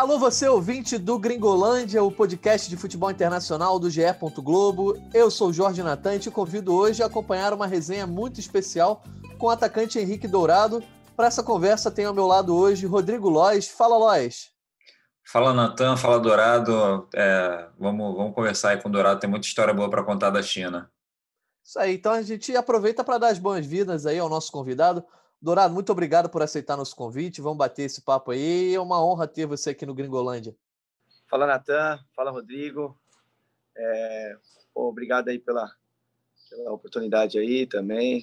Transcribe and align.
Alô, 0.00 0.18
você 0.18 0.48
ouvinte 0.48 0.96
do 0.96 1.18
Gringolândia, 1.18 2.02
o 2.02 2.10
podcast 2.10 2.70
de 2.70 2.76
futebol 2.78 3.10
internacional 3.10 3.78
do 3.78 3.90
GE. 3.90 4.00
Globo. 4.38 4.96
Eu 5.12 5.30
sou 5.30 5.52
Jorge 5.52 5.82
Natan 5.82 6.14
e 6.14 6.18
te 6.18 6.30
convido 6.30 6.74
hoje 6.74 7.02
a 7.02 7.06
acompanhar 7.06 7.52
uma 7.52 7.66
resenha 7.66 8.06
muito 8.06 8.40
especial 8.40 9.04
com 9.36 9.48
o 9.48 9.50
atacante 9.50 9.98
Henrique 9.98 10.26
Dourado. 10.26 10.82
Para 11.14 11.26
essa 11.26 11.42
conversa, 11.42 11.90
tem 11.90 12.06
ao 12.06 12.14
meu 12.14 12.26
lado 12.26 12.56
hoje 12.56 12.86
Rodrigo 12.86 13.28
Lois. 13.28 13.68
Fala, 13.68 13.98
Lois. 13.98 14.48
Fala, 15.22 15.52
Natan. 15.52 15.98
Fala, 15.98 16.18
Dourado. 16.18 17.06
É, 17.14 17.68
vamos, 17.78 18.16
vamos 18.16 18.34
conversar 18.34 18.70
aí 18.70 18.80
com 18.80 18.88
o 18.88 18.92
Dourado. 18.92 19.20
Tem 19.20 19.28
muita 19.28 19.46
história 19.46 19.74
boa 19.74 19.90
para 19.90 20.02
contar 20.02 20.30
da 20.30 20.42
China. 20.42 20.90
Isso 21.62 21.78
aí. 21.78 21.96
Então 21.96 22.12
a 22.12 22.22
gente 22.22 22.56
aproveita 22.56 23.04
para 23.04 23.18
dar 23.18 23.28
as 23.28 23.38
boas-vindas 23.38 24.06
aí 24.06 24.18
ao 24.18 24.30
nosso 24.30 24.50
convidado. 24.50 25.04
Dourado, 25.42 25.72
muito 25.72 25.90
obrigado 25.90 26.28
por 26.28 26.42
aceitar 26.42 26.76
nosso 26.76 26.94
convite. 26.94 27.40
Vamos 27.40 27.56
bater 27.56 27.84
esse 27.84 28.02
papo 28.02 28.30
aí. 28.30 28.74
É 28.74 28.80
uma 28.80 29.02
honra 29.02 29.26
ter 29.26 29.46
você 29.46 29.70
aqui 29.70 29.86
no 29.86 29.94
Gringolândia. 29.94 30.54
Fala, 31.30 31.46
Natan. 31.46 31.98
Fala, 32.14 32.30
Rodrigo. 32.30 32.94
É... 33.74 34.36
Pô, 34.74 34.88
obrigado 34.88 35.28
aí 35.28 35.38
pela, 35.38 35.70
pela 36.50 36.72
oportunidade 36.72 37.38
aí 37.38 37.66
também. 37.66 38.22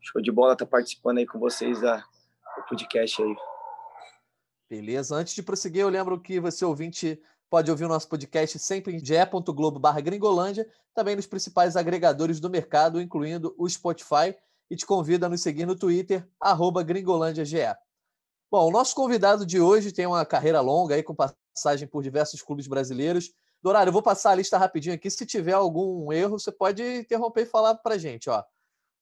Show 0.00 0.22
de 0.22 0.30
bola 0.30 0.52
estar 0.52 0.66
tá 0.66 0.70
participando 0.70 1.18
aí 1.18 1.26
com 1.26 1.40
vocês 1.40 1.80
da, 1.80 1.96
do 1.96 2.62
podcast 2.68 3.20
aí. 3.20 3.36
Beleza. 4.68 5.16
Antes 5.16 5.34
de 5.34 5.42
prosseguir, 5.42 5.82
eu 5.82 5.88
lembro 5.88 6.20
que 6.20 6.38
você 6.38 6.64
ouvinte 6.64 7.20
pode 7.50 7.68
ouvir 7.72 7.86
o 7.86 7.88
nosso 7.88 8.08
podcast 8.08 8.56
sempre 8.60 8.94
em 8.94 9.04
ge.globo 9.04 9.80
gringolândia, 10.00 10.70
também 10.94 11.16
nos 11.16 11.26
principais 11.26 11.76
agregadores 11.76 12.38
do 12.38 12.48
mercado, 12.48 13.00
incluindo 13.00 13.52
o 13.58 13.68
Spotify 13.68 14.36
e 14.70 14.76
te 14.76 14.86
convido 14.86 15.26
a 15.26 15.28
nos 15.28 15.42
seguir 15.42 15.66
no 15.66 15.74
Twitter, 15.74 16.26
gringolândiage. 16.86 17.58
Bom, 18.50 18.68
o 18.68 18.70
nosso 18.70 18.94
convidado 18.94 19.44
de 19.44 19.60
hoje 19.60 19.92
tem 19.92 20.06
uma 20.06 20.24
carreira 20.24 20.60
longa 20.60 20.94
aí, 20.94 21.02
com 21.02 21.14
passagem 21.14 21.88
por 21.88 22.02
diversos 22.02 22.40
clubes 22.40 22.66
brasileiros. 22.66 23.32
Dourado, 23.62 23.88
eu 23.88 23.92
vou 23.92 24.02
passar 24.02 24.30
a 24.30 24.34
lista 24.34 24.56
rapidinho 24.56 24.94
aqui. 24.94 25.10
Se 25.10 25.26
tiver 25.26 25.52
algum 25.52 26.12
erro, 26.12 26.38
você 26.38 26.50
pode 26.50 26.82
interromper 26.82 27.42
e 27.42 27.46
falar 27.46 27.74
para 27.74 27.98
gente. 27.98 28.30
Ó. 28.30 28.42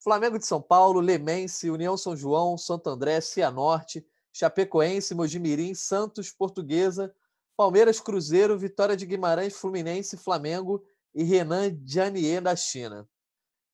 Flamengo 0.03 0.39
de 0.39 0.47
São 0.47 0.61
Paulo, 0.61 1.01
Lemense, 1.01 1.71
União 1.71 1.97
São 1.97 2.17
João, 2.17 2.59
Santo 2.59 2.89
André, 2.91 3.21
Cianorte, 3.21 4.07
Chapecoense, 4.33 5.15
Mojimirim, 5.15 5.75
Santos, 5.75 6.31
Portuguesa, 6.31 7.15
Palmeiras, 7.57 8.01
Cruzeiro, 8.01 8.59
Vitória 8.59 8.97
de 8.97 9.07
Guimarães, 9.07 9.57
Fluminense, 9.57 10.17
Flamengo 10.17 10.85
e 11.15 11.23
Renan 11.25 11.77
Janier 11.85 12.43
da 12.43 12.55
China. 12.55 13.09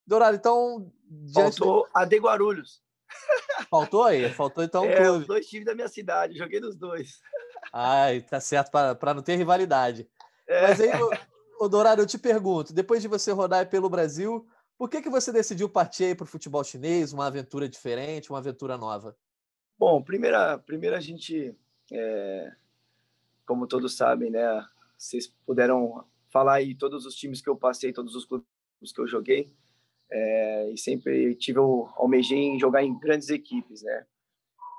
Dourado, 0.06 0.36
então. 0.36 0.92
Faltou 1.32 1.84
de... 1.84 1.90
a 1.94 2.04
de 2.04 2.18
Guarulhos. 2.18 2.82
Faltou 3.70 4.04
aí? 4.04 4.28
Faltou 4.30 4.64
então. 4.64 4.84
É, 4.84 4.96
clube. 4.96 5.18
os 5.20 5.26
dois 5.26 5.46
times 5.46 5.66
da 5.66 5.74
minha 5.74 5.88
cidade, 5.88 6.36
joguei 6.36 6.60
nos 6.60 6.76
dois. 6.76 7.20
Ai, 7.72 8.20
tá 8.20 8.40
certo, 8.40 8.70
para 8.70 9.14
não 9.14 9.22
ter 9.22 9.36
rivalidade. 9.36 10.08
É. 10.46 10.68
Mas 10.68 10.80
aí, 10.80 10.90
o, 11.02 11.64
o 11.64 11.68
Dourado, 11.68 12.02
eu 12.02 12.06
te 12.06 12.18
pergunto: 12.18 12.72
depois 12.72 13.02
de 13.02 13.08
você 13.08 13.32
rodar 13.32 13.68
pelo 13.68 13.88
Brasil, 13.88 14.46
por 14.76 14.88
que, 14.88 15.02
que 15.02 15.10
você 15.10 15.32
decidiu 15.32 15.68
partir 15.68 16.16
para 16.16 16.24
o 16.24 16.28
futebol 16.28 16.62
chinês, 16.64 17.12
uma 17.12 17.26
aventura 17.26 17.68
diferente, 17.68 18.30
uma 18.30 18.38
aventura 18.38 18.76
nova? 18.76 19.16
Bom, 19.78 20.02
primeira, 20.02 20.58
primeira 20.58 20.98
a 20.98 21.00
gente, 21.00 21.56
é, 21.92 22.52
como 23.46 23.66
todos 23.66 23.96
sabem, 23.96 24.30
né? 24.30 24.66
Vocês 24.96 25.32
puderam 25.44 26.04
falar 26.30 26.54
aí 26.54 26.74
todos 26.74 27.06
os 27.06 27.14
times 27.14 27.40
que 27.40 27.48
eu 27.48 27.56
passei, 27.56 27.92
todos 27.92 28.14
os 28.14 28.24
clubes 28.24 28.46
que 28.94 29.00
eu 29.00 29.06
joguei 29.06 29.52
é, 30.10 30.70
e 30.70 30.78
sempre 30.78 31.34
tive 31.36 31.58
o 31.58 31.88
almejei 31.96 32.38
em 32.38 32.58
jogar 32.58 32.84
em 32.84 32.98
grandes 32.98 33.28
equipes, 33.30 33.82
né? 33.82 34.06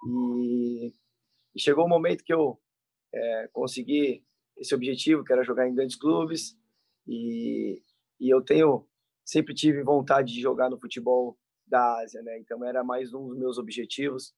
E, 0.08 0.94
e 1.56 1.60
chegou 1.60 1.86
o 1.86 1.90
momento 1.90 2.24
que 2.24 2.34
eu 2.34 2.60
é, 3.14 3.50
consegui 3.52 4.24
esse 4.58 4.74
objetivo, 4.74 5.24
que 5.24 5.34
era 5.34 5.44
jogar 5.44 5.68
em 5.68 5.76
grandes 5.76 5.96
clubes, 5.96 6.58
e, 7.08 7.82
e 8.20 8.30
eu 8.30 8.42
tenho 8.42 8.88
sempre 9.24 9.54
tive 9.54 9.84
vontade 9.84 10.34
de 10.34 10.42
jogar 10.42 10.70
no 10.70 10.80
futebol 10.80 11.38
da 11.66 12.00
Ásia, 12.00 12.22
né? 12.22 12.38
Então 12.40 12.64
era 12.64 12.84
mais 12.84 13.14
um 13.14 13.28
dos 13.28 13.38
meus 13.38 13.58
objetivos. 13.58 14.34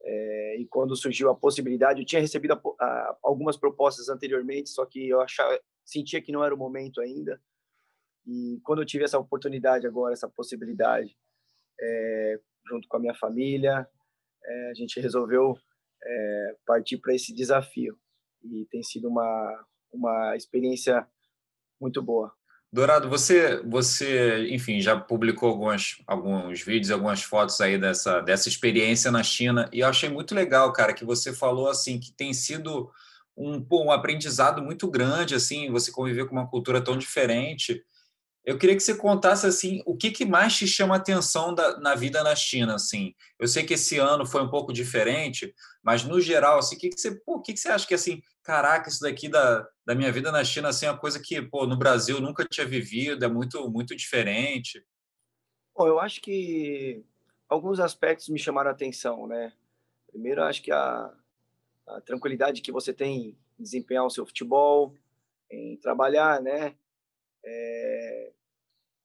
É, 0.00 0.60
e 0.60 0.66
quando 0.66 0.94
surgiu 0.94 1.28
a 1.28 1.34
possibilidade, 1.34 2.00
eu 2.00 2.06
tinha 2.06 2.20
recebido 2.20 2.52
a, 2.52 2.84
a, 2.84 3.18
algumas 3.22 3.56
propostas 3.56 4.08
anteriormente, 4.08 4.70
só 4.70 4.86
que 4.86 5.08
eu 5.08 5.20
achava, 5.20 5.60
sentia 5.84 6.22
que 6.22 6.30
não 6.30 6.44
era 6.44 6.54
o 6.54 6.58
momento 6.58 7.00
ainda. 7.00 7.40
E 8.28 8.60
quando 8.62 8.82
eu 8.82 8.86
tive 8.86 9.04
essa 9.04 9.18
oportunidade 9.18 9.86
agora, 9.86 10.12
essa 10.12 10.28
possibilidade, 10.28 11.16
é, 11.80 12.38
junto 12.68 12.86
com 12.86 12.98
a 12.98 13.00
minha 13.00 13.14
família, 13.14 13.88
é, 14.44 14.70
a 14.70 14.74
gente 14.74 15.00
resolveu 15.00 15.56
é, 16.04 16.56
partir 16.66 16.98
para 16.98 17.14
esse 17.14 17.34
desafio. 17.34 17.98
E 18.44 18.66
tem 18.70 18.82
sido 18.82 19.08
uma, 19.08 19.66
uma 19.90 20.36
experiência 20.36 21.08
muito 21.80 22.02
boa. 22.02 22.30
Dourado, 22.70 23.08
você, 23.08 23.62
você, 23.62 24.46
enfim, 24.50 24.78
já 24.78 25.00
publicou 25.00 25.48
alguns, 25.48 26.02
alguns 26.06 26.60
vídeos, 26.60 26.90
algumas 26.90 27.22
fotos 27.22 27.58
aí 27.62 27.78
dessa, 27.78 28.20
dessa 28.20 28.46
experiência 28.46 29.10
na 29.10 29.22
China, 29.22 29.70
e 29.72 29.80
eu 29.80 29.88
achei 29.88 30.10
muito 30.10 30.34
legal, 30.34 30.70
cara, 30.70 30.92
que 30.92 31.02
você 31.02 31.32
falou 31.32 31.70
assim 31.70 31.98
que 31.98 32.12
tem 32.12 32.34
sido 32.34 32.92
um, 33.34 33.64
um 33.72 33.90
aprendizado 33.90 34.60
muito 34.60 34.86
grande, 34.90 35.34
assim, 35.34 35.70
você 35.70 35.90
conviver 35.90 36.26
com 36.26 36.32
uma 36.32 36.46
cultura 36.46 36.84
tão 36.84 36.98
diferente. 36.98 37.82
Eu 38.48 38.56
queria 38.56 38.74
que 38.74 38.82
você 38.82 38.96
contasse 38.96 39.46
assim, 39.46 39.82
o 39.84 39.94
que, 39.94 40.10
que 40.10 40.24
mais 40.24 40.56
te 40.56 40.66
chama 40.66 40.96
atenção 40.96 41.54
da, 41.54 41.78
na 41.80 41.94
vida 41.94 42.22
na 42.22 42.34
China, 42.34 42.76
assim. 42.76 43.14
Eu 43.38 43.46
sei 43.46 43.62
que 43.62 43.74
esse 43.74 43.98
ano 43.98 44.24
foi 44.24 44.42
um 44.42 44.48
pouco 44.48 44.72
diferente, 44.72 45.54
mas 45.82 46.02
no 46.02 46.18
geral, 46.18 46.58
assim, 46.58 46.74
o 46.74 46.78
que, 46.78 46.88
que 46.88 46.98
você, 46.98 47.14
pô, 47.14 47.34
o 47.34 47.42
que, 47.42 47.52
que 47.52 47.60
você 47.60 47.68
acha 47.68 47.86
que 47.86 47.92
assim, 47.92 48.22
caraca, 48.42 48.88
isso 48.88 49.02
daqui 49.02 49.28
da, 49.28 49.68
da 49.84 49.94
minha 49.94 50.10
vida 50.10 50.32
na 50.32 50.42
China 50.42 50.70
assim, 50.70 50.86
é 50.86 50.90
uma 50.90 50.98
coisa 50.98 51.20
que, 51.22 51.42
pô, 51.42 51.66
no 51.66 51.76
Brasil 51.76 52.22
nunca 52.22 52.42
tinha 52.42 52.66
vivido, 52.66 53.22
é 53.22 53.28
muito 53.28 53.68
muito 53.70 53.94
diferente. 53.94 54.82
Bom, 55.76 55.86
eu 55.86 56.00
acho 56.00 56.18
que 56.22 57.04
alguns 57.50 57.78
aspectos 57.78 58.30
me 58.30 58.38
chamaram 58.38 58.70
a 58.70 58.72
atenção, 58.72 59.26
né? 59.26 59.52
Primeiro, 60.10 60.42
acho 60.42 60.62
que 60.62 60.72
a, 60.72 61.12
a 61.86 62.00
tranquilidade 62.00 62.62
que 62.62 62.72
você 62.72 62.94
tem 62.94 63.36
em 63.58 63.62
desempenhar 63.62 64.06
o 64.06 64.10
seu 64.10 64.24
futebol, 64.24 64.94
em 65.50 65.76
trabalhar, 65.76 66.40
né? 66.40 66.74
É, 67.44 68.32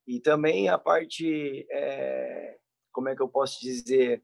e 0.08 0.20
também 0.20 0.70
a 0.70 0.78
parte, 0.78 1.66
é, 1.72 2.58
como 2.92 3.10
é 3.10 3.16
que 3.16 3.22
eu 3.22 3.28
posso 3.28 3.60
dizer, 3.62 4.24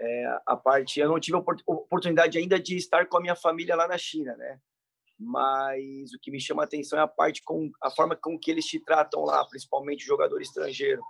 é, 0.00 0.40
a 0.46 0.56
parte, 0.56 1.00
eu 1.00 1.08
não 1.08 1.20
tive 1.20 1.36
a 1.36 1.44
oportunidade 1.66 2.38
ainda 2.38 2.58
de 2.58 2.76
estar 2.76 3.06
com 3.06 3.18
a 3.18 3.20
minha 3.20 3.36
família 3.36 3.76
lá 3.76 3.86
na 3.86 3.98
China, 3.98 4.36
né? 4.36 4.60
Mas 5.18 6.14
o 6.14 6.20
que 6.20 6.30
me 6.30 6.40
chama 6.40 6.62
a 6.62 6.64
atenção 6.64 6.98
é 6.98 7.02
a 7.02 7.08
parte 7.08 7.42
com 7.42 7.70
a 7.82 7.90
forma 7.90 8.14
com 8.14 8.38
que 8.38 8.50
eles 8.50 8.64
te 8.64 8.78
tratam 8.78 9.24
lá, 9.24 9.44
principalmente 9.46 10.04
o 10.04 10.06
jogador 10.06 10.40
estrangeiro. 10.40 11.02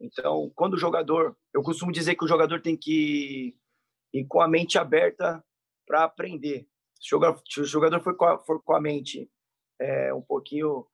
Então, 0.00 0.50
quando 0.56 0.74
o 0.74 0.78
jogador, 0.78 1.36
eu 1.52 1.62
costumo 1.62 1.92
dizer 1.92 2.16
que 2.16 2.24
o 2.24 2.28
jogador 2.28 2.60
tem 2.60 2.76
que 2.76 3.56
ir 4.12 4.26
com 4.26 4.40
a 4.40 4.48
mente 4.48 4.76
aberta 4.76 5.42
para 5.86 6.02
aprender. 6.02 6.66
Se 7.00 7.14
o 7.14 7.64
jogador 7.64 8.00
for 8.00 8.16
com 8.16 8.24
a, 8.24 8.38
for 8.38 8.62
com 8.62 8.74
a 8.74 8.80
mente 8.80 9.30
é, 9.80 10.12
um 10.12 10.22
pouquinho 10.22 10.86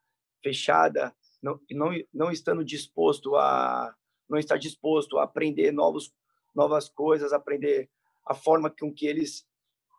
fechada, 0.43 1.15
não, 1.43 1.59
não, 1.71 1.91
não 2.13 2.31
estando 2.31 2.65
disposto 2.65 3.37
a 3.37 3.95
não 4.29 4.39
estar 4.39 4.57
disposto 4.57 5.19
a 5.19 5.25
aprender 5.25 5.73
novos 5.73 6.13
novas 6.55 6.89
coisas, 6.89 7.33
aprender 7.33 7.89
a 8.27 8.35
forma 8.35 8.71
com 8.71 8.93
que 8.93 9.07
eles 9.07 9.47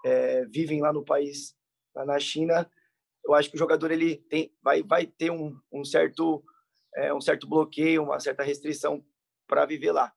é, 0.05 0.45
vivem 0.45 0.81
lá 0.81 0.91
no 0.91 1.03
país, 1.03 1.55
lá 1.95 2.05
na 2.05 2.19
China, 2.19 2.69
eu 3.23 3.33
acho 3.33 3.49
que 3.49 3.55
o 3.55 3.59
jogador 3.59 3.91
ele 3.91 4.17
tem 4.17 4.53
vai 4.61 4.83
vai 4.83 5.05
ter 5.05 5.31
um, 5.31 5.57
um 5.71 5.83
certo 5.83 6.43
é, 6.95 7.13
um 7.13 7.21
certo 7.21 7.47
bloqueio, 7.47 8.03
uma 8.03 8.19
certa 8.19 8.43
restrição 8.43 9.03
para 9.47 9.65
viver 9.65 9.91
lá. 9.91 10.13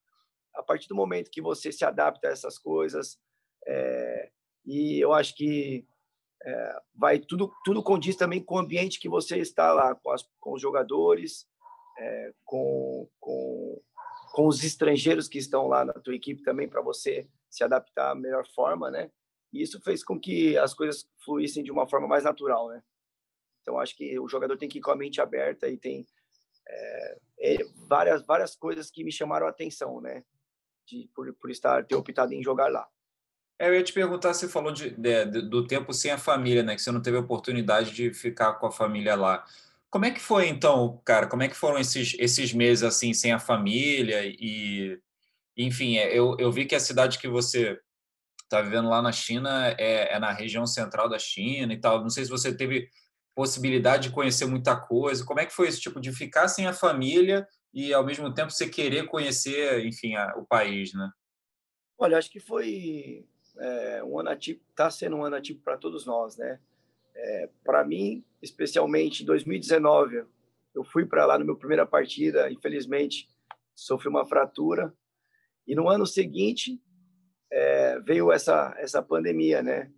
A 0.54 0.62
partir 0.62 0.88
do 0.88 0.94
momento 0.94 1.30
que 1.30 1.42
você 1.42 1.72
se 1.72 1.84
adapta 1.84 2.28
a 2.28 2.30
essas 2.30 2.58
coisas, 2.58 3.18
é, 3.66 4.30
e 4.64 4.98
eu 5.00 5.12
acho 5.12 5.34
que 5.36 5.86
é, 6.42 6.80
vai 6.94 7.18
tudo 7.18 7.52
tudo 7.64 7.82
condiz 7.82 8.16
também 8.16 8.42
com 8.42 8.56
o 8.56 8.58
ambiente 8.58 9.00
que 9.00 9.08
você 9.08 9.38
está 9.38 9.72
lá, 9.72 9.94
com, 9.94 10.10
as, 10.10 10.22
com 10.38 10.52
os 10.52 10.60
jogadores, 10.60 11.46
é, 11.98 12.32
com, 12.44 13.08
com, 13.18 13.82
com 14.32 14.46
os 14.46 14.62
estrangeiros 14.62 15.28
que 15.28 15.38
estão 15.38 15.66
lá 15.68 15.84
na 15.84 15.94
tua 15.94 16.14
equipe 16.14 16.42
também 16.42 16.68
para 16.68 16.82
você 16.82 17.28
se 17.48 17.64
adaptar 17.64 18.10
à 18.10 18.14
melhor 18.14 18.46
forma, 18.48 18.90
né? 18.90 19.10
E 19.52 19.62
isso 19.62 19.80
fez 19.80 20.02
com 20.02 20.18
que 20.18 20.58
as 20.58 20.74
coisas 20.74 21.08
fluíssem 21.24 21.62
de 21.62 21.70
uma 21.70 21.86
forma 21.86 22.08
mais 22.08 22.24
natural, 22.24 22.68
né? 22.68 22.82
Então 23.62 23.78
acho 23.78 23.96
que 23.96 24.18
o 24.18 24.28
jogador 24.28 24.58
tem 24.58 24.68
que 24.68 24.78
ir 24.78 24.82
com 24.82 24.90
a 24.90 24.96
mente 24.96 25.20
aberta 25.20 25.68
e 25.68 25.78
tem 25.78 26.06
é, 26.68 27.18
é, 27.38 27.56
várias 27.88 28.24
várias 28.26 28.56
coisas 28.56 28.90
que 28.90 29.04
me 29.04 29.12
chamaram 29.12 29.46
a 29.46 29.50
atenção, 29.50 30.00
né? 30.00 30.24
De, 30.86 31.08
por, 31.14 31.32
por 31.34 31.50
estar 31.50 31.86
ter 31.86 31.94
optado 31.94 32.34
em 32.34 32.42
jogar 32.42 32.70
lá. 32.70 32.86
É, 33.58 33.68
eu 33.68 33.74
ia 33.74 33.82
te 33.82 33.92
perguntar, 33.92 34.34
você 34.34 34.48
falou 34.48 34.72
de, 34.72 34.90
de, 34.90 35.24
do 35.26 35.66
tempo 35.66 35.92
sem 35.92 36.10
a 36.10 36.18
família, 36.18 36.62
né? 36.62 36.74
Que 36.74 36.82
você 36.82 36.90
não 36.90 37.00
teve 37.00 37.16
oportunidade 37.16 37.92
de 37.92 38.12
ficar 38.12 38.54
com 38.54 38.66
a 38.66 38.72
família 38.72 39.14
lá. 39.14 39.44
Como 39.90 40.04
é 40.04 40.10
que 40.10 40.20
foi 40.20 40.48
então, 40.48 41.00
cara? 41.04 41.28
Como 41.28 41.42
é 41.42 41.48
que 41.48 41.54
foram 41.54 41.78
esses, 41.78 42.16
esses 42.18 42.52
meses 42.52 42.82
assim 42.82 43.14
sem 43.14 43.32
a 43.32 43.38
família 43.38 44.22
e, 44.24 44.98
enfim, 45.56 45.96
é, 45.98 46.12
eu, 46.18 46.36
eu 46.38 46.50
vi 46.50 46.66
que 46.66 46.74
a 46.74 46.80
cidade 46.80 47.18
que 47.18 47.28
você 47.28 47.78
está 48.42 48.60
vivendo 48.60 48.88
lá 48.88 49.00
na 49.00 49.12
China, 49.12 49.68
é, 49.78 50.14
é, 50.14 50.18
na 50.18 50.32
região 50.32 50.66
central 50.66 51.08
da 51.08 51.18
China 51.18 51.72
e 51.72 51.80
tal. 51.80 52.00
Não 52.02 52.10
sei 52.10 52.24
se 52.24 52.30
você 52.30 52.54
teve 52.54 52.88
possibilidade 53.36 54.08
de 54.08 54.14
conhecer 54.14 54.46
muita 54.46 54.76
coisa. 54.76 55.24
Como 55.24 55.40
é 55.40 55.46
que 55.46 55.54
foi 55.54 55.68
esse 55.68 55.80
tipo 55.80 56.00
de 56.00 56.12
ficar 56.12 56.48
sem 56.48 56.66
a 56.66 56.72
família 56.72 57.46
e 57.72 57.94
ao 57.94 58.04
mesmo 58.04 58.32
tempo 58.34 58.50
você 58.50 58.68
querer 58.68 59.06
conhecer, 59.06 59.84
enfim, 59.86 60.14
a, 60.16 60.34
o 60.36 60.44
país, 60.44 60.92
né? 60.92 61.10
Olha, 61.96 62.18
acho 62.18 62.30
que 62.30 62.40
foi 62.40 63.26
é, 63.58 64.04
um 64.04 64.18
ano 64.18 64.30
atípico, 64.30 64.66
está 64.70 64.90
sendo 64.90 65.16
um 65.16 65.24
ano 65.24 65.36
atípico 65.36 65.64
para 65.64 65.76
todos 65.76 66.04
nós, 66.06 66.36
né? 66.36 66.60
É, 67.14 67.48
para 67.64 67.84
mim, 67.84 68.24
especialmente 68.42 69.22
em 69.22 69.26
2019, 69.26 70.24
eu 70.74 70.84
fui 70.84 71.06
para 71.06 71.24
lá 71.24 71.38
na 71.38 71.44
minha 71.44 71.56
primeira 71.56 71.86
partida, 71.86 72.50
infelizmente 72.50 73.28
sofri 73.74 74.08
uma 74.08 74.26
fratura 74.26 74.92
e 75.66 75.74
no 75.74 75.88
ano 75.88 76.06
seguinte 76.06 76.80
é, 77.50 78.00
veio 78.00 78.32
essa 78.32 78.74
essa 78.78 79.02
pandemia, 79.02 79.62
né? 79.62 79.90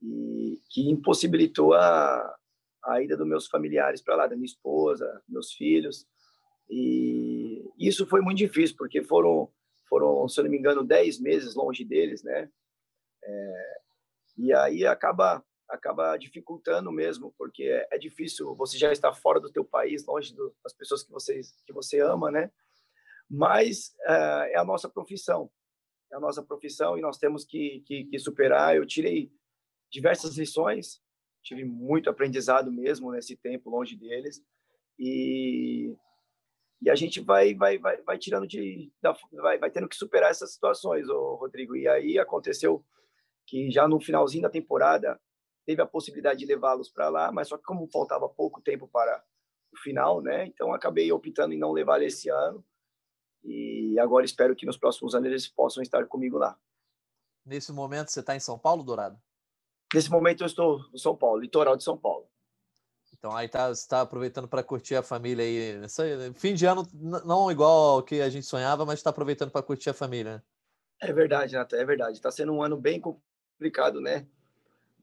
E 0.00 0.60
que 0.70 0.88
impossibilitou 0.90 1.74
a, 1.74 2.36
a 2.84 3.02
ida 3.02 3.16
dos 3.16 3.26
meus 3.26 3.46
familiares 3.46 4.00
para 4.00 4.16
lá, 4.16 4.26
da 4.26 4.34
minha 4.34 4.46
esposa, 4.46 5.22
meus 5.28 5.52
filhos. 5.52 6.06
E 6.68 7.70
isso 7.78 8.06
foi 8.06 8.20
muito 8.20 8.38
difícil, 8.38 8.76
porque 8.76 9.02
foram, 9.02 9.48
foram 9.88 10.28
se 10.28 10.40
eu 10.40 10.44
não 10.44 10.50
me 10.50 10.58
engano, 10.58 10.82
10 10.82 11.20
meses 11.20 11.54
longe 11.54 11.84
deles, 11.84 12.22
né? 12.22 12.48
É, 13.24 13.80
e 14.38 14.52
aí 14.54 14.86
acaba 14.86 15.44
acaba 15.72 16.16
dificultando 16.18 16.92
mesmo, 16.92 17.34
porque 17.38 17.64
é, 17.64 17.88
é, 17.90 17.98
difícil, 17.98 18.54
você 18.54 18.76
já 18.76 18.92
está 18.92 19.10
fora 19.12 19.40
do 19.40 19.50
teu 19.50 19.64
país, 19.64 20.04
longe 20.04 20.34
do, 20.34 20.54
das 20.62 20.74
pessoas 20.74 21.02
que 21.02 21.10
você, 21.10 21.40
que 21.66 21.72
você 21.72 21.98
ama, 22.00 22.30
né? 22.30 22.50
Mas 23.28 23.94
é, 24.02 24.52
é 24.52 24.58
a 24.58 24.64
nossa 24.64 24.88
profissão, 24.88 25.50
é 26.12 26.16
a 26.16 26.20
nossa 26.20 26.42
profissão 26.42 26.98
e 26.98 27.00
nós 27.00 27.16
temos 27.16 27.44
que, 27.44 27.82
que, 27.86 28.04
que 28.04 28.18
superar. 28.18 28.76
Eu 28.76 28.84
tirei 28.84 29.32
diversas 29.90 30.36
lições, 30.36 31.02
tive 31.42 31.64
muito 31.64 32.10
aprendizado 32.10 32.70
mesmo 32.70 33.10
nesse 33.10 33.34
tempo 33.36 33.70
longe 33.70 33.96
deles 33.96 34.44
e 34.98 35.96
e 36.82 36.90
a 36.90 36.96
gente 36.96 37.20
vai 37.20 37.54
vai 37.54 37.78
vai, 37.78 38.02
vai 38.02 38.18
tirando 38.18 38.46
de 38.46 38.92
vai, 39.32 39.56
vai 39.56 39.70
tendo 39.70 39.88
que 39.88 39.96
superar 39.96 40.30
essas 40.30 40.52
situações, 40.52 41.08
Rodrigo. 41.08 41.76
E 41.76 41.88
aí 41.88 42.18
aconteceu 42.18 42.84
que 43.46 43.70
já 43.70 43.86
no 43.86 44.00
finalzinho 44.00 44.42
da 44.42 44.50
temporada 44.50 45.20
teve 45.64 45.80
a 45.80 45.86
possibilidade 45.86 46.40
de 46.40 46.46
levá-los 46.46 46.90
para 46.90 47.08
lá, 47.08 47.30
mas 47.30 47.48
só 47.48 47.56
que 47.56 47.64
como 47.64 47.88
faltava 47.90 48.28
pouco 48.28 48.60
tempo 48.60 48.88
para 48.88 49.22
o 49.72 49.78
final, 49.78 50.20
né? 50.20 50.46
Então 50.46 50.72
acabei 50.72 51.10
optando 51.12 51.54
em 51.54 51.58
não 51.58 51.72
levar 51.72 52.02
esse 52.02 52.28
ano. 52.28 52.64
E 53.44 53.98
agora 53.98 54.24
espero 54.24 54.54
que 54.54 54.66
nos 54.66 54.76
próximos 54.76 55.14
anos 55.14 55.28
eles 55.28 55.48
possam 55.48 55.82
estar 55.82 56.06
comigo 56.06 56.38
lá. 56.38 56.58
Nesse 57.44 57.72
momento 57.72 58.10
você 58.10 58.20
está 58.20 58.36
em 58.36 58.40
São 58.40 58.58
Paulo, 58.58 58.84
Dourado? 58.84 59.18
Nesse 59.92 60.10
momento 60.10 60.42
eu 60.42 60.46
estou 60.46 60.80
em 60.92 60.98
São 60.98 61.16
Paulo, 61.16 61.40
litoral 61.40 61.76
de 61.76 61.84
São 61.84 61.96
Paulo. 61.96 62.28
Então 63.12 63.36
aí 63.36 63.48
tá, 63.48 63.70
está 63.70 64.00
aproveitando 64.00 64.48
para 64.48 64.62
curtir 64.62 64.96
a 64.96 65.02
família 65.02 65.44
aí. 65.44 66.34
fim 66.34 66.54
de 66.54 66.66
ano 66.66 66.86
não 66.92 67.50
igual 67.50 67.96
ao 67.96 68.02
que 68.02 68.20
a 68.20 68.28
gente 68.28 68.46
sonhava, 68.46 68.84
mas 68.84 68.98
está 68.98 69.10
aproveitando 69.10 69.50
para 69.50 69.62
curtir 69.62 69.90
a 69.90 69.94
família. 69.94 70.36
Né? 70.36 70.42
É 71.02 71.12
verdade, 71.12 71.54
Nata, 71.54 71.76
é 71.76 71.84
verdade. 71.84 72.16
Está 72.16 72.30
sendo 72.30 72.52
um 72.52 72.62
ano 72.62 72.76
bem 72.76 73.00
complicado, 73.62 74.00
né? 74.00 74.26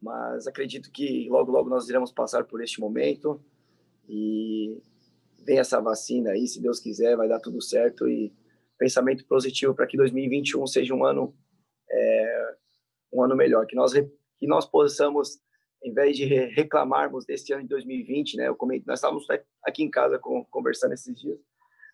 Mas 0.02 0.46
acredito 0.48 0.92
que 0.92 1.28
logo, 1.30 1.52
logo 1.52 1.70
nós 1.70 1.88
iremos 1.88 2.12
passar 2.12 2.44
por 2.44 2.62
este 2.62 2.80
momento 2.80 3.42
e 4.08 4.82
vem 5.46 5.60
essa 5.60 5.80
vacina 5.80 6.32
aí, 6.32 6.46
se 6.48 6.62
Deus 6.62 6.80
quiser, 6.80 7.16
vai 7.16 7.28
dar 7.28 7.40
tudo 7.40 7.62
certo 7.62 8.08
e 8.08 8.34
pensamento 8.78 9.26
positivo 9.26 9.74
para 9.74 9.88
que 9.88 9.98
2021 9.98 10.68
seja 10.68 10.94
um 10.94 11.06
ano 11.06 11.34
é, 11.90 12.56
um 13.14 13.24
ano 13.24 13.36
melhor, 13.36 13.66
que 13.66 13.76
nós 13.76 13.94
que 13.94 14.48
nós 14.48 14.66
possamos, 14.66 15.40
em 15.84 15.94
vez 15.94 16.16
de 16.16 16.26
reclamarmos 16.26 17.26
deste 17.26 17.52
ano 17.52 17.64
de 17.64 17.70
2020, 17.70 18.38
né? 18.38 18.48
Eu 18.48 18.56
comento, 18.56 18.86
nós 18.88 19.00
estávamos 19.00 19.26
aqui 19.64 19.84
em 19.84 19.90
casa 19.90 20.20
conversando 20.50 20.94
esses 20.94 21.20
dias, 21.20 21.38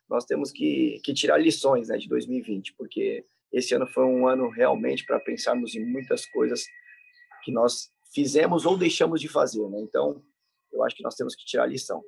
nós 0.07 0.25
temos 0.25 0.51
que, 0.51 0.99
que 1.03 1.13
tirar 1.13 1.37
lições, 1.37 1.89
né, 1.89 1.97
de 1.97 2.07
2020, 2.07 2.73
porque 2.73 3.25
esse 3.51 3.73
ano 3.73 3.87
foi 3.87 4.03
um 4.05 4.27
ano 4.27 4.49
realmente 4.49 5.05
para 5.05 5.19
pensarmos 5.19 5.75
em 5.75 5.85
muitas 5.85 6.25
coisas 6.25 6.65
que 7.43 7.51
nós 7.51 7.89
fizemos 8.13 8.65
ou 8.65 8.77
deixamos 8.77 9.21
de 9.21 9.27
fazer, 9.27 9.67
né? 9.69 9.79
Então, 9.81 10.23
eu 10.71 10.83
acho 10.83 10.95
que 10.95 11.03
nós 11.03 11.15
temos 11.15 11.35
que 11.35 11.45
tirar 11.45 11.63
a 11.63 11.67
lição. 11.67 12.03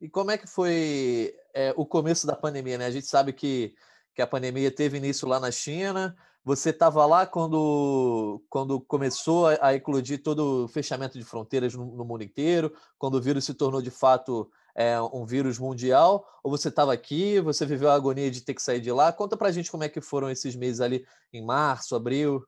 E 0.00 0.08
como 0.08 0.30
é 0.30 0.38
que 0.38 0.46
foi 0.46 1.34
é, 1.54 1.72
o 1.76 1.86
começo 1.86 2.26
da 2.26 2.36
pandemia, 2.36 2.78
né? 2.78 2.86
A 2.86 2.90
gente 2.90 3.06
sabe 3.06 3.32
que, 3.32 3.74
que 4.16 4.22
a 4.22 4.26
pandemia 4.26 4.70
teve 4.70 4.96
início 4.96 5.28
lá 5.28 5.38
na 5.38 5.50
China. 5.50 6.16
Você 6.42 6.70
estava 6.70 7.04
lá 7.04 7.26
quando, 7.26 8.42
quando 8.48 8.80
começou 8.80 9.46
a, 9.46 9.58
a 9.60 9.74
eclodir 9.74 10.22
todo 10.22 10.64
o 10.64 10.68
fechamento 10.68 11.18
de 11.18 11.24
fronteiras 11.24 11.74
no, 11.74 11.84
no, 11.84 12.02
mundo 12.02 12.24
inteiro, 12.24 12.72
quando 12.98 13.16
o 13.16 13.20
vírus 13.20 13.44
se 13.44 13.52
tornou 13.52 13.82
de 13.82 13.90
fato 13.90 14.50
é, 14.74 14.98
um 15.00 15.26
vírus 15.26 15.58
mundial? 15.58 16.26
Ou 16.42 16.50
você 16.50 16.68
estava 16.68 16.94
aqui, 16.94 17.40
você 17.40 17.66
viveu 17.66 17.90
a 17.90 17.94
agonia 17.94 18.30
de 18.30 18.40
ter 18.40 18.54
que 18.54 18.62
sair 18.62 18.80
de 18.80 18.90
lá? 18.90 19.12
Conta 19.12 19.36
para 19.36 19.48
a 19.48 19.52
gente 19.52 19.70
como 19.70 19.84
é 19.84 19.88
que 19.88 20.00
foram 20.00 20.30
esses 20.30 20.56
meses 20.56 20.80
ali 20.80 21.06
em 21.30 21.44
março, 21.44 21.94
abril. 21.94 22.42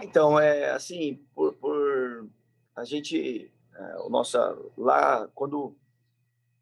Então, 0.00 0.40
é 0.40 0.70
assim, 0.70 1.22
por, 1.34 1.52
por 1.54 2.26
a 2.74 2.82
gente, 2.84 3.52
é, 3.74 3.98
o 3.98 4.08
nossa 4.08 4.56
lá 4.74 5.28
quando 5.34 5.76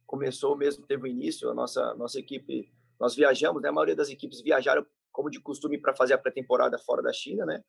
começou 0.04 0.56
mesmo, 0.56 0.84
teve 0.84 1.04
o 1.04 1.06
início, 1.06 1.48
a 1.48 1.54
nossa 1.54 1.94
nossa 1.94 2.18
equipe, 2.18 2.72
nós 3.02 3.16
viajamos, 3.16 3.60
né? 3.60 3.68
A 3.68 3.72
maioria 3.72 3.96
das 3.96 4.10
equipes 4.10 4.40
viajaram 4.40 4.86
como 5.10 5.28
de 5.28 5.40
costume 5.40 5.76
para 5.76 5.92
fazer 5.92 6.14
a 6.14 6.18
pré-temporada 6.18 6.78
fora 6.78 7.02
da 7.02 7.12
China, 7.12 7.44
né? 7.44 7.64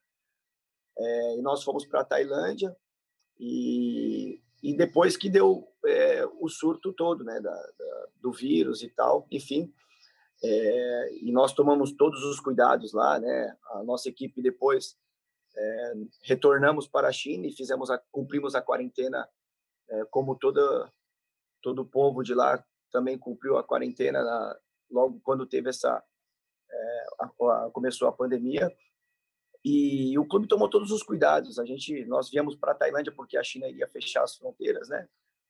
É, 0.96 1.36
e 1.36 1.42
nós 1.42 1.64
fomos 1.64 1.84
para 1.84 2.02
a 2.02 2.04
Tailândia 2.04 2.74
e, 3.36 4.40
e 4.62 4.76
depois 4.76 5.16
que 5.16 5.28
deu 5.28 5.66
é, 5.86 6.24
o 6.38 6.48
surto 6.48 6.92
todo, 6.92 7.24
né, 7.24 7.40
da, 7.40 7.50
da, 7.50 8.06
do 8.22 8.30
vírus 8.30 8.80
e 8.84 8.88
tal, 8.88 9.26
enfim, 9.28 9.74
é, 10.40 11.14
e 11.20 11.32
nós 11.32 11.52
tomamos 11.52 11.90
todos 11.90 12.22
os 12.22 12.38
cuidados 12.38 12.92
lá, 12.92 13.18
né? 13.18 13.56
A 13.72 13.82
nossa 13.82 14.08
equipe 14.08 14.40
depois 14.40 14.96
é, 15.56 15.94
retornamos 16.22 16.86
para 16.86 17.08
a 17.08 17.12
China 17.12 17.44
e 17.48 17.52
fizemos 17.52 17.90
a, 17.90 17.98
cumprimos 18.12 18.54
a 18.54 18.62
quarentena 18.62 19.28
é, 19.90 20.04
como 20.12 20.36
toda 20.36 20.92
todo 21.60 21.82
o 21.82 21.86
povo 21.86 22.22
de 22.22 22.34
lá 22.34 22.64
também 22.92 23.18
cumpriu 23.18 23.58
a 23.58 23.64
quarentena 23.64 24.22
na, 24.22 24.56
logo 24.90 25.20
quando 25.22 25.46
teve 25.46 25.70
essa 25.70 26.02
é, 26.70 27.06
a, 27.20 27.26
a, 27.26 27.70
começou 27.70 28.08
a 28.08 28.12
pandemia 28.12 28.74
e 29.64 30.18
o 30.18 30.26
clube 30.26 30.46
tomou 30.46 30.68
todos 30.68 30.90
os 30.90 31.02
cuidados. 31.02 31.58
A 31.58 31.64
gente 31.64 32.04
nós 32.04 32.28
viemos 32.30 32.54
para 32.54 32.72
a 32.72 32.74
Tailândia 32.74 33.12
porque 33.12 33.38
a 33.38 33.42
China 33.42 33.68
iria 33.68 33.88
fechar 33.88 34.22
as 34.22 34.36
fronteiras, 34.36 34.88
né? 34.88 35.08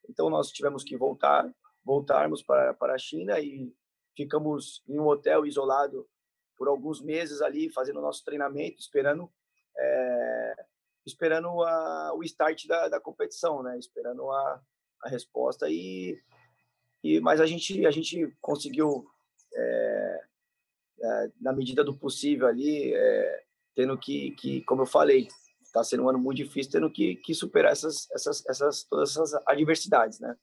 Então 0.09 0.31
nós 0.31 0.50
tivemos 0.50 0.85
que 0.85 0.97
voltar, 0.97 1.50
voltarmos 1.85 2.43
para 2.43 2.75
para 2.75 2.95
a 2.95 2.99
China 2.99 3.41
e 3.41 3.75
ficamos 4.17 4.83
em 4.87 4.99
um 4.99 5.07
hotel 5.07 5.45
isolado 5.45 6.09
por 6.57 6.69
alguns 6.69 7.03
meses 7.03 7.43
ali 7.43 7.69
fazendo 7.71 8.00
nosso 8.00 8.25
treinamento, 8.25 8.79
esperando 8.79 9.31
é, 9.76 10.64
esperando 11.05 11.49
a, 11.62 12.14
o 12.14 12.23
start 12.23 12.67
da, 12.67 12.88
da 12.88 13.00
competição, 13.00 13.62
né? 13.62 13.76
Esperando 13.79 14.31
a, 14.31 14.62
a 15.03 15.09
resposta 15.09 15.69
e, 15.69 16.23
e 17.03 17.21
mas 17.21 17.41
a 17.41 17.47
gente 17.47 17.85
a 17.85 17.91
gente 17.91 18.33
conseguiu 18.41 19.11
é, 19.54 20.20
é, 21.00 21.30
na 21.40 21.52
medida 21.52 21.84
do 21.84 21.94
possível 21.94 22.46
ali 22.46 22.94
é, 22.94 23.42
tendo 23.75 23.96
que, 23.99 24.32
que 24.32 24.62
como 24.62 24.82
eu 24.82 24.87
falei 24.87 25.28
está 25.62 25.82
sendo 25.82 26.04
um 26.04 26.08
ano 26.08 26.18
muito 26.18 26.37
difícil 26.38 26.73
tendo 26.73 26.90
que, 26.90 27.16
que 27.16 27.34
superar 27.34 27.73
essas 27.73 28.08
essas 28.12 28.44
essas 28.46 28.84
todas 28.84 29.11
essas 29.11 29.34
adversidades, 29.46 30.20
né? 30.20 30.37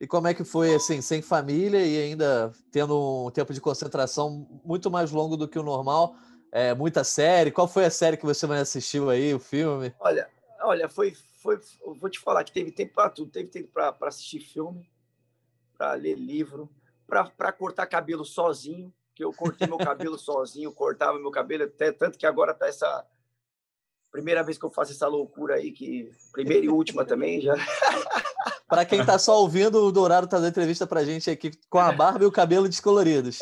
E 0.00 0.06
como 0.06 0.26
é 0.26 0.34
que 0.34 0.44
foi 0.44 0.74
assim, 0.74 1.00
sem 1.00 1.22
família 1.22 1.84
e 1.84 1.98
ainda 1.98 2.52
tendo 2.72 3.26
um 3.26 3.30
tempo 3.30 3.54
de 3.54 3.60
concentração 3.60 4.46
muito 4.64 4.90
mais 4.90 5.10
longo 5.10 5.36
do 5.36 5.48
que 5.48 5.58
o 5.58 5.62
normal? 5.62 6.16
É, 6.50 6.74
muita 6.74 7.02
série. 7.04 7.50
Qual 7.50 7.66
foi 7.66 7.84
a 7.84 7.90
série 7.90 8.16
que 8.16 8.24
você 8.24 8.46
mais 8.46 8.62
assistiu 8.62 9.08
aí, 9.08 9.32
o 9.32 9.38
filme? 9.38 9.94
Olha, 9.98 10.28
olha, 10.60 10.88
foi, 10.88 11.14
foi, 11.40 11.58
vou 12.00 12.10
te 12.10 12.20
falar 12.20 12.44
que 12.44 12.52
teve 12.52 12.70
tempo 12.70 12.94
para 12.94 13.10
tudo. 13.10 13.30
Teve 13.30 13.48
tempo 13.48 13.70
para 13.72 13.96
assistir 14.02 14.40
filme, 14.40 14.88
para 15.76 15.94
ler 15.94 16.16
livro, 16.16 16.68
para 17.06 17.52
cortar 17.52 17.86
cabelo 17.86 18.24
sozinho, 18.24 18.92
que 19.14 19.24
eu 19.24 19.32
cortei 19.32 19.66
meu 19.66 19.78
cabelo 19.78 20.18
sozinho, 20.18 20.72
cortava 20.72 21.18
meu 21.18 21.30
cabelo, 21.30 21.64
até 21.64 21.92
tanto 21.92 22.18
que 22.18 22.26
agora 22.26 22.52
tá 22.52 22.66
essa 22.66 23.06
primeira 24.10 24.42
vez 24.42 24.56
que 24.56 24.64
eu 24.64 24.70
faço 24.70 24.92
essa 24.92 25.08
loucura 25.08 25.56
aí, 25.56 25.72
que 25.72 26.10
primeira 26.32 26.64
e 26.64 26.68
última 26.68 27.04
também 27.04 27.40
já. 27.40 27.54
para 28.68 28.84
quem 28.84 29.00
está 29.00 29.18
só 29.18 29.40
ouvindo, 29.40 29.84
o 29.84 29.92
Dourado 29.92 30.26
tá 30.26 30.36
dando 30.36 30.48
entrevista 30.48 30.86
para 30.86 31.04
gente 31.04 31.30
aqui 31.30 31.50
com 31.68 31.78
a 31.78 31.92
barba 31.92 32.24
e 32.24 32.26
o 32.26 32.32
cabelo 32.32 32.68
descoloridos. 32.68 33.38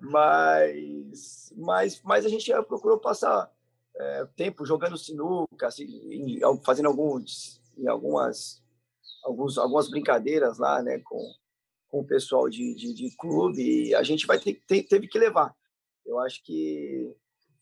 Mas 0.00 1.42
mas, 1.56 2.00
mas 2.02 2.24
a 2.24 2.28
gente 2.28 2.50
procurou 2.64 2.98
passar 2.98 3.50
é, 3.94 4.26
tempo 4.36 4.64
jogando 4.66 4.96
sinuca, 4.96 5.68
assim, 5.68 5.84
em, 5.84 6.40
fazendo 6.64 6.88
alguns, 6.88 7.60
em 7.76 7.86
algumas, 7.86 8.62
alguns, 9.24 9.58
algumas 9.58 9.88
brincadeiras 9.88 10.58
lá, 10.58 10.82
né, 10.82 10.98
com, 11.04 11.20
com 11.92 12.00
o 12.00 12.06
pessoal 12.06 12.48
de, 12.48 12.74
de, 12.74 12.94
de 12.94 13.14
clube, 13.18 13.94
a 13.94 14.02
gente 14.02 14.26
vai 14.26 14.40
ter, 14.40 14.54
ter, 14.66 14.82
teve 14.84 15.06
que 15.06 15.18
levar. 15.18 15.54
Eu 16.06 16.18
acho 16.18 16.42
que 16.42 17.14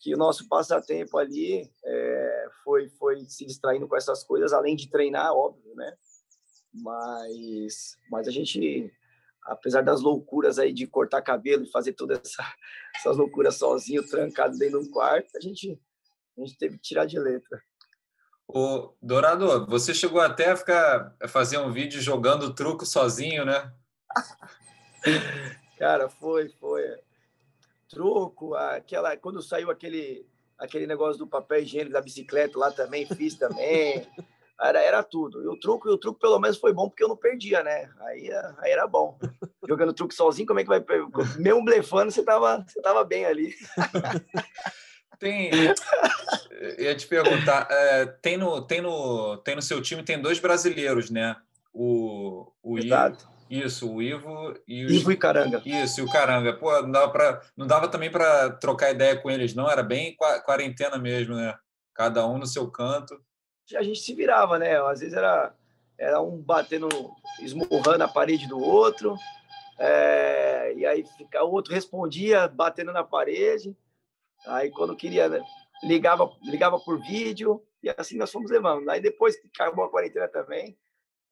que 0.03 0.15
o 0.15 0.17
nosso 0.17 0.49
passatempo 0.49 1.19
ali 1.19 1.71
é, 1.85 2.47
foi 2.65 2.89
foi 2.91 3.23
se 3.27 3.45
distraindo 3.45 3.87
com 3.87 3.97
essas 3.97 4.25
coisas, 4.25 4.53
além 4.53 4.75
de 4.75 4.89
treinar, 4.89 5.35
óbvio, 5.35 5.75
né? 5.75 5.95
Mas 6.73 7.99
mas 8.11 8.29
a 8.29 8.31
gente 8.31 8.91
apesar 9.45 9.83
das 9.83 10.01
loucuras 10.01 10.59
aí 10.59 10.73
de 10.73 10.87
cortar 10.87 11.21
cabelo 11.23 11.65
e 11.65 11.71
fazer 11.71 11.93
todas 11.95 12.21
essa, 12.21 12.55
essas 12.97 13.17
loucuras 13.17 13.57
sozinho, 13.57 14.07
trancado 14.07 14.57
dentro 14.57 14.81
de 14.81 14.89
um 14.89 14.91
quarto, 14.91 15.37
a 15.37 15.41
gente 15.41 15.79
a 16.39 16.41
gente 16.41 16.57
teve 16.57 16.77
que 16.77 16.83
tirar 16.83 17.05
de 17.05 17.19
letra. 17.19 17.61
O 18.49 18.95
Dourado, 19.03 19.67
você 19.67 19.93
chegou 19.93 20.21
até 20.21 20.53
a 20.53 20.57
ficar 20.57 21.15
a 21.21 21.29
fazer 21.29 21.59
um 21.59 21.73
vídeo 21.73 22.01
jogando 22.01 22.55
truco 22.55 22.87
sozinho, 22.87 23.45
né? 23.45 23.71
Cara, 25.79 26.09
foi, 26.09 26.49
foi 26.49 26.99
truco, 27.88 28.55
aquela 28.55 29.17
quando 29.17 29.43
saiu 29.43 29.71
aquele 29.71 30.26
aquele 30.59 30.87
negócio 30.87 31.19
do 31.19 31.26
papel 31.26 31.62
higiênico 31.62 31.93
da 31.93 32.02
bicicleta 32.02 32.59
lá 32.59 32.71
também 32.71 33.07
fiz 33.07 33.35
também. 33.35 34.07
Era, 34.61 34.83
era 34.83 35.02
tudo. 35.02 35.43
E 35.43 35.49
o 35.49 35.59
truco, 35.59 35.88
e 35.88 35.93
o 35.93 35.97
truco 35.97 36.21
pelo 36.21 36.38
menos 36.38 36.59
foi 36.59 36.71
bom 36.75 36.87
porque 36.87 37.02
eu 37.02 37.09
não 37.09 37.17
perdia, 37.17 37.62
né? 37.62 37.90
Aí, 38.00 38.31
aí 38.59 38.71
era 38.71 38.87
bom. 38.87 39.19
Jogando 39.67 39.95
truque 39.95 40.14
sozinho, 40.14 40.47
como 40.47 40.61
é 40.61 40.62
que 40.62 40.69
vai 40.69 40.85
mesmo 41.38 41.64
blefando, 41.64 42.12
você 42.12 42.23
tava, 42.23 42.62
você 42.69 42.81
tava 42.83 43.02
bem 43.02 43.25
ali. 43.25 43.55
Tem, 45.19 45.50
eu 46.50 46.85
ia 46.85 46.95
te 46.95 47.07
perguntar, 47.07 47.69
é, 47.71 48.07
tem, 48.07 48.38
no, 48.38 48.62
tem, 48.62 48.81
no, 48.81 49.37
tem 49.38 49.55
no 49.55 49.61
seu 49.61 49.83
time 49.83 50.02
tem 50.02 50.21
dois 50.21 50.38
brasileiros, 50.38 51.11
né? 51.11 51.37
O, 51.75 52.50
o 52.62 52.79
Exato. 52.79 53.29
Isso, 53.50 53.92
o 53.92 54.00
Ivo 54.00 54.54
e 54.66 54.87
o 54.87 54.90
Ivo 54.90 55.11
e 55.11 55.16
Caranga. 55.16 55.61
Isso, 55.66 56.00
e 56.00 56.04
o 56.04 56.09
Caranga. 56.09 56.52
Pô, 56.52 56.71
não 56.83 56.92
dava, 56.92 57.11
pra, 57.11 57.42
não 57.57 57.66
dava 57.66 57.88
também 57.88 58.09
para 58.09 58.50
trocar 58.50 58.92
ideia 58.92 59.21
com 59.21 59.28
eles, 59.28 59.57
não? 59.57 59.69
Era 59.69 59.83
bem 59.83 60.16
quarentena 60.45 60.97
mesmo, 60.97 61.35
né? 61.35 61.59
Cada 61.92 62.25
um 62.25 62.38
no 62.38 62.47
seu 62.47 62.71
canto. 62.71 63.21
A 63.75 63.83
gente 63.83 63.99
se 63.99 64.14
virava, 64.14 64.57
né? 64.57 64.80
Às 64.80 65.00
vezes 65.00 65.16
era, 65.16 65.52
era 65.99 66.21
um 66.21 66.40
batendo, 66.40 66.88
esmurrando 67.40 68.04
a 68.04 68.09
parede 68.09 68.47
do 68.47 68.61
outro, 68.61 69.16
é, 69.80 70.73
e 70.76 70.87
aí 70.87 71.04
fica, 71.16 71.42
o 71.42 71.50
outro 71.50 71.75
respondia 71.75 72.47
batendo 72.47 72.92
na 72.92 73.02
parede. 73.02 73.76
Aí 74.47 74.71
quando 74.71 74.97
queria, 74.97 75.28
né, 75.28 75.42
ligava, 75.83 76.30
ligava 76.42 76.78
por 76.78 77.00
vídeo, 77.00 77.61
e 77.83 77.92
assim 77.97 78.16
nós 78.16 78.30
fomos 78.30 78.50
levando. 78.50 78.88
Aí 78.88 79.00
depois 79.00 79.35
que 79.37 79.49
acabou 79.49 79.85
a 79.85 79.90
quarentena 79.90 80.28
também, 80.28 80.78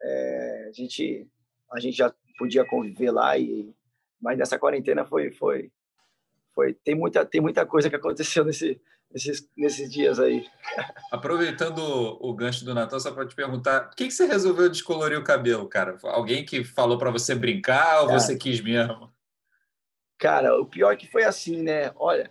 é, 0.03 0.67
a 0.69 0.73
gente 0.73 1.29
a 1.73 1.81
gente 1.81 1.97
já 1.97 2.13
podia 2.39 2.65
conviver 2.65 3.11
lá 3.11 3.37
e 3.37 3.75
mas 4.21 4.37
nessa 4.37 4.59
quarentena 4.59 5.05
foi 5.05 5.31
foi 5.31 5.71
foi 6.55 6.75
tem 6.75 6.95
muita 6.95 7.25
tem 7.25 7.41
muita 7.41 7.65
coisa 7.67 7.89
que 7.89 7.97
aconteceu 7.97 8.45
nesse, 8.45 8.81
nesses 9.13 9.49
nesses 9.57 9.91
dias 9.91 10.19
aí. 10.19 10.47
Aproveitando 11.13 11.79
o, 11.79 12.35
gancho 12.35 12.65
do 12.65 12.75
Natal, 12.75 12.99
só 13.01 13.13
para 13.13 13.27
te 13.27 13.35
perguntar, 13.35 13.89
por 13.89 13.97
que, 13.97 14.07
que 14.07 14.11
você 14.13 14.27
resolveu 14.27 14.69
descolorir 14.69 15.19
o 15.19 15.25
cabelo, 15.25 15.69
cara? 15.69 15.97
Alguém 16.05 16.45
que 16.45 16.65
falou 16.65 16.99
para 16.99 17.11
você 17.11 17.35
brincar 17.35 18.01
ou 18.01 18.09
cara, 18.09 18.19
você 18.19 18.37
quis 18.37 18.61
mesmo? 18.61 19.13
Cara, 20.19 20.61
o 20.61 20.67
pior 20.67 20.93
é 20.93 20.97
que 20.97 21.11
foi 21.11 21.25
assim, 21.25 21.63
né? 21.63 21.93
Olha, 21.95 22.31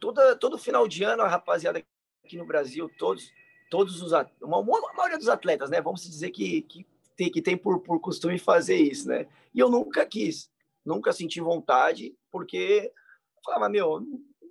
toda, 0.00 0.34
todo 0.36 0.58
final 0.58 0.88
de 0.88 1.04
ano 1.04 1.22
a 1.22 1.28
rapaziada 1.28 1.82
aqui 2.24 2.36
no 2.36 2.46
Brasil, 2.46 2.90
todos 2.98 3.30
todos 3.68 4.00
os 4.00 4.12
uma, 4.40 4.58
uma 4.58 4.94
maioria 4.94 5.18
dos 5.18 5.28
atletas, 5.28 5.70
né? 5.70 5.80
Vamos 5.80 6.02
dizer 6.02 6.30
que, 6.30 6.62
que 6.62 6.86
tem, 7.16 7.30
que 7.30 7.42
tem 7.42 7.56
por, 7.56 7.80
por 7.80 8.00
costume 8.00 8.38
fazer 8.38 8.76
isso, 8.76 9.08
né? 9.08 9.26
E 9.54 9.58
eu 9.58 9.70
nunca 9.70 10.04
quis, 10.04 10.50
nunca 10.84 11.12
senti 11.12 11.40
vontade, 11.40 12.14
porque 12.30 12.92
eu 13.34 13.40
falava, 13.44 13.68
meu, 13.68 14.00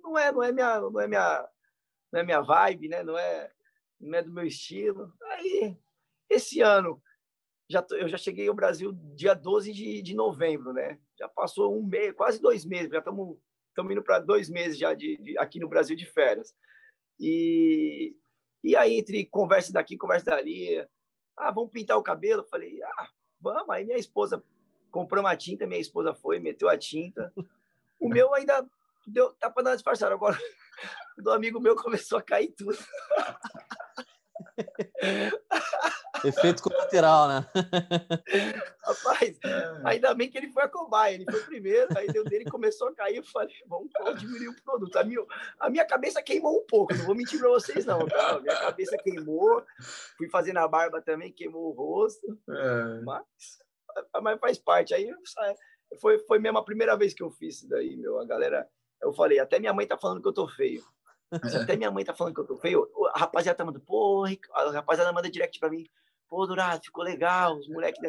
não 0.02 0.18
é, 0.18 0.32
não 0.32 0.42
é 0.42 0.52
minha, 0.52 0.80
não 0.80 1.00
é 1.00 1.06
minha, 1.06 1.48
não 2.12 2.20
é 2.20 2.22
minha 2.24 2.40
vibe, 2.40 2.88
né? 2.88 3.02
Não 3.02 3.16
é, 3.16 3.50
não 4.00 4.18
é 4.18 4.22
do 4.22 4.32
meu 4.32 4.44
estilo. 4.44 5.12
Aí, 5.22 5.76
esse 6.28 6.60
ano, 6.60 7.00
já 7.68 7.82
tô, 7.82 7.94
eu 7.96 8.08
já 8.08 8.16
cheguei 8.16 8.48
ao 8.48 8.54
Brasil 8.54 8.92
dia 9.14 9.34
12 9.34 9.72
de, 9.72 10.02
de 10.02 10.14
novembro, 10.14 10.72
né? 10.72 10.98
Já 11.18 11.28
passou 11.28 11.76
um 11.76 11.86
mês, 11.86 12.12
quase 12.14 12.40
dois 12.40 12.64
meses, 12.64 12.90
já 12.90 12.98
estamos 12.98 13.38
indo 13.78 14.02
para 14.02 14.18
dois 14.18 14.48
meses 14.48 14.78
já 14.78 14.94
de, 14.94 15.16
de, 15.18 15.38
aqui 15.38 15.58
no 15.58 15.68
Brasil 15.68 15.96
de 15.96 16.06
férias. 16.06 16.54
E, 17.18 18.14
e 18.62 18.76
aí, 18.76 18.98
entre 18.98 19.24
conversa 19.26 19.72
daqui, 19.72 19.96
conversa 19.96 20.32
dali, 20.32 20.86
ah, 21.36 21.50
vamos 21.50 21.70
pintar 21.70 21.96
o 21.96 22.02
cabelo? 22.02 22.42
Eu 22.42 22.46
falei, 22.46 22.82
ah, 22.82 23.08
vamos. 23.40 23.70
Aí 23.70 23.84
minha 23.84 23.98
esposa 23.98 24.42
comprou 24.90 25.22
uma 25.22 25.36
tinta, 25.36 25.66
minha 25.66 25.80
esposa 25.80 26.14
foi, 26.14 26.38
meteu 26.38 26.68
a 26.68 26.78
tinta. 26.78 27.32
O 28.00 28.08
meu 28.08 28.34
ainda 28.34 28.66
deu, 29.06 29.32
tá 29.34 29.50
para 29.50 29.64
dar 29.64 29.74
disfarçado. 29.74 30.14
Agora, 30.14 30.38
do 31.18 31.30
amigo 31.30 31.60
meu 31.60 31.76
começou 31.76 32.18
a 32.18 32.22
cair 32.22 32.48
tudo. 32.48 32.76
Efeito 36.24 36.62
colateral, 36.62 37.28
né? 37.28 37.46
Rapaz, 38.82 39.38
ainda 39.84 40.14
bem 40.14 40.30
que 40.30 40.38
ele 40.38 40.50
foi 40.50 40.62
a 40.62 40.68
cobaia, 40.68 41.14
ele 41.14 41.26
foi 41.30 41.40
primeiro, 41.42 41.86
aí 41.96 42.06
deu 42.08 42.24
dele 42.24 42.44
começou 42.50 42.88
a 42.88 42.94
cair, 42.94 43.16
eu 43.16 43.24
falei, 43.24 43.54
vamos 43.68 43.90
diminuir 44.18 44.48
o 44.48 44.62
produto. 44.62 44.96
A 44.96 45.04
minha, 45.04 45.24
a 45.60 45.70
minha 45.70 45.84
cabeça 45.84 46.22
queimou 46.22 46.58
um 46.58 46.66
pouco, 46.66 46.94
não 46.94 47.04
vou 47.04 47.14
mentir 47.14 47.38
para 47.38 47.48
vocês 47.48 47.84
não, 47.84 48.06
tá? 48.06 48.36
A 48.36 48.40
minha 48.40 48.56
cabeça 48.56 48.96
queimou, 48.98 49.64
fui 50.16 50.28
fazendo 50.28 50.58
a 50.58 50.68
barba 50.68 51.02
também, 51.02 51.32
queimou 51.32 51.68
o 51.68 51.72
rosto, 51.72 52.26
é. 52.48 53.00
mas, 53.02 53.24
mas 54.22 54.40
faz 54.40 54.58
parte. 54.58 54.94
Aí 54.94 55.10
foi, 56.00 56.18
foi 56.20 56.38
mesmo 56.38 56.58
a 56.58 56.64
primeira 56.64 56.96
vez 56.96 57.14
que 57.14 57.22
eu 57.22 57.30
fiz 57.30 57.56
isso 57.56 57.68
daí, 57.68 57.96
meu, 57.96 58.18
a 58.20 58.24
galera, 58.24 58.68
eu 59.02 59.12
falei, 59.12 59.38
até 59.38 59.58
minha 59.58 59.72
mãe 59.72 59.86
tá 59.86 59.98
falando 59.98 60.22
que 60.22 60.28
eu 60.28 60.34
tô 60.34 60.48
feio. 60.48 60.82
Mas 61.30 61.54
até 61.54 61.76
minha 61.76 61.90
mãe 61.90 62.04
tá 62.04 62.14
falando 62.14 62.34
que 62.34 62.40
eu 62.40 62.46
tô 62.46 62.56
feio. 62.56 62.88
A 63.14 63.18
rapaziada 63.18 63.56
tá 63.56 63.64
mandando, 63.64 63.84
pô, 63.84 64.24
a 64.52 64.70
rapaziada 64.70 65.12
manda 65.12 65.30
direct 65.30 65.58
pra 65.58 65.70
mim 65.70 65.86
pô, 66.28 66.46
Dourado, 66.46 66.84
ficou 66.84 67.04
legal, 67.04 67.56
os 67.56 67.68
moleques 67.68 68.00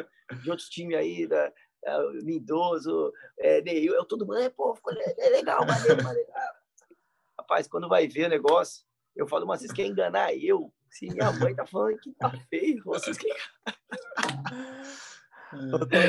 de 0.42 0.50
outros 0.50 0.68
times 0.68 0.96
aí, 0.96 1.26
da, 1.26 1.52
da 1.82 1.98
Lindoso, 2.22 3.12
é, 3.38 3.60
Neil, 3.62 3.94
eu 3.94 4.04
todo 4.04 4.26
mundo, 4.26 4.38
é, 4.38 4.48
pô, 4.48 4.74
ficou 4.74 4.92
é 4.92 5.28
legal, 5.30 5.64
maneiro, 5.66 6.02
maneiro. 6.02 6.28
Rapaz, 7.38 7.66
quando 7.66 7.88
vai 7.88 8.06
ver 8.06 8.26
o 8.26 8.30
negócio, 8.30 8.84
eu 9.16 9.26
falo, 9.26 9.46
mas 9.46 9.60
vocês 9.60 9.72
querem 9.72 9.92
enganar 9.92 10.34
eu? 10.34 10.72
Se 10.90 11.06
minha 11.06 11.30
mãe 11.32 11.54
tá 11.54 11.66
falando 11.66 11.98
que 11.98 12.12
tá 12.12 12.30
feio, 12.48 12.82
vocês 12.84 13.16
querem 13.16 13.36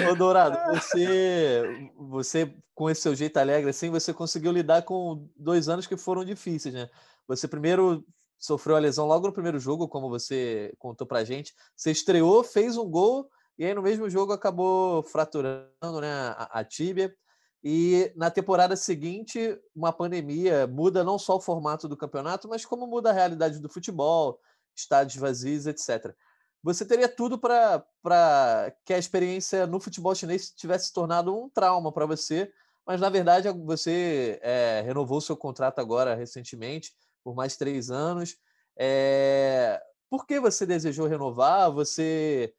Ô, 0.10 0.16
Dourado, 0.16 0.58
você, 0.74 1.92
você, 1.96 2.56
com 2.76 2.90
esse 2.90 3.02
seu 3.02 3.16
jeito 3.16 3.38
alegre 3.38 3.70
assim, 3.70 3.90
você 3.90 4.14
conseguiu 4.14 4.52
lidar 4.52 4.82
com 4.84 5.30
dois 5.36 5.70
anos 5.70 5.88
que 5.88 5.96
foram 5.96 6.26
difíceis, 6.26 6.74
né? 6.74 6.90
Você 7.28 7.48
primeiro 7.48 8.06
sofreu 8.38 8.76
a 8.76 8.80
lesão 8.80 9.06
logo 9.06 9.28
no 9.28 9.34
primeiro 9.34 9.60
jogo, 9.60 9.88
como 9.88 10.10
você 10.10 10.74
contou 10.80 11.06
pra 11.06 11.24
gente. 11.24 11.54
Você 11.76 11.92
estreou, 11.92 12.44
fez 12.44 12.78
um 12.78 12.90
gol 12.90 13.30
e 13.58 13.66
aí 13.66 13.74
no 13.74 13.82
mesmo 13.82 14.10
jogo 14.10 14.32
acabou 14.32 15.04
fraturando 15.04 16.02
né, 16.02 16.12
a, 16.38 16.60
a 16.60 16.64
tíbia. 16.64 17.14
E 17.62 18.14
na 18.16 18.32
temporada 18.32 18.76
seguinte, 18.78 19.60
uma 19.76 19.92
pandemia 19.92 20.66
muda 20.66 21.04
não 21.04 21.20
só 21.20 21.36
o 21.36 21.42
formato 21.42 21.88
do 21.90 21.98
campeonato, 21.98 22.48
mas 22.48 22.66
como 22.66 22.88
muda 22.88 23.10
a 23.10 23.14
realidade 23.14 23.60
do 23.60 23.68
futebol, 23.68 24.40
estádios 24.74 25.18
vazios, 25.18 25.68
etc. 25.68 26.16
Você 26.62 26.86
teria 26.86 27.08
tudo 27.08 27.40
para 27.40 28.76
que 28.86 28.94
a 28.94 28.98
experiência 28.98 29.66
no 29.66 29.80
futebol 29.80 30.14
chinês 30.14 30.52
tivesse 30.52 30.88
se 30.88 30.94
tornado 30.94 31.36
um 31.36 31.50
trauma 31.50 31.92
para 31.92 32.06
você, 32.06 32.52
mas 32.86 33.00
na 33.00 33.10
verdade 33.10 33.50
você 33.50 34.40
é, 34.42 34.82
renovou 34.86 35.22
seu 35.22 35.38
contrato 35.38 35.80
agora 35.80 36.16
recentemente 36.16 36.94
por 37.24 37.36
mais 37.36 37.56
três 37.56 37.90
anos. 37.90 38.38
É... 38.78 39.82
Por 40.10 40.26
que 40.26 40.40
você 40.40 40.66
desejou 40.66 41.08
renovar? 41.08 41.72
Você 41.72 42.54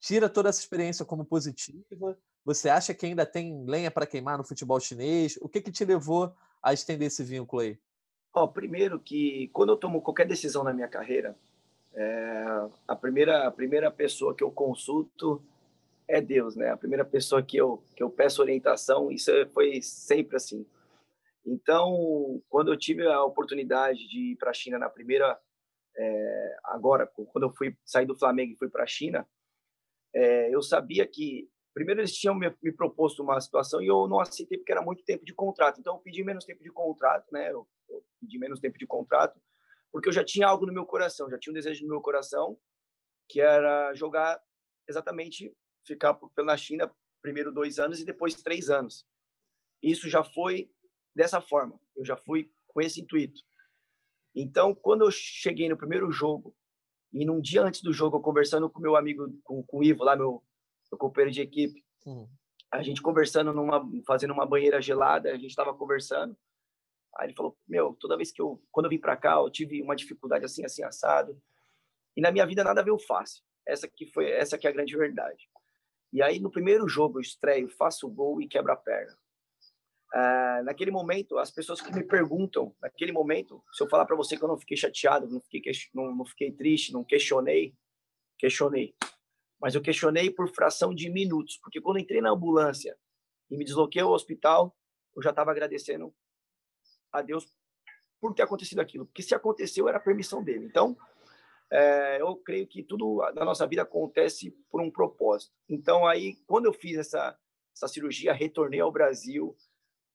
tira 0.00 0.28
toda 0.28 0.48
essa 0.48 0.60
experiência 0.60 1.04
como 1.04 1.24
positiva? 1.24 2.18
Você 2.44 2.68
acha 2.68 2.92
que 2.92 3.06
ainda 3.06 3.24
tem 3.24 3.64
lenha 3.64 3.90
para 3.90 4.06
queimar 4.06 4.36
no 4.38 4.44
futebol 4.44 4.80
chinês? 4.80 5.38
O 5.40 5.48
que, 5.48 5.60
que 5.60 5.70
te 5.70 5.84
levou 5.84 6.34
a 6.62 6.72
estender 6.72 7.06
esse 7.06 7.22
vínculo 7.22 7.62
aí? 7.62 7.78
Oh, 8.34 8.48
primeiro 8.48 8.98
que 8.98 9.48
quando 9.52 9.70
eu 9.70 9.76
tomo 9.76 10.02
qualquer 10.02 10.26
decisão 10.26 10.64
na 10.64 10.72
minha 10.72 10.88
carreira, 10.88 11.36
é, 11.94 12.44
a 12.86 12.96
primeira 12.96 13.46
a 13.46 13.50
primeira 13.50 13.90
pessoa 13.90 14.34
que 14.34 14.44
eu 14.44 14.50
consulto 14.50 15.42
é 16.06 16.20
Deus, 16.20 16.56
né? 16.56 16.70
A 16.70 16.76
primeira 16.76 17.04
pessoa 17.04 17.42
que 17.42 17.56
eu 17.56 17.82
que 17.96 18.02
eu 18.02 18.10
peço 18.10 18.42
orientação, 18.42 19.10
isso 19.10 19.30
foi 19.52 19.80
sempre 19.82 20.36
assim. 20.36 20.66
Então, 21.44 22.42
quando 22.48 22.72
eu 22.72 22.76
tive 22.76 23.06
a 23.06 23.24
oportunidade 23.24 24.08
de 24.08 24.32
ir 24.32 24.36
para 24.36 24.50
a 24.50 24.54
China 24.54 24.78
na 24.78 24.90
primeira, 24.90 25.38
é, 25.96 26.56
agora, 26.64 27.06
quando 27.06 27.44
eu 27.44 27.52
fui 27.52 27.76
sair 27.84 28.06
do 28.06 28.18
Flamengo 28.18 28.52
e 28.52 28.56
fui 28.56 28.68
para 28.68 28.84
a 28.84 28.86
China, 28.86 29.26
é, 30.14 30.54
eu 30.54 30.62
sabia 30.62 31.06
que, 31.06 31.48
primeiro, 31.72 32.00
eles 32.00 32.14
tinham 32.14 32.34
me, 32.34 32.54
me, 32.62 32.72
proposto 32.72 33.22
uma 33.22 33.40
situação 33.40 33.80
e 33.80 33.86
eu 33.86 34.06
não 34.06 34.20
aceitei 34.20 34.58
porque 34.58 34.72
era 34.72 34.82
muito 34.82 35.04
tempo 35.04 35.24
de 35.24 35.32
contrato. 35.32 35.80
Então, 35.80 35.94
eu 35.94 36.00
pedi 36.00 36.22
menos 36.22 36.44
tempo 36.44 36.62
de 36.62 36.70
contrato, 36.70 37.26
né? 37.32 37.50
Eu, 37.50 37.66
eu 37.88 38.04
pedi 38.20 38.38
menos 38.38 38.60
tempo 38.60 38.78
de 38.78 38.86
contrato, 38.86 39.40
porque 39.92 40.08
eu 40.08 40.12
já 40.12 40.24
tinha 40.24 40.46
algo 40.46 40.66
no 40.66 40.72
meu 40.72 40.86
coração, 40.86 41.30
já 41.30 41.38
tinha 41.38 41.52
um 41.52 41.54
desejo 41.54 41.82
no 41.82 41.90
meu 41.90 42.00
coração, 42.00 42.58
que 43.28 43.40
era 43.40 43.94
jogar 43.94 44.40
exatamente, 44.88 45.54
ficar 45.86 46.14
pela 46.34 46.56
China 46.56 46.92
primeiro 47.22 47.52
dois 47.52 47.78
anos 47.78 48.00
e 48.00 48.04
depois 48.04 48.34
três 48.34 48.70
anos. 48.70 49.06
Isso 49.82 50.08
já 50.08 50.22
foi 50.22 50.70
dessa 51.14 51.40
forma. 51.40 51.78
Eu 51.96 52.04
já 52.04 52.16
fui 52.16 52.50
com 52.68 52.80
esse 52.80 53.00
intuito. 53.00 53.40
Então, 54.34 54.74
quando 54.74 55.04
eu 55.04 55.10
cheguei 55.10 55.68
no 55.68 55.76
primeiro 55.76 56.10
jogo, 56.10 56.54
e 57.12 57.24
num 57.24 57.40
dia 57.40 57.62
antes 57.62 57.82
do 57.82 57.92
jogo, 57.92 58.16
eu 58.16 58.20
conversando 58.20 58.70
com 58.70 58.80
meu 58.80 58.96
amigo, 58.96 59.26
com, 59.42 59.62
com 59.64 59.78
o 59.78 59.82
Ivo, 59.84 60.04
lá, 60.04 60.14
meu, 60.14 60.42
meu 60.90 60.98
companheiro 60.98 61.32
de 61.32 61.40
equipe, 61.40 61.84
uhum. 62.06 62.28
a 62.70 62.82
gente 62.82 63.02
conversando, 63.02 63.52
numa, 63.52 63.84
fazendo 64.06 64.32
uma 64.32 64.46
banheira 64.46 64.80
gelada, 64.80 65.30
a 65.30 65.36
gente 65.36 65.50
estava 65.50 65.74
conversando. 65.74 66.36
Aí 67.16 67.26
ele 67.26 67.34
falou: 67.34 67.56
Meu, 67.66 67.94
toda 67.94 68.16
vez 68.16 68.30
que 68.30 68.40
eu, 68.40 68.62
quando 68.70 68.86
eu 68.86 68.90
vim 68.90 68.98
para 68.98 69.16
cá, 69.16 69.34
eu 69.34 69.50
tive 69.50 69.82
uma 69.82 69.96
dificuldade 69.96 70.44
assim, 70.44 70.64
assim, 70.64 70.82
assado. 70.82 71.40
E 72.16 72.20
na 72.20 72.30
minha 72.30 72.46
vida 72.46 72.64
nada 72.64 72.82
veio 72.82 72.98
fácil. 72.98 73.42
Essa 73.66 73.88
que 73.88 74.06
foi, 74.06 74.30
essa 74.30 74.58
que 74.58 74.66
é 74.66 74.70
a 74.70 74.72
grande 74.72 74.96
verdade. 74.96 75.48
E 76.12 76.22
aí 76.22 76.40
no 76.40 76.50
primeiro 76.50 76.88
jogo 76.88 77.18
eu 77.18 77.22
estreio, 77.22 77.68
faço 77.68 78.06
o 78.06 78.10
gol 78.10 78.40
e 78.40 78.48
quebra 78.48 78.72
a 78.72 78.76
perna. 78.76 79.16
Ah, 80.12 80.62
naquele 80.64 80.90
momento, 80.90 81.38
as 81.38 81.52
pessoas 81.52 81.80
que 81.80 81.92
me 81.92 82.02
perguntam, 82.02 82.74
naquele 82.82 83.12
momento, 83.12 83.62
se 83.72 83.82
eu 83.82 83.88
falar 83.88 84.04
para 84.04 84.16
você 84.16 84.36
que 84.36 84.42
eu 84.42 84.48
não 84.48 84.58
fiquei 84.58 84.76
chateado, 84.76 85.28
não 85.28 85.40
fiquei, 85.40 85.72
não, 85.94 86.14
não 86.14 86.24
fiquei 86.24 86.50
triste, 86.50 86.92
não 86.92 87.04
questionei, 87.04 87.74
questionei. 88.36 88.94
Mas 89.60 89.74
eu 89.74 89.80
questionei 89.80 90.30
por 90.30 90.48
fração 90.48 90.92
de 90.92 91.08
minutos, 91.08 91.58
porque 91.58 91.80
quando 91.80 92.00
entrei 92.00 92.20
na 92.20 92.30
ambulância 92.30 92.96
e 93.48 93.56
me 93.56 93.64
desloquei 93.64 94.02
ao 94.02 94.10
hospital, 94.10 94.76
eu 95.14 95.22
já 95.22 95.30
estava 95.30 95.52
agradecendo 95.52 96.12
a 97.12 97.22
Deus 97.22 97.46
por 98.20 98.34
ter 98.34 98.42
acontecido 98.42 98.80
aquilo, 98.80 99.06
porque 99.06 99.22
se 99.22 99.34
aconteceu 99.34 99.88
era 99.88 99.98
permissão 99.98 100.42
dele. 100.42 100.66
Então, 100.66 100.96
é, 101.70 102.20
eu 102.20 102.36
creio 102.36 102.66
que 102.66 102.82
tudo 102.82 103.18
na 103.34 103.44
nossa 103.44 103.66
vida 103.66 103.82
acontece 103.82 104.50
por 104.70 104.80
um 104.80 104.90
propósito. 104.90 105.52
Então, 105.68 106.06
aí, 106.06 106.36
quando 106.46 106.66
eu 106.66 106.72
fiz 106.72 106.98
essa, 106.98 107.38
essa 107.74 107.88
cirurgia, 107.88 108.32
retornei 108.32 108.80
ao 108.80 108.92
Brasil, 108.92 109.56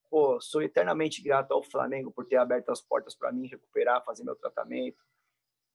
pô, 0.10 0.40
sou 0.40 0.62
eternamente 0.62 1.22
grato 1.22 1.54
ao 1.54 1.64
Flamengo 1.64 2.12
por 2.12 2.26
ter 2.26 2.36
aberto 2.36 2.70
as 2.70 2.82
portas 2.82 3.16
para 3.16 3.32
mim 3.32 3.48
recuperar, 3.48 4.04
fazer 4.04 4.24
meu 4.24 4.36
tratamento. 4.36 5.04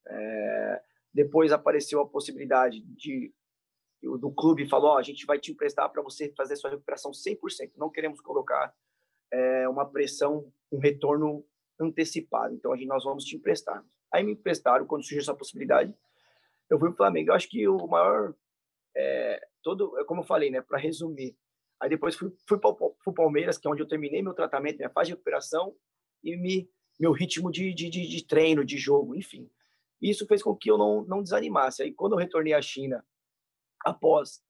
É, 0.07 0.83
depois 1.13 1.51
apareceu 1.51 2.01
a 2.01 2.09
possibilidade 2.09 2.81
de 2.81 3.35
do 4.03 4.33
clube 4.33 4.67
falou, 4.67 4.95
oh, 4.95 4.97
a 4.97 5.03
gente 5.03 5.27
vai 5.27 5.39
te 5.39 5.53
emprestar 5.53 5.87
para 5.91 6.01
você 6.01 6.33
fazer 6.35 6.57
sua 6.57 6.71
recuperação 6.71 7.11
100%. 7.11 7.73
Não 7.77 7.91
queremos 7.91 8.19
colocar 8.23 8.75
é, 9.33 9.69
uma 9.69 9.87
pressão, 9.87 10.53
um 10.71 10.79
retorno 10.79 11.45
antecipado. 11.81 12.55
Então, 12.55 12.73
a 12.73 12.77
gente, 12.77 12.89
nós 12.89 13.05
vamos 13.05 13.25
te 13.25 13.37
emprestar. 13.37 13.85
Aí 14.13 14.23
me 14.25 14.33
emprestaram, 14.33 14.87
quando 14.87 15.03
surgiu 15.03 15.21
essa 15.21 15.35
possibilidade, 15.35 15.95
eu 16.69 16.79
fui 16.79 16.89
para 16.89 16.95
o 16.95 16.97
Flamengo. 16.97 17.31
Eu 17.31 17.35
acho 17.35 17.49
que 17.49 17.67
o 17.67 17.87
maior, 17.87 18.35
é, 18.97 19.41
todo, 19.63 19.99
é 19.99 20.05
como 20.05 20.21
eu 20.21 20.27
falei, 20.27 20.51
né, 20.51 20.61
para 20.61 20.79
resumir, 20.79 21.37
Aí 21.81 21.89
depois 21.89 22.15
fui, 22.15 22.31
fui 22.47 22.59
para 22.59 22.71
o 22.71 23.15
Palmeiras, 23.15 23.57
que 23.57 23.67
é 23.67 23.71
onde 23.71 23.83
eu 23.83 23.89
terminei 23.89 24.21
meu 24.21 24.35
tratamento, 24.35 24.77
minha 24.77 24.91
fase 24.91 25.09
de 25.09 25.13
recuperação 25.15 25.75
e 26.23 26.37
me, 26.37 26.71
meu 26.99 27.11
ritmo 27.11 27.51
de, 27.51 27.73
de, 27.73 27.89
de, 27.89 28.07
de 28.07 28.27
treino, 28.27 28.65
de 28.65 28.77
jogo, 28.77 29.17
enfim. 29.17 29.51
Isso 30.01 30.27
fez 30.27 30.43
com 30.43 30.55
que 30.55 30.71
eu 30.71 30.77
não, 30.77 31.03
não 31.05 31.23
desanimasse. 31.23 31.83
Aí 31.83 31.93
quando 31.93 32.13
eu 32.13 32.19
retornei 32.19 32.53
à 32.53 32.61
China, 32.61 33.03
após 33.83 34.43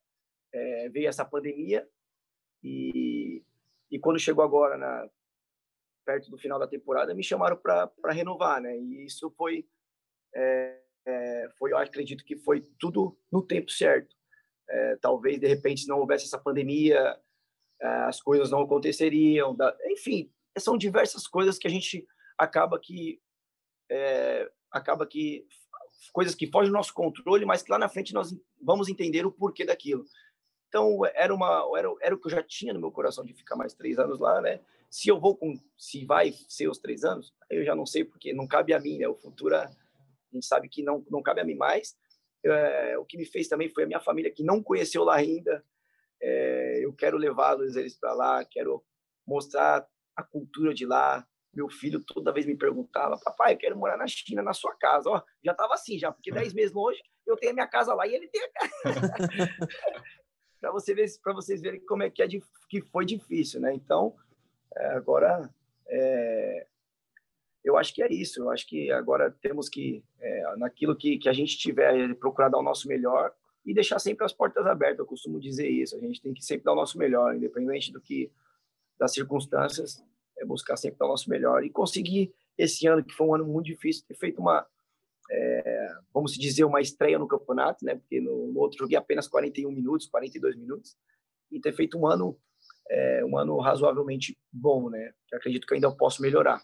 é, 0.52 0.88
veio 0.88 1.08
essa 1.08 1.24
pandemia, 1.24 1.88
e, 2.64 2.90
quando 4.00 4.18
chegou 4.18 4.44
agora, 4.44 4.76
na, 4.76 5.08
perto 6.04 6.30
do 6.30 6.38
final 6.38 6.58
da 6.58 6.66
temporada, 6.66 7.14
me 7.14 7.22
chamaram 7.22 7.56
para 7.56 8.12
renovar, 8.12 8.60
né? 8.60 8.76
E 8.76 9.04
isso 9.04 9.32
foi, 9.36 9.66
é, 10.34 10.80
é, 11.06 11.48
foi, 11.58 11.72
eu 11.72 11.78
acredito 11.78 12.24
que 12.24 12.36
foi 12.36 12.62
tudo 12.78 13.18
no 13.30 13.42
tempo 13.42 13.70
certo 13.70 14.14
é, 14.70 14.96
talvez 14.96 15.38
de 15.38 15.46
repente 15.46 15.86
não 15.86 15.98
houvesse 15.98 16.24
essa 16.24 16.38
pandemia, 16.38 17.18
é, 17.80 17.86
as 18.04 18.22
coisas 18.22 18.50
não 18.50 18.62
aconteceriam, 18.62 19.54
da, 19.54 19.76
enfim, 19.86 20.32
são 20.58 20.78
diversas 20.78 21.26
coisas 21.26 21.58
que 21.58 21.66
a 21.66 21.70
gente 21.70 22.06
acaba 22.38 22.78
que 22.78 23.20
é, 23.90 24.50
acaba 24.70 25.06
que 25.06 25.44
coisas 26.12 26.34
que 26.34 26.46
fogem 26.46 26.70
do 26.70 26.76
nosso 26.76 26.94
controle, 26.94 27.44
mas 27.44 27.62
que 27.62 27.70
lá 27.70 27.78
na 27.78 27.88
frente 27.88 28.14
nós 28.14 28.34
vamos 28.62 28.88
entender 28.88 29.26
o 29.26 29.32
porquê 29.32 29.64
daquilo. 29.64 30.04
Então 30.70 31.04
era 31.14 31.34
uma 31.34 31.68
era, 31.76 31.88
era 32.00 32.14
o 32.14 32.18
que 32.18 32.28
eu 32.28 32.30
já 32.30 32.42
tinha 32.42 32.72
no 32.72 32.80
meu 32.80 32.90
coração 32.90 33.22
de 33.22 33.34
ficar 33.34 33.56
mais 33.56 33.74
três 33.74 33.98
anos 33.98 34.18
lá, 34.18 34.40
né? 34.40 34.60
Se 34.88 35.10
eu 35.10 35.20
vou 35.20 35.36
com 35.36 35.54
se 35.76 36.06
vai 36.06 36.32
ser 36.48 36.68
os 36.68 36.78
três 36.78 37.04
anos, 37.04 37.34
eu 37.50 37.62
já 37.62 37.74
não 37.74 37.84
sei 37.84 38.04
porque 38.04 38.32
não 38.32 38.46
cabe 38.46 38.72
a 38.72 38.80
mim, 38.80 38.96
né? 38.96 39.06
O 39.06 39.14
futuro 39.14 39.54
a 39.54 39.70
gente 40.32 40.46
sabe 40.46 40.68
que 40.68 40.82
não 40.82 41.04
não 41.10 41.22
cabe 41.22 41.42
a 41.42 41.44
mim 41.44 41.56
mais 41.56 41.94
é, 42.44 42.96
o 42.98 43.04
que 43.04 43.16
me 43.16 43.26
fez 43.26 43.48
também 43.48 43.68
foi 43.68 43.84
a 43.84 43.86
minha 43.86 44.00
família 44.00 44.30
que 44.30 44.42
não 44.42 44.62
conheceu 44.62 45.04
lá 45.04 45.16
ainda. 45.16 45.64
É, 46.22 46.80
eu 46.84 46.92
quero 46.92 47.16
levá-los 47.16 47.76
eles 47.76 47.98
para 47.98 48.12
lá, 48.12 48.44
quero 48.44 48.84
mostrar 49.26 49.86
a 50.16 50.22
cultura 50.22 50.72
de 50.72 50.86
lá. 50.86 51.26
Meu 51.52 51.68
filho 51.68 52.02
toda 52.06 52.32
vez 52.32 52.46
me 52.46 52.56
perguntava, 52.56 53.18
papai, 53.18 53.54
eu 53.54 53.58
quero 53.58 53.76
morar 53.76 53.96
na 53.96 54.06
China, 54.06 54.42
na 54.42 54.52
sua 54.52 54.74
casa. 54.76 55.10
Ó, 55.10 55.22
já 55.44 55.52
estava 55.52 55.74
assim, 55.74 55.98
já, 55.98 56.12
porque 56.12 56.30
dez 56.30 56.54
meses 56.54 56.72
longe, 56.72 57.00
eu 57.26 57.36
tenho 57.36 57.52
a 57.52 57.54
minha 57.54 57.66
casa 57.66 57.92
lá 57.92 58.06
e 58.06 58.14
ele 58.14 58.28
tem 58.28 58.42
a 58.42 58.50
casa. 58.50 58.70
para 60.60 60.70
você 60.70 60.94
ver, 60.94 61.06
para 61.22 61.32
vocês 61.32 61.60
verem 61.60 61.80
como 61.80 62.02
é 62.02 62.10
que, 62.10 62.22
é 62.22 62.28
que 62.28 62.80
foi 62.92 63.04
difícil, 63.04 63.60
né? 63.60 63.72
Então, 63.74 64.14
é, 64.76 64.86
agora 64.88 65.50
é, 65.88 66.66
eu 67.64 67.76
acho 67.76 67.94
que 67.94 68.02
é 68.02 68.12
isso. 68.12 68.40
Eu 68.40 68.50
acho 68.50 68.66
que 68.66 68.90
agora 68.90 69.30
temos 69.42 69.68
que, 69.68 70.04
é, 70.20 70.56
naquilo 70.56 70.96
que, 70.96 71.18
que 71.18 71.28
a 71.28 71.32
gente 71.32 71.56
tiver, 71.56 72.14
procurar 72.16 72.48
dar 72.48 72.58
o 72.58 72.62
nosso 72.62 72.88
melhor 72.88 73.32
e 73.64 73.74
deixar 73.74 73.98
sempre 73.98 74.24
as 74.24 74.32
portas 74.32 74.66
abertas. 74.66 74.98
Eu 75.00 75.06
costumo 75.06 75.40
dizer 75.40 75.68
isso. 75.68 75.96
A 75.96 76.00
gente 76.00 76.20
tem 76.20 76.32
que 76.32 76.44
sempre 76.44 76.64
dar 76.64 76.72
o 76.72 76.76
nosso 76.76 76.98
melhor, 76.98 77.34
independente 77.34 77.92
do 77.92 78.00
que 78.00 78.30
das 78.98 79.12
circunstâncias, 79.12 80.04
é 80.38 80.44
buscar 80.44 80.76
sempre 80.76 80.98
dar 80.98 81.06
o 81.06 81.08
nosso 81.08 81.28
melhor 81.30 81.64
e 81.64 81.70
conseguir 81.70 82.34
esse 82.56 82.86
ano 82.86 83.02
que 83.02 83.14
foi 83.14 83.26
um 83.26 83.34
ano 83.34 83.46
muito 83.46 83.66
difícil 83.66 84.04
ter 84.06 84.14
feito 84.14 84.40
uma 84.40 84.66
é, 85.30 85.88
vamos 86.12 86.32
dizer 86.32 86.64
uma 86.64 86.80
estreia 86.80 87.18
no 87.18 87.28
campeonato, 87.28 87.84
né? 87.84 87.94
Porque 87.94 88.20
no, 88.20 88.52
no, 88.52 88.60
outro 88.60 88.78
joguei 88.78 88.96
apenas 88.96 89.28
41 89.28 89.70
minutos, 89.70 90.06
42 90.08 90.56
minutos 90.56 90.96
e 91.50 91.60
ter 91.60 91.72
feito 91.72 91.98
um 91.98 92.06
ano 92.06 92.36
é, 92.90 93.24
um 93.24 93.38
ano 93.38 93.58
razoavelmente 93.58 94.36
bom, 94.52 94.90
né? 94.90 95.12
Que 95.28 95.36
acredito 95.36 95.66
que 95.66 95.74
ainda 95.74 95.90
posso 95.94 96.20
melhorar 96.20 96.60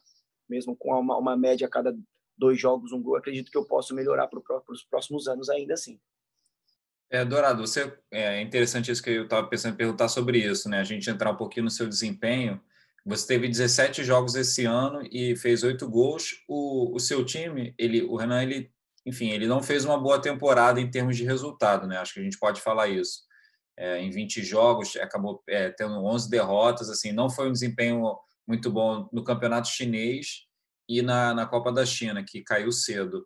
mesmo 0.49 0.77
com 0.77 0.99
uma, 0.99 1.17
uma 1.17 1.37
média 1.37 1.67
a 1.67 1.71
cada 1.71 1.97
dois 2.37 2.61
jogos, 2.61 2.93
um 2.93 3.03
gol, 3.03 3.17
acredito 3.17 3.51
que 3.51 3.59
eu 3.59 3.65
posso 3.65 3.95
melhorar 3.95 4.29
para 4.29 4.41
os 4.69 4.85
próximos 4.85 5.27
anos 5.27 5.49
ainda 5.49 5.75
assim. 5.75 5.99
É, 7.09 7.25
Dourado, 7.25 7.67
você 7.67 7.97
é 8.11 8.41
interessante 8.41 8.91
isso 8.91 9.03
que 9.03 9.11
eu 9.11 9.25
estava 9.25 9.47
pensando 9.47 9.75
em 9.75 9.77
perguntar 9.77 10.09
sobre 10.09 10.39
isso, 10.39 10.69
né? 10.69 10.81
A 10.81 10.85
gente 10.85 11.09
entrar 11.09 11.31
um 11.31 11.37
pouquinho 11.37 11.65
no 11.65 11.71
seu 11.71 11.89
desempenho. 11.89 12.61
Você 13.07 13.25
teve 13.25 13.47
17 13.47 14.03
jogos 14.03 14.35
esse 14.35 14.65
ano 14.65 15.01
e 15.13 15.37
fez 15.37 15.63
oito 15.63 15.89
gols. 15.89 16.43
O, 16.49 16.93
o 16.93 16.99
seu 16.99 17.25
time, 17.25 17.73
ele, 17.79 18.03
o 18.03 18.17
Renan, 18.17 18.43
ele, 18.43 18.73
enfim, 19.07 19.31
ele 19.31 19.47
não 19.47 19.63
fez 19.63 19.85
uma 19.85 19.97
boa 19.97 20.21
temporada 20.21 20.81
em 20.81 20.91
termos 20.91 21.17
de 21.17 21.25
resultado, 21.25 21.87
né? 21.87 21.99
Acho 21.99 22.15
que 22.15 22.21
a 22.21 22.25
gente 22.25 22.37
pode 22.37 22.61
falar 22.61 22.89
isso. 22.89 23.21
É, 23.79 24.01
em 24.01 24.11
20 24.11 24.43
jogos, 24.43 24.97
acabou 24.97 25.41
é, 25.49 25.71
tendo 25.71 26.05
11 26.05 26.29
derrotas, 26.29 26.91
assim, 26.91 27.13
não 27.13 27.31
foi 27.31 27.49
um 27.49 27.53
desempenho 27.53 28.19
muito 28.45 28.73
bom 28.73 29.09
no 29.13 29.23
campeonato 29.23 29.69
chinês 29.69 30.47
e 30.89 31.01
na, 31.01 31.33
na 31.33 31.47
Copa 31.47 31.71
da 31.71 31.87
China, 31.87 32.25
que 32.25 32.43
caiu 32.43 32.73
cedo. 32.73 33.25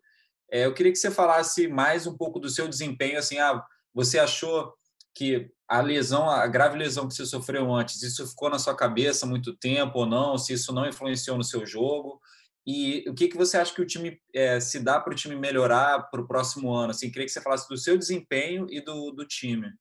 É, 0.53 0.67
eu 0.67 0.75
queria 0.75 0.93
que 0.93 0.99
você 0.99 1.11
falasse 1.11 1.69
mais 1.69 2.07
um 2.07 2.15
pouco 2.15 2.39
do 2.39 2.51
seu 2.51 2.69
desempenho. 2.69 3.19
Assim, 3.19 3.39
ah, 3.39 3.65
você 3.95 4.19
achou 4.19 4.75
que 5.15 5.51
a 5.69 5.81
lesão, 5.81 6.29
a 6.29 6.47
grave 6.47 6.79
lesão 6.79 7.07
que 7.07 7.15
você 7.15 7.25
sofreu 7.27 7.73
antes, 7.73 8.03
isso 8.03 8.27
ficou 8.27 8.51
na 8.51 8.59
sua 8.59 8.75
cabeça 8.75 9.27
muito 9.27 9.57
tempo 9.57 10.01
ou 10.01 10.07
não? 10.07 10.37
Se 10.39 10.53
isso 10.53 10.73
não 10.73 10.87
influenciou 10.87 11.37
no 11.37 11.45
seu 11.45 11.65
jogo? 11.65 12.21
E 12.67 13.05
o 13.09 13.15
que, 13.15 13.29
que 13.29 13.37
você 13.37 13.57
acha 13.57 13.75
que 13.75 13.81
o 13.81 13.87
time 13.87 14.21
é, 14.35 14.61
se 14.61 14.81
dá 14.81 15.01
para 15.01 15.13
o 15.13 15.17
time 15.17 15.35
melhorar 15.35 16.11
para 16.11 16.21
o 16.21 16.27
próximo 16.27 16.73
ano? 16.73 16.91
Assim, 16.91 17.11
queria 17.11 17.27
que 17.27 17.33
você 17.33 17.41
falasse 17.41 17.69
do 17.69 17.77
seu 17.77 17.97
desempenho 17.97 18.67
e 18.71 18.81
do, 18.81 19.11
do 19.11 19.27
time. 19.27 19.73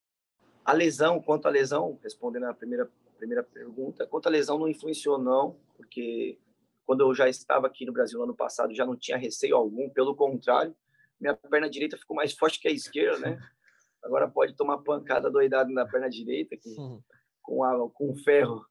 A 0.63 0.74
lesão, 0.74 1.22
quanto 1.22 1.48
à 1.48 1.52
lesão, 1.52 2.00
respondendo 2.02 2.46
a 2.46 2.54
primeira 2.54 2.89
primeira 3.20 3.44
pergunta. 3.44 4.08
Quanto 4.08 4.28
à 4.28 4.30
lesão, 4.30 4.58
não 4.58 4.68
influenciou, 4.68 5.18
não, 5.18 5.58
porque 5.76 6.39
quando 6.86 7.02
eu 7.02 7.13
já 7.13 7.28
estava 7.30 7.68
aqui 7.68 7.86
no 7.86 7.92
Brasil 7.92 8.18
no 8.18 8.24
ano 8.24 8.36
passado, 8.36 8.74
já 8.74 8.86
não 8.86 8.96
tinha 8.96 9.18
receio 9.18 9.56
algum, 9.56 9.89
pelo 9.89 10.15
contrário, 10.15 10.74
minha 11.20 11.36
perna 11.36 11.70
direita 11.70 11.98
ficou 11.98 12.15
mais 12.15 12.34
forte 12.34 12.60
que 12.60 12.68
a 12.68 12.72
esquerda, 12.72 13.20
né? 13.20 13.39
Agora 14.04 14.30
pode 14.30 14.56
tomar 14.56 14.80
pancada 14.80 15.30
doidada 15.30 15.70
na 15.72 15.86
perna 15.86 16.10
direita, 16.10 16.56
que, 16.58 16.70
uhum. 16.70 17.02
com, 17.42 17.64
a, 17.64 17.90
com 17.92 18.16
ferro 18.18 18.66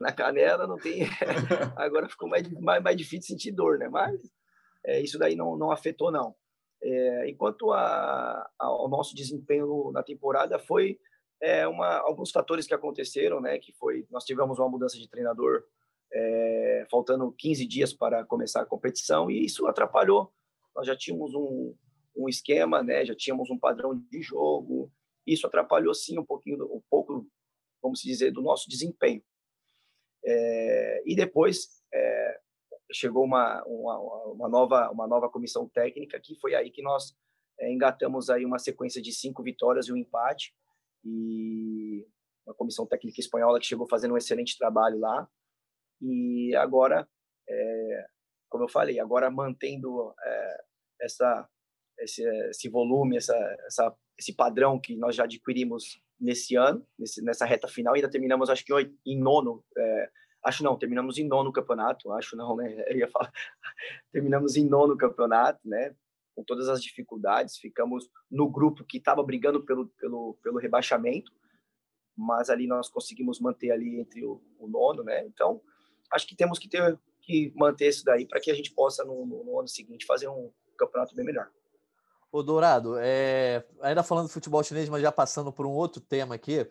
na 0.00 0.12
canela, 0.12 0.66
não 0.66 0.76
tem. 0.76 1.02
Agora 1.76 2.08
ficou 2.08 2.28
mais, 2.28 2.48
mais, 2.60 2.82
mais 2.82 2.96
difícil 2.96 3.28
sentir 3.28 3.52
dor, 3.52 3.78
né? 3.78 3.88
Mas 3.88 4.20
é, 4.84 5.00
isso 5.00 5.18
daí 5.18 5.34
não, 5.34 5.56
não 5.56 5.70
afetou, 5.70 6.10
não. 6.10 6.34
É, 6.80 7.28
enquanto 7.28 7.72
a, 7.72 8.48
a, 8.58 8.66
ao 8.66 8.88
nosso 8.88 9.14
desempenho 9.14 9.90
na 9.92 10.02
temporada 10.02 10.58
foi 10.58 10.98
é, 11.42 11.66
uma, 11.66 11.98
alguns 11.98 12.30
fatores 12.30 12.66
que 12.66 12.74
aconteceram, 12.74 13.40
né? 13.40 13.58
Que 13.58 13.72
foi, 13.72 14.06
nós 14.10 14.24
tivemos 14.24 14.58
uma 14.58 14.68
mudança 14.68 14.96
de 14.96 15.08
treinador 15.08 15.64
é, 16.12 16.86
faltando 16.90 17.32
15 17.32 17.66
dias 17.66 17.92
para 17.92 18.24
começar 18.24 18.62
a 18.62 18.66
competição 18.66 19.30
e 19.30 19.44
isso 19.44 19.66
atrapalhou. 19.66 20.32
Nós 20.74 20.86
já 20.86 20.96
tínhamos 20.96 21.34
um, 21.34 21.74
um 22.18 22.28
esquema, 22.28 22.82
né? 22.82 23.04
Já 23.04 23.14
tínhamos 23.14 23.48
um 23.50 23.58
padrão 23.58 23.96
de 23.96 24.20
jogo. 24.20 24.92
Isso 25.26 25.46
atrapalhou 25.46 25.94
sim 25.94 26.18
um 26.18 26.24
pouquinho, 26.24 26.64
um 26.64 26.82
pouco, 26.90 27.26
vamos 27.82 28.00
dizer, 28.00 28.32
do 28.32 28.42
nosso 28.42 28.68
desempenho. 28.68 29.22
É, 30.24 31.02
e 31.06 31.14
depois, 31.14 31.82
é, 31.92 32.40
chegou 32.92 33.24
uma, 33.24 33.62
uma, 33.64 33.98
uma, 34.32 34.48
nova, 34.48 34.90
uma 34.90 35.06
nova 35.06 35.28
comissão 35.28 35.68
técnica, 35.68 36.18
que 36.20 36.34
foi 36.40 36.54
aí 36.54 36.70
que 36.70 36.82
nós 36.82 37.16
é, 37.60 37.70
engatamos 37.70 38.30
aí 38.30 38.44
uma 38.44 38.58
sequência 38.58 39.00
de 39.00 39.12
cinco 39.12 39.42
vitórias 39.42 39.86
e 39.86 39.92
um 39.92 39.96
empate, 39.96 40.54
e 41.04 42.06
uma 42.46 42.54
comissão 42.54 42.86
técnica 42.86 43.20
espanhola 43.20 43.60
que 43.60 43.66
chegou 43.66 43.86
fazendo 43.88 44.14
um 44.14 44.16
excelente 44.16 44.56
trabalho 44.58 44.98
lá, 44.98 45.28
e 46.00 46.54
agora, 46.56 47.08
é, 47.48 48.06
como 48.48 48.64
eu 48.64 48.68
falei, 48.68 48.98
agora 48.98 49.30
mantendo 49.30 50.14
é, 50.22 50.64
essa, 51.02 51.48
esse, 52.00 52.22
esse 52.48 52.68
volume, 52.68 53.16
essa, 53.16 53.36
essa, 53.66 53.94
esse 54.16 54.32
padrão 54.32 54.80
que 54.80 54.96
nós 54.96 55.14
já 55.14 55.24
adquirimos 55.24 56.00
nesse 56.20 56.56
ano, 56.56 56.86
nesse, 56.98 57.22
nessa 57.22 57.44
reta 57.44 57.68
final, 57.68 57.94
ainda 57.94 58.10
terminamos, 58.10 58.50
acho 58.50 58.64
que 58.64 58.72
em 59.06 59.18
nono, 59.18 59.64
é, 59.76 60.10
acho 60.44 60.64
não, 60.64 60.76
terminamos 60.76 61.18
em 61.18 61.26
nono 61.26 61.52
campeonato, 61.52 62.12
acho 62.12 62.36
não, 62.36 62.56
né? 62.56 62.84
Eu 62.88 62.98
ia 62.98 63.08
falar, 63.08 63.32
terminamos 64.12 64.56
em 64.56 64.68
nono 64.68 64.96
campeonato, 64.96 65.60
né? 65.64 65.94
Com 66.34 66.44
todas 66.44 66.68
as 66.68 66.82
dificuldades, 66.82 67.58
ficamos 67.58 68.08
no 68.30 68.48
grupo 68.48 68.84
que 68.84 68.98
estava 68.98 69.22
brigando 69.22 69.64
pelo, 69.64 69.88
pelo, 69.88 70.38
pelo 70.42 70.58
rebaixamento, 70.58 71.32
mas 72.16 72.50
ali 72.50 72.66
nós 72.66 72.88
conseguimos 72.88 73.40
manter 73.40 73.70
ali 73.70 74.00
entre 74.00 74.24
o, 74.24 74.42
o 74.58 74.68
nono, 74.68 75.02
né? 75.02 75.24
Então, 75.26 75.60
acho 76.10 76.26
que 76.26 76.36
temos 76.36 76.58
que 76.58 76.68
ter 76.68 76.98
que 77.28 77.52
manter 77.54 77.88
isso 77.88 78.04
daí 78.04 78.26
para 78.26 78.40
que 78.40 78.50
a 78.50 78.54
gente 78.54 78.72
possa 78.72 79.04
no, 79.04 79.26
no, 79.26 79.58
ano 79.58 79.68
seguinte 79.68 80.06
fazer 80.06 80.28
um 80.28 80.50
campeonato 80.76 81.14
bem 81.14 81.26
melhor. 81.26 81.50
Ô 82.30 82.42
Dourado, 82.42 82.96
é, 82.98 83.64
ainda 83.80 84.02
falando 84.02 84.26
do 84.26 84.32
futebol 84.32 84.62
chinês, 84.62 84.88
mas 84.88 85.00
já 85.00 85.10
passando 85.10 85.50
por 85.52 85.64
um 85.64 85.70
outro 85.70 86.00
tema 86.00 86.34
aqui, 86.34 86.70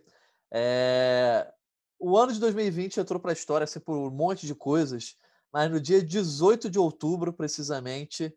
é, 0.51 1.51
o 1.99 2.15
ano 2.15 2.31
de 2.31 2.39
2020 2.39 2.99
entrou 2.99 3.19
para 3.19 3.31
a 3.31 3.33
história 3.33 3.63
assim, 3.63 3.79
por 3.79 3.97
um 3.97 4.11
monte 4.11 4.45
de 4.45 4.53
coisas, 4.53 5.15
mas 5.51 5.71
no 5.71 5.79
dia 5.79 6.01
18 6.01 6.69
de 6.69 6.77
outubro, 6.77 7.33
precisamente, 7.33 8.31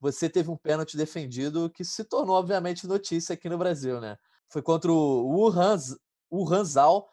você 0.00 0.28
teve 0.28 0.50
um 0.50 0.56
pênalti 0.56 0.96
defendido 0.96 1.68
que 1.68 1.84
se 1.84 2.04
tornou, 2.04 2.36
obviamente, 2.36 2.86
notícia 2.86 3.34
aqui 3.34 3.48
no 3.48 3.58
Brasil, 3.58 4.00
né? 4.00 4.16
Foi 4.48 4.62
contra 4.62 4.90
o 4.90 5.26
Wuhan, 5.28 5.76
Wuhan 6.32 6.64
Zhao. 6.64 7.08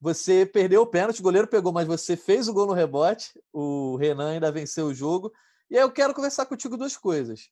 Você 0.00 0.46
perdeu 0.46 0.82
o 0.82 0.86
pênalti, 0.86 1.20
o 1.20 1.22
goleiro 1.22 1.48
pegou, 1.48 1.72
mas 1.72 1.86
você 1.86 2.16
fez 2.16 2.46
o 2.46 2.52
gol 2.52 2.66
no 2.66 2.74
rebote. 2.74 3.32
O 3.52 3.96
Renan 3.96 4.32
ainda 4.32 4.52
venceu 4.52 4.86
o 4.86 4.94
jogo. 4.94 5.32
E 5.70 5.76
aí 5.76 5.82
eu 5.82 5.90
quero 5.90 6.14
conversar 6.14 6.46
contigo 6.46 6.76
duas 6.76 6.96
coisas. 6.96 7.50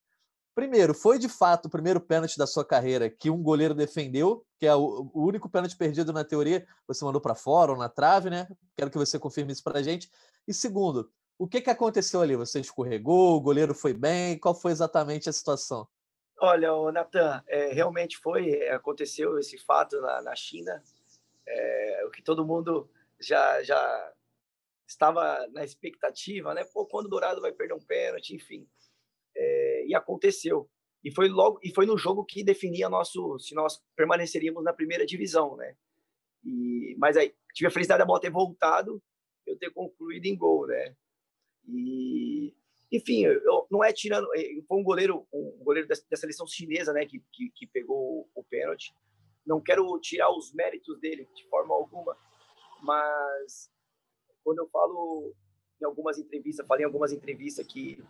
Primeiro, 0.55 0.95
foi 0.95 1.19
de 1.19 1.29
fato 1.29 1.67
o 1.67 1.71
primeiro 1.71 2.01
pênalti 2.01 2.39
da 2.39 2.47
sua 2.47 2.65
carreira 2.65 3.11
que 3.11 3.29
um 3.29 3.43
goleiro 3.43 3.75
defendeu, 3.75 4.47
que 4.57 4.67
é 4.67 4.75
o, 4.75 5.11
único 5.13 5.51
pênalti 5.51 5.77
perdido 5.77 6.13
na 6.13 6.25
teoria, 6.25 6.65
você 6.87 7.05
mandou 7.05 7.21
para 7.21 7.35
fora 7.35 7.73
ou 7.73 7.79
na 7.79 7.89
trave, 7.89 8.31
né? 8.31 8.47
Quero 8.77 8.89
que 8.89 8.97
você 8.97 9.19
confirme 9.19 9.53
isso 9.53 9.65
para 9.65 9.81
a 9.81 9.83
gente. 9.83 10.09
E 10.47 10.55
segundo, 10.55 11.11
o 11.37 11.49
que, 11.49 11.61
que 11.61 11.71
aconteceu 11.71 12.21
ali? 12.21 12.37
Você 12.37 12.61
escorregou, 12.61 13.37
o 13.37 13.41
goleiro 13.41 13.75
foi 13.75 13.93
bem? 13.93 14.39
Qual 14.39 14.55
foi 14.55 14.71
exatamente 14.71 15.29
a 15.29 15.33
situação? 15.33 15.89
Olha, 16.39 16.71
Natan, 16.93 17.43
é, 17.49 17.73
realmente 17.73 18.17
foi, 18.19 18.51
é, 18.51 18.75
aconteceu 18.75 19.37
esse 19.41 19.59
fato 19.59 20.01
na, 20.01 20.23
na 20.23 20.37
China, 20.37 20.81
é, 21.49 22.05
o 22.07 22.11
que 22.11 22.23
todo 22.23 22.47
mundo 22.47 22.89
já, 23.19 23.61
já 23.65 24.13
estava 24.87 25.49
na 25.49 25.65
expectativa, 25.65 26.55
né? 26.55 26.65
Pô, 26.73 26.87
quando 26.87 27.07
o 27.07 27.09
Dourado 27.09 27.41
vai 27.41 27.51
perder 27.51 27.75
um 27.75 27.81
pênalti, 27.81 28.37
enfim 28.37 28.69
aconteceu. 29.95 30.69
E 31.03 31.11
foi 31.11 31.29
logo 31.29 31.59
e 31.63 31.73
foi 31.75 31.87
no 31.87 31.99
jogo 31.99 32.25
que 32.25 32.43
definia 32.43 32.89
nosso 32.89 33.39
se 33.39 33.55
nós 33.55 33.83
permaneceríamos 33.95 34.65
na 34.65 34.73
primeira 34.73 35.05
divisão, 35.05 35.57
né? 35.57 35.77
E 36.45 36.97
mas 36.99 37.17
aí 37.17 37.35
tive 37.55 37.69
a 37.69 37.71
felicidade 37.71 37.99
da 37.99 38.07
bola 38.07 38.21
ter 38.21 38.31
voltado, 38.31 39.03
eu 39.47 39.59
ter 39.59 39.71
concluído 39.71 40.27
em 40.27 40.37
gol, 40.37 40.67
né? 40.67 40.97
E 41.69 42.55
enfim, 42.95 43.25
eu, 43.25 43.67
não 43.71 43.83
é 43.83 43.93
tirando, 43.93 44.29
eh, 44.37 44.63
foi 44.69 44.79
um 44.79 44.85
goleiro, 44.85 45.27
um 45.33 45.65
goleiro 45.65 45.89
da, 45.89 46.17
seleção 46.17 46.47
chinesa, 46.47 46.93
né, 46.93 47.05
que, 47.05 47.21
que, 47.33 47.51
que 47.51 47.67
pegou 47.67 48.31
o 48.33 48.45
pênalti. 48.45 48.95
Não 49.45 49.61
quero 49.61 49.99
tirar 49.99 50.31
os 50.31 50.53
méritos 50.55 51.01
dele 51.01 51.29
de 51.35 51.45
forma 51.49 51.75
alguma, 51.75 52.17
mas 52.83 53.69
quando 54.45 54.61
eu 54.61 54.69
falo 54.69 55.35
em 55.83 55.85
algumas 55.85 56.19
entrevistas, 56.19 56.67
falei 56.67 56.85
em 56.85 56.87
algumas 56.87 57.13
entrevistas 57.13 57.67
que 57.67 58.01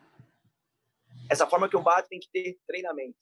essa 1.31 1.47
forma 1.47 1.69
que 1.69 1.77
eu 1.77 1.83
bato 1.83 2.09
tem 2.09 2.21
que 2.21 2.31
ter 2.31 2.59
treinamento. 2.67 3.19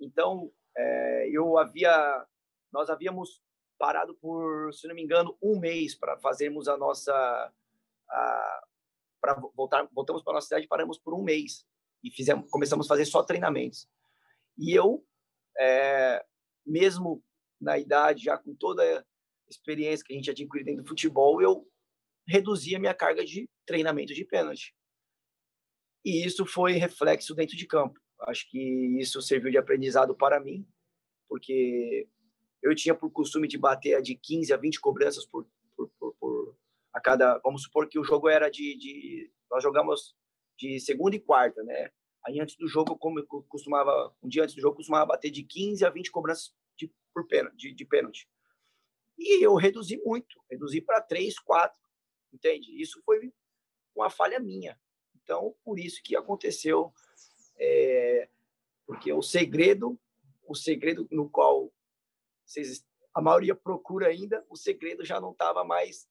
Então, 0.00 0.52
é, 0.76 1.28
eu 1.30 1.58
havia, 1.58 2.26
nós 2.72 2.90
havíamos 2.90 3.42
parado 3.78 4.14
por, 4.14 4.72
se 4.72 4.86
não 4.86 4.94
me 4.94 5.02
engano, 5.02 5.36
um 5.42 5.58
mês 5.58 5.94
para 5.94 6.18
fazermos 6.18 6.68
a 6.68 6.76
nossa, 6.76 7.52
para 9.20 9.34
voltar, 9.54 9.88
voltamos 9.92 10.22
para 10.22 10.34
nossa 10.34 10.46
cidade, 10.46 10.68
paramos 10.68 10.98
por 10.98 11.14
um 11.14 11.22
mês 11.22 11.66
e 12.02 12.10
fizemos, 12.10 12.50
começamos 12.50 12.86
a 12.86 12.88
fazer 12.88 13.06
só 13.06 13.22
treinamentos. 13.22 13.88
E 14.56 14.72
eu, 14.72 15.04
é, 15.58 16.24
mesmo 16.64 17.22
na 17.60 17.78
idade, 17.78 18.24
já 18.24 18.38
com 18.38 18.54
toda 18.54 18.82
a 18.82 19.04
experiência 19.48 20.04
que 20.04 20.12
a 20.12 20.16
gente 20.16 20.30
adquiriu 20.30 20.64
dentro 20.64 20.82
do 20.82 20.88
futebol, 20.88 21.40
eu 21.40 21.68
reduzi 22.26 22.74
a 22.76 22.78
minha 22.78 22.94
carga 22.94 23.24
de 23.24 23.48
treinamento 23.66 24.14
de 24.14 24.24
pênalti 24.24 24.74
e 26.04 26.24
isso 26.24 26.44
foi 26.44 26.72
reflexo 26.72 27.34
dentro 27.34 27.56
de 27.56 27.66
campo. 27.66 27.98
Acho 28.20 28.48
que 28.50 29.00
isso 29.00 29.20
serviu 29.22 29.50
de 29.50 29.58
aprendizado 29.58 30.14
para 30.14 30.40
mim, 30.40 30.66
porque 31.28 32.08
eu 32.62 32.74
tinha 32.74 32.94
por 32.94 33.10
costume 33.10 33.48
de 33.48 33.58
bater 33.58 34.00
de 34.02 34.14
15 34.14 34.52
a 34.52 34.56
20 34.56 34.80
cobranças 34.80 35.26
por, 35.26 35.46
por, 35.76 35.90
por, 35.98 36.14
por 36.14 36.56
a 36.92 37.00
cada. 37.00 37.38
Vamos 37.38 37.62
supor 37.62 37.88
que 37.88 37.98
o 37.98 38.04
jogo 38.04 38.28
era 38.28 38.50
de, 38.50 38.76
de, 38.76 39.32
Nós 39.50 39.62
jogamos 39.62 40.14
de 40.56 40.78
segunda 40.80 41.16
e 41.16 41.20
quarta, 41.20 41.62
né? 41.62 41.90
Aí 42.26 42.40
antes 42.40 42.56
do 42.56 42.68
jogo, 42.68 42.96
como 42.96 43.18
eu 43.18 43.26
costumava. 43.26 44.14
Um 44.22 44.28
dia 44.28 44.44
antes 44.44 44.54
do 44.54 44.60
jogo, 44.60 44.74
eu 44.74 44.76
costumava 44.76 45.06
bater 45.06 45.30
de 45.30 45.42
15 45.42 45.84
a 45.84 45.90
20 45.90 46.10
cobranças 46.10 46.54
de, 46.76 46.90
por 47.12 47.26
pênalti, 47.26 47.56
de, 47.56 47.74
de 47.74 47.84
pênalti. 47.84 48.28
E 49.18 49.44
eu 49.44 49.54
reduzi 49.54 50.00
muito, 50.04 50.40
reduzi 50.50 50.80
para 50.80 51.00
3, 51.00 51.38
4, 51.38 51.78
entende? 52.32 52.80
Isso 52.80 53.00
foi 53.04 53.32
uma 53.94 54.10
falha 54.10 54.40
minha. 54.40 54.78
Então, 55.24 55.56
por 55.64 55.80
isso 55.80 56.02
que 56.02 56.14
aconteceu, 56.14 56.92
é, 57.58 58.28
porque 58.86 59.12
o 59.12 59.22
segredo, 59.22 59.98
o 60.46 60.54
segredo 60.54 61.08
no 61.10 61.28
qual 61.28 61.72
vocês, 62.44 62.86
a 63.14 63.22
maioria 63.22 63.54
procura 63.54 64.08
ainda, 64.08 64.44
o 64.50 64.56
segredo 64.56 65.02
já 65.04 65.18
não 65.18 65.32
estava 65.32 65.64
mais 65.64 66.06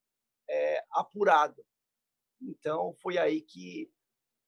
é, 0.50 0.84
apurado. 0.92 1.64
Então, 2.42 2.96
foi 3.02 3.20
aí 3.20 3.42
que, 3.42 3.90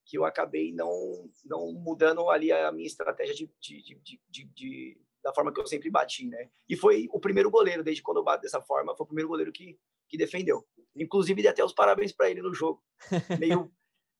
que 0.03 0.17
eu 0.17 0.25
acabei 0.25 0.73
não, 0.73 1.29
não 1.45 1.71
mudando 1.71 2.27
ali 2.29 2.51
a 2.51 2.71
minha 2.71 2.87
estratégia 2.87 3.35
de, 3.35 3.49
de, 3.61 4.19
de, 4.27 4.45
de, 4.45 5.01
da 5.23 5.33
forma 5.33 5.53
que 5.53 5.59
eu 5.61 5.67
sempre 5.67 5.91
bati, 5.91 6.27
né? 6.27 6.49
E 6.67 6.75
foi 6.75 7.07
o 7.11 7.19
primeiro 7.19 7.51
goleiro, 7.51 7.83
desde 7.83 8.01
quando 8.01 8.17
eu 8.17 8.23
bato 8.23 8.41
dessa 8.41 8.61
forma, 8.61 8.95
foi 8.95 9.03
o 9.03 9.07
primeiro 9.07 9.29
goleiro 9.29 9.51
que, 9.51 9.79
que 10.09 10.17
defendeu. 10.17 10.67
Inclusive, 10.95 11.41
dei 11.41 11.51
até 11.51 11.63
os 11.63 11.73
parabéns 11.73 12.11
para 12.11 12.31
ele 12.31 12.41
no 12.41 12.53
jogo. 12.53 12.83
Meio 13.39 13.71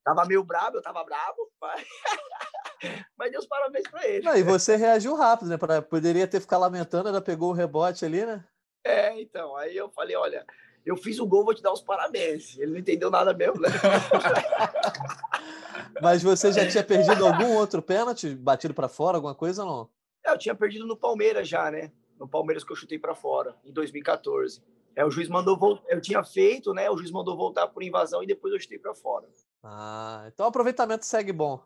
Tava 0.06 0.24
meio 0.24 0.44
bravo, 0.44 0.78
eu 0.78 0.84
tava 0.84 1.04
bravo, 1.04 1.52
mas, 1.60 1.84
mas 3.18 3.32
deu 3.32 3.40
os 3.40 3.48
parabéns 3.48 3.88
para 3.90 4.08
ele. 4.08 4.24
Não, 4.24 4.38
e 4.38 4.44
você 4.44 4.76
reagiu 4.76 5.16
rápido, 5.16 5.50
né? 5.50 5.58
Pra... 5.58 5.82
Poderia 5.82 6.28
ter 6.28 6.40
ficado 6.40 6.62
lamentando, 6.62 7.10
ela 7.10 7.20
pegou 7.20 7.50
o 7.50 7.54
rebote 7.54 8.06
ali, 8.06 8.24
né? 8.24 8.46
É, 8.84 9.20
então, 9.20 9.58
aí 9.58 9.76
eu 9.76 9.90
falei, 9.90 10.16
olha, 10.16 10.46
eu 10.86 10.96
fiz 10.96 11.20
o 11.20 11.26
gol, 11.26 11.44
vou 11.44 11.56
te 11.56 11.64
dar 11.64 11.74
os 11.74 11.82
parabéns. 11.82 12.56
Ele 12.60 12.74
não 12.74 12.78
entendeu 12.78 13.10
nada 13.10 13.34
mesmo, 13.34 13.60
né? 13.60 13.70
Mas 16.00 16.22
você 16.22 16.52
já 16.52 16.68
tinha 16.68 16.84
perdido 16.84 17.26
algum 17.26 17.56
outro 17.56 17.82
pênalti, 17.82 18.36
batido 18.36 18.76
para 18.76 18.88
fora, 18.88 19.18
alguma 19.18 19.34
coisa 19.34 19.64
ou 19.64 19.68
não? 19.68 19.90
É, 20.24 20.32
eu 20.32 20.38
tinha 20.38 20.54
perdido 20.54 20.86
no 20.86 20.96
Palmeiras 20.96 21.48
já, 21.48 21.72
né? 21.72 21.92
No 22.20 22.28
Palmeiras 22.28 22.64
que 22.64 22.72
eu 22.72 22.76
chutei 22.76 23.00
para 23.00 23.16
fora, 23.16 23.56
em 23.66 23.72
2014. 23.72 24.62
É, 24.96 25.04
o 25.04 25.12
juiz 25.12 25.28
mandou 25.28 25.58
voltar, 25.58 25.84
eu 25.90 26.00
tinha 26.00 26.24
feito, 26.24 26.74
né? 26.74 26.90
O 26.90 26.98
juiz 26.98 27.12
mandou 27.12 27.36
voltar 27.36 27.68
por 27.68 27.84
invasão 27.84 28.24
e 28.24 28.28
depois 28.28 28.54
eu 28.54 28.60
chutei 28.60 28.80
para 28.80 28.96
fora. 28.96 29.28
Ah, 29.62 30.24
então 30.28 30.46
o 30.46 30.50
aproveitamento 30.50 31.06
segue 31.06 31.34
bom. 31.34 31.62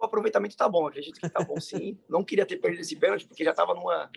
O 0.00 0.06
aproveitamento 0.06 0.56
tá 0.56 0.66
bom, 0.66 0.86
acredito 0.86 1.20
que 1.20 1.28
tá 1.28 1.44
bom 1.44 1.60
sim. 1.60 1.98
Não 2.08 2.24
queria 2.24 2.46
ter 2.46 2.56
perdido 2.56 2.80
esse 2.80 2.96
pênalti, 2.96 3.26
porque 3.26 3.44
já 3.44 3.52
tava 3.52 3.74
numa 3.74 4.10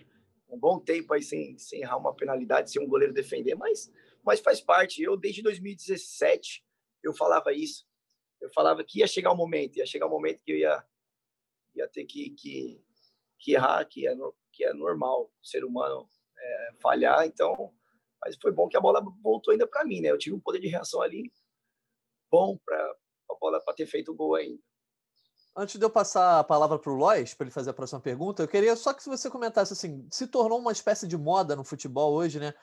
um 0.48 0.58
bom 0.58 0.78
tempo 0.78 1.12
aí 1.12 1.22
sem, 1.22 1.58
sem 1.58 1.82
errar 1.82 1.98
uma 1.98 2.14
penalidade, 2.14 2.70
sem 2.70 2.82
um 2.82 2.88
goleiro 2.88 3.12
defender, 3.12 3.54
mas, 3.54 3.92
mas 4.24 4.40
faz 4.40 4.60
parte. 4.60 5.02
Eu, 5.02 5.16
desde 5.16 5.42
2017, 5.42 6.64
eu 7.02 7.12
falava 7.12 7.52
isso. 7.52 7.86
Eu 8.40 8.50
falava 8.52 8.84
que 8.84 9.00
ia 9.00 9.06
chegar 9.06 9.30
o 9.30 9.34
um 9.34 9.36
momento, 9.36 9.76
ia 9.76 9.86
chegar 9.86 10.06
o 10.06 10.08
um 10.08 10.12
momento 10.12 10.42
que 10.42 10.52
eu 10.52 10.58
ia, 10.58 10.84
ia 11.74 11.88
ter 11.88 12.04
que, 12.04 12.30
que, 12.30 12.80
que 13.38 13.52
errar, 13.52 13.84
que 13.84 14.06
é, 14.06 14.14
que 14.52 14.64
é 14.64 14.72
normal 14.72 15.24
o 15.24 15.46
ser 15.46 15.64
humano 15.64 16.08
é, 16.38 16.70
falhar. 16.80 17.26
Então, 17.26 17.74
mas 18.24 18.36
foi 18.40 18.52
bom 18.52 18.68
que 18.68 18.76
a 18.76 18.80
bola 18.80 19.04
voltou 19.22 19.52
ainda 19.52 19.66
para 19.66 19.84
mim, 19.84 20.00
né? 20.00 20.10
Eu 20.10 20.18
tive 20.18 20.34
um 20.34 20.40
poder 20.40 20.60
de 20.60 20.68
reação 20.68 21.02
ali 21.02 21.30
bom 22.30 22.58
para 22.64 22.76
a 23.30 23.34
bola 23.38 23.60
para 23.60 23.74
ter 23.74 23.86
feito 23.86 24.12
o 24.12 24.14
gol 24.14 24.34
ainda. 24.34 24.60
Antes 25.56 25.78
de 25.78 25.84
eu 25.84 25.90
passar 25.90 26.40
a 26.40 26.44
palavra 26.44 26.78
para 26.78 26.90
o 26.90 26.96
Lois, 26.96 27.32
para 27.34 27.44
ele 27.44 27.52
fazer 27.52 27.70
a 27.70 27.74
próxima 27.74 28.00
pergunta, 28.00 28.42
eu 28.42 28.48
queria 28.48 28.74
só 28.74 28.92
que 28.92 29.04
você 29.08 29.30
comentasse 29.30 29.72
assim: 29.72 30.08
se 30.10 30.26
tornou 30.26 30.58
uma 30.58 30.72
espécie 30.72 31.06
de 31.06 31.16
moda 31.16 31.54
no 31.54 31.62
futebol 31.62 32.12
hoje, 32.12 32.40
né? 32.40 32.54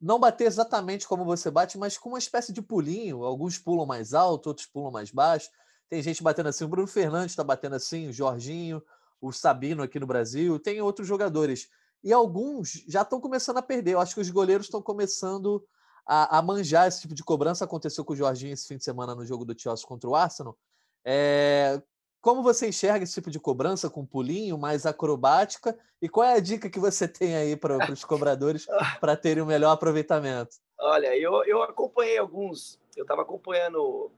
não 0.00 0.18
bater 0.18 0.46
exatamente 0.46 1.06
como 1.06 1.24
você 1.24 1.50
bate, 1.50 1.78
mas 1.78 1.96
com 1.98 2.10
uma 2.10 2.18
espécie 2.18 2.52
de 2.52 2.62
pulinho. 2.62 3.24
Alguns 3.24 3.58
pulam 3.58 3.86
mais 3.86 4.14
alto, 4.14 4.48
outros 4.48 4.66
pulam 4.66 4.90
mais 4.90 5.10
baixo. 5.10 5.50
Tem 5.88 6.02
gente 6.02 6.22
batendo 6.22 6.48
assim, 6.48 6.64
o 6.64 6.68
Bruno 6.68 6.86
Fernandes 6.86 7.32
está 7.32 7.44
batendo 7.44 7.76
assim, 7.76 8.08
o 8.08 8.12
Jorginho, 8.12 8.82
o 9.20 9.32
Sabino 9.32 9.82
aqui 9.82 9.98
no 9.98 10.06
Brasil, 10.06 10.58
tem 10.58 10.80
outros 10.80 11.06
jogadores. 11.06 11.68
E 12.02 12.12
alguns 12.12 12.84
já 12.88 13.02
estão 13.02 13.20
começando 13.20 13.58
a 13.58 13.62
perder. 13.62 13.92
Eu 13.92 14.00
acho 14.00 14.14
que 14.14 14.20
os 14.20 14.30
goleiros 14.30 14.66
estão 14.66 14.80
começando 14.80 15.64
a, 16.06 16.38
a, 16.38 16.42
manjar 16.42 16.86
esse 16.86 17.02
tipo 17.02 17.14
de 17.14 17.24
cobrança. 17.24 17.64
Aconteceu 17.64 18.04
com 18.04 18.12
o 18.12 18.16
Jorginho 18.16 18.52
esse 18.52 18.66
fim 18.66 18.76
de 18.76 18.84
semana 18.84 19.14
no 19.14 19.26
jogo 19.26 19.44
do 19.44 19.58
Chelsea 19.58 19.86
contra 19.86 20.08
o 20.08 20.14
Arsenal. 20.14 20.56
É, 21.04 21.80
como 22.20 22.42
você 22.42 22.68
enxerga 22.68 23.04
esse 23.04 23.14
tipo 23.14 23.30
de 23.30 23.38
cobrança 23.38 23.88
com 23.88 24.06
pulinho 24.06 24.58
mais 24.58 24.86
acrobática? 24.86 25.78
E 26.00 26.08
qual 26.08 26.26
é 26.26 26.34
a 26.34 26.40
dica 26.40 26.70
que 26.70 26.78
você 26.78 27.08
tem 27.08 27.34
aí 27.36 27.56
para 27.56 27.92
os 27.92 28.04
cobradores 28.04 28.66
para 29.00 29.16
terem 29.16 29.42
um 29.42 29.46
melhor 29.46 29.72
aproveitamento? 29.72 30.56
Olha, 30.78 31.16
eu, 31.16 31.44
eu 31.44 31.62
acompanhei 31.62 32.18
alguns, 32.18 32.78
eu 32.96 33.02
estava 33.02 33.22
acompanhando 33.22 34.12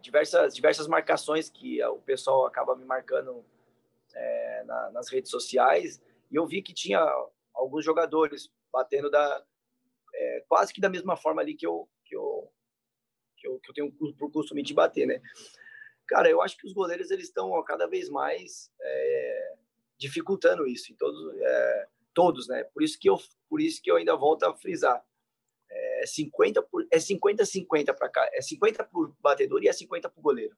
diversas, 0.00 0.54
diversas 0.54 0.86
marcações 0.86 1.48
que 1.48 1.82
o 1.84 1.96
pessoal 1.96 2.46
acaba 2.46 2.76
me 2.76 2.84
marcando 2.84 3.44
é, 4.14 4.64
na, 4.64 4.90
nas 4.90 5.08
redes 5.08 5.30
sociais 5.30 6.00
e 6.30 6.36
eu 6.36 6.46
vi 6.46 6.62
que 6.62 6.72
tinha 6.72 7.00
alguns 7.54 7.84
jogadores 7.84 8.50
batendo 8.72 9.10
da 9.10 9.44
é, 10.14 10.44
quase 10.48 10.72
que 10.72 10.80
da 10.80 10.88
mesma 10.88 11.16
forma 11.16 11.40
ali 11.40 11.54
que 11.54 11.66
eu 11.66 11.88
que 12.04 12.16
eu 12.16 12.52
que 13.36 13.48
eu, 13.48 13.58
que 13.58 13.70
eu 13.70 13.74
tenho 13.74 13.92
por 13.92 14.30
costume 14.30 14.62
de 14.62 14.74
bater, 14.74 15.06
né? 15.06 15.20
Cara, 16.06 16.28
eu 16.28 16.42
acho 16.42 16.56
que 16.58 16.66
os 16.66 16.74
goleiros 16.74 17.10
eles 17.10 17.28
estão 17.28 17.50
cada 17.62 17.86
vez 17.86 18.10
mais 18.10 18.70
é, 18.80 19.56
dificultando 19.96 20.66
isso 20.66 20.92
em 20.92 20.96
todos 20.96 21.34
é, 21.40 21.88
todos, 22.12 22.48
né? 22.48 22.64
Por 22.64 22.82
isso 22.82 22.98
que 22.98 23.08
eu 23.08 23.18
por 23.48 23.60
isso 23.60 23.80
que 23.82 23.90
eu 23.90 23.96
ainda 23.96 24.14
volto 24.16 24.44
a 24.44 24.56
frisar. 24.56 25.04
É 25.72 26.06
50 26.06 26.62
por, 26.62 26.86
é 26.90 26.98
50 26.98 27.44
50 27.44 27.94
para 27.94 28.08
cá, 28.08 28.28
é 28.32 28.42
50 28.42 28.84
por 28.84 29.14
batedor 29.20 29.62
e 29.62 29.68
é 29.68 29.72
50 29.72 30.10
por 30.10 30.20
goleiro. 30.20 30.56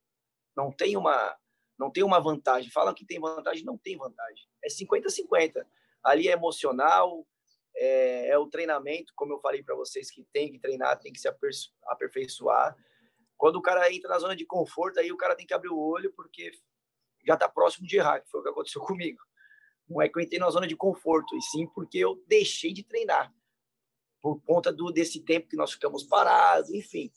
Não 0.56 0.72
tem 0.72 0.96
uma 0.96 1.36
não 1.78 1.90
tem 1.90 2.02
uma 2.02 2.20
vantagem. 2.20 2.70
Falam 2.70 2.94
que 2.94 3.04
tem 3.04 3.20
vantagem, 3.20 3.64
não 3.64 3.76
tem 3.76 3.96
vantagem. 3.96 4.46
É 4.64 4.68
50-50. 4.68 5.66
Ali 6.02 6.28
é 6.28 6.32
emocional, 6.32 7.26
é, 7.74 8.28
é, 8.28 8.38
o 8.38 8.48
treinamento, 8.48 9.12
como 9.16 9.32
eu 9.32 9.40
falei 9.40 9.62
para 9.62 9.74
vocês, 9.74 10.10
que 10.10 10.24
tem 10.32 10.50
que 10.50 10.58
treinar, 10.58 10.98
tem 10.98 11.12
que 11.12 11.20
se 11.20 11.28
aperfeiçoar. 11.86 12.76
Quando 13.36 13.56
o 13.56 13.62
cara 13.62 13.92
entra 13.92 14.10
na 14.10 14.18
zona 14.18 14.36
de 14.36 14.44
conforto, 14.44 15.00
aí 15.00 15.10
o 15.10 15.16
cara 15.16 15.34
tem 15.34 15.46
que 15.46 15.54
abrir 15.54 15.70
o 15.70 15.78
olho, 15.78 16.12
porque 16.12 16.52
já 17.26 17.34
está 17.34 17.48
próximo 17.48 17.86
de 17.86 17.96
errar, 17.96 18.20
que 18.20 18.30
foi 18.30 18.40
o 18.40 18.42
que 18.42 18.50
aconteceu 18.50 18.82
comigo. 18.86 19.20
Não 19.88 20.00
é 20.00 20.08
que 20.08 20.18
eu 20.18 20.22
entrei 20.22 20.38
na 20.38 20.50
zona 20.50 20.66
de 20.66 20.76
conforto, 20.76 21.36
e 21.36 21.42
sim 21.42 21.66
porque 21.74 21.98
eu 21.98 22.22
deixei 22.26 22.72
de 22.72 22.84
treinar. 22.84 23.32
Por 24.20 24.40
conta 24.42 24.72
do, 24.72 24.92
desse 24.92 25.20
tempo 25.24 25.48
que 25.48 25.56
nós 25.56 25.72
ficamos 25.72 26.04
parados, 26.04 26.70
enfim. 26.70 27.10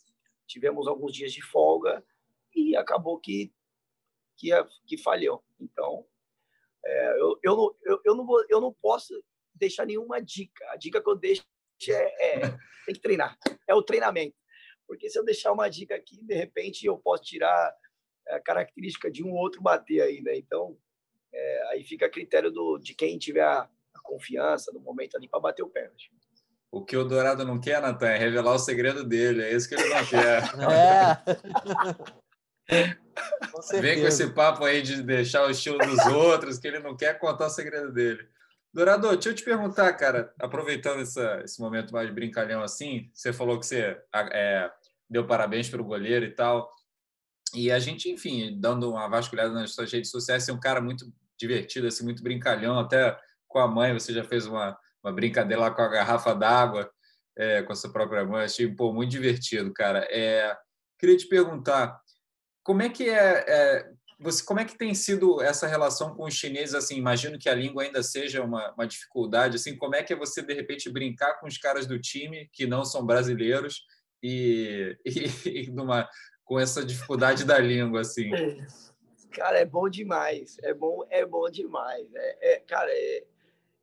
Tivemos 0.48 0.88
alguns 0.88 1.14
dias 1.14 1.32
de 1.32 1.42
folga 1.42 2.04
e 2.56 2.76
acabou 2.76 3.20
que 3.20 3.54
que, 4.38 4.50
que 4.86 4.98
falhou. 4.98 5.44
Então, 5.60 6.06
é, 6.86 7.12
eu, 7.20 7.40
eu, 7.44 7.56
não, 7.56 7.76
eu, 7.84 8.02
eu, 8.06 8.16
não 8.16 8.26
vou, 8.26 8.46
eu 8.50 8.62
não 8.62 8.74
posso 8.82 9.14
deixar 9.54 9.86
nenhuma 9.86 10.22
dica. 10.22 10.66
A 10.72 10.76
dica 10.76 11.02
que 11.02 11.10
eu 11.10 11.16
deixo 11.16 11.44
é, 11.90 12.38
é 12.38 12.40
tem 12.86 12.96
que 12.96 13.02
treinar. 13.02 13.38
É 13.68 13.74
o 13.74 13.84
treinamento. 13.84 14.36
Porque 14.88 15.10
se 15.10 15.18
eu 15.18 15.26
deixar 15.26 15.52
uma 15.52 15.68
dica 15.68 15.96
aqui, 15.96 16.24
de 16.24 16.36
repente 16.36 16.86
eu 16.86 16.98
posso 16.98 17.24
tirar 17.24 17.76
a 18.28 18.40
característica 18.40 19.10
de 19.10 19.24
um 19.24 19.32
ou 19.32 19.38
outro 19.38 19.62
bater 19.62 20.02
aí, 20.02 20.22
né? 20.22 20.38
Então, 20.38 20.78
é, 21.34 21.68
aí 21.70 21.84
fica 21.84 22.06
a 22.06 22.10
critério 22.10 22.52
do, 22.52 22.78
de 22.78 22.94
quem 22.94 23.18
tiver 23.18 23.44
a, 23.44 23.62
a 23.62 24.00
confiança 24.04 24.72
no 24.72 24.80
momento 24.80 25.18
ali 25.18 25.28
para 25.28 25.40
bater 25.40 25.64
o 25.64 25.70
pênalti. 25.70 26.12
O 26.72 26.84
que 26.84 26.98
o 26.98 27.06
Dourado 27.06 27.46
não 27.46 27.60
quer, 27.60 27.82
Natan, 27.82 28.10
é 28.10 28.18
revelar 28.18 28.54
o 28.54 28.60
segredo 28.60 29.04
dele. 29.04 29.44
É 29.44 29.54
isso 29.54 29.70
que 29.70 29.76
ele 29.76 29.90
não 29.90 30.06
quer. 30.06 30.44
É. 30.70 32.16
Com 32.68 33.62
Vem 33.82 34.02
com 34.02 34.08
esse 34.08 34.28
papo 34.34 34.64
aí 34.64 34.82
de 34.82 35.02
deixar 35.02 35.46
o 35.46 35.52
estilo 35.52 35.78
dos 35.78 36.06
outros, 36.08 36.58
que 36.58 36.68
ele 36.68 36.80
não 36.80 36.96
quer 36.96 37.18
contar 37.18 37.48
o 37.48 37.50
segredo 37.50 37.92
dele. 37.92 38.28
Dourador, 38.74 39.14
deixa 39.14 39.30
eu 39.30 39.36
te 39.36 39.44
perguntar, 39.44 39.94
cara, 39.94 40.34
aproveitando 40.38 41.00
essa, 41.00 41.42
esse 41.46 41.62
momento 41.62 41.94
mais 41.94 42.14
brincalhão 42.14 42.62
assim, 42.62 43.10
você 43.14 43.32
falou 43.32 43.58
que 43.58 43.66
você 43.66 43.98
é, 44.34 44.70
deu 45.10 45.26
parabéns 45.26 45.70
para 45.70 45.82
o 45.82 45.86
goleiro 45.86 46.26
e 46.26 46.32
tal. 46.32 46.70
E 47.54 47.72
a 47.72 47.80
gente, 47.80 48.10
enfim, 48.10 48.60
dando 48.60 48.92
uma 48.92 49.08
vasculhada 49.08 49.54
nas 49.54 49.72
suas 49.72 49.90
redes 49.90 50.12
sociais, 50.12 50.44
você 50.44 50.52
é 50.52 50.54
um 50.54 50.60
cara 50.60 50.82
muito 50.82 51.06
divertido, 51.40 51.88
assim, 51.88 52.04
muito 52.04 52.22
brincalhão, 52.22 52.78
até 52.78 53.18
com 53.48 53.60
a 53.60 53.68
mãe, 53.68 53.94
você 53.94 54.12
já 54.12 54.26
fez 54.26 54.46
uma, 54.46 54.78
uma 55.02 55.14
brincadeira 55.14 55.62
lá 55.62 55.72
com 55.72 55.82
a 55.82 55.88
garrafa 55.88 56.36
d'água, 56.36 56.92
é, 57.38 57.64
com 57.64 57.72
a 57.72 57.76
sua 57.76 57.92
própria 57.92 58.26
mãe, 58.26 58.44
achei 58.44 58.68
pô, 58.68 58.92
muito 58.92 59.12
divertido, 59.12 59.72
cara. 59.74 60.06
É, 60.12 60.54
queria 61.00 61.16
te 61.16 61.28
perguntar, 61.28 61.98
como 62.66 62.82
é 62.82 62.90
que 62.90 63.08
é, 63.08 63.46
é, 63.48 63.92
você, 64.20 64.44
como 64.44 64.60
é 64.60 64.66
que 64.66 64.76
tem 64.76 64.92
sido 64.96 65.40
essa 65.40 65.68
relação 65.68 66.16
com 66.16 66.26
os 66.26 66.34
chineses? 66.34 66.74
Assim, 66.74 66.98
imagino 66.98 67.38
que 67.38 67.48
a 67.48 67.54
língua 67.54 67.84
ainda 67.84 68.02
seja 68.02 68.44
uma, 68.44 68.74
uma 68.74 68.88
dificuldade. 68.88 69.56
Assim, 69.56 69.78
como 69.78 69.96
é 69.96 70.02
que 70.02 70.12
é 70.12 70.16
você 70.16 70.42
de 70.42 70.52
repente 70.52 70.90
brincar 70.90 71.36
com 71.36 71.46
os 71.46 71.60
caras 71.60 71.86
do 71.86 72.00
time 72.00 72.50
que 72.52 72.66
não 72.66 72.84
são 72.84 73.06
brasileiros 73.06 73.86
e, 74.22 74.98
e, 75.06 75.68
e 75.68 75.72
numa, 75.72 76.10
com 76.44 76.60
essa 76.60 76.84
dificuldade 76.84 77.46
da 77.46 77.60
língua, 77.60 78.02
assim? 78.02 78.32
Cara, 79.32 79.60
é 79.60 79.66
bom 79.66 79.88
demais. 79.88 80.58
É 80.64 80.74
bom, 80.74 81.06
é 81.12 81.24
bom 81.24 81.48
demais. 81.52 82.08
É, 82.16 82.54
é 82.54 82.60
cara, 82.62 82.90
é, 82.90 83.26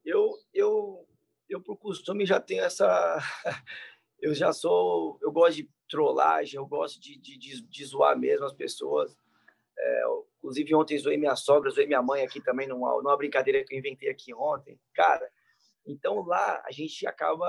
eu, 0.05 0.37
eu, 0.53 1.07
eu 1.49 1.61
por 1.61 1.77
costume 1.77 2.27
já 2.27 2.41
tenho 2.41 2.65
essa. 2.65 3.19
Eu 4.23 4.33
já 4.37 4.53
sou, 4.53 5.19
eu 5.21 5.33
gosto 5.33 5.57
de 5.57 5.71
trollagem, 5.91 6.57
eu 6.57 6.65
gosto 6.65 7.01
de, 7.01 7.19
de, 7.19 7.37
de, 7.37 7.61
de 7.61 7.85
zoar 7.85 8.17
mesmo 8.17 8.47
as 8.47 8.53
pessoas. 8.53 9.17
É, 9.77 10.03
inclusive, 10.39 10.73
ontem 10.77 10.97
zoei 10.97 11.17
minha 11.17 11.35
sogra, 11.35 11.69
zoei 11.71 11.89
minha 11.89 12.01
mãe 12.01 12.23
aqui 12.23 12.41
também, 12.41 12.69
numa, 12.69 12.97
numa 13.03 13.17
brincadeira 13.17 13.65
que 13.65 13.75
eu 13.75 13.79
inventei 13.81 14.09
aqui 14.09 14.33
ontem. 14.33 14.79
Cara, 14.95 15.29
então 15.85 16.25
lá 16.25 16.63
a 16.65 16.71
gente 16.71 17.05
acaba 17.05 17.45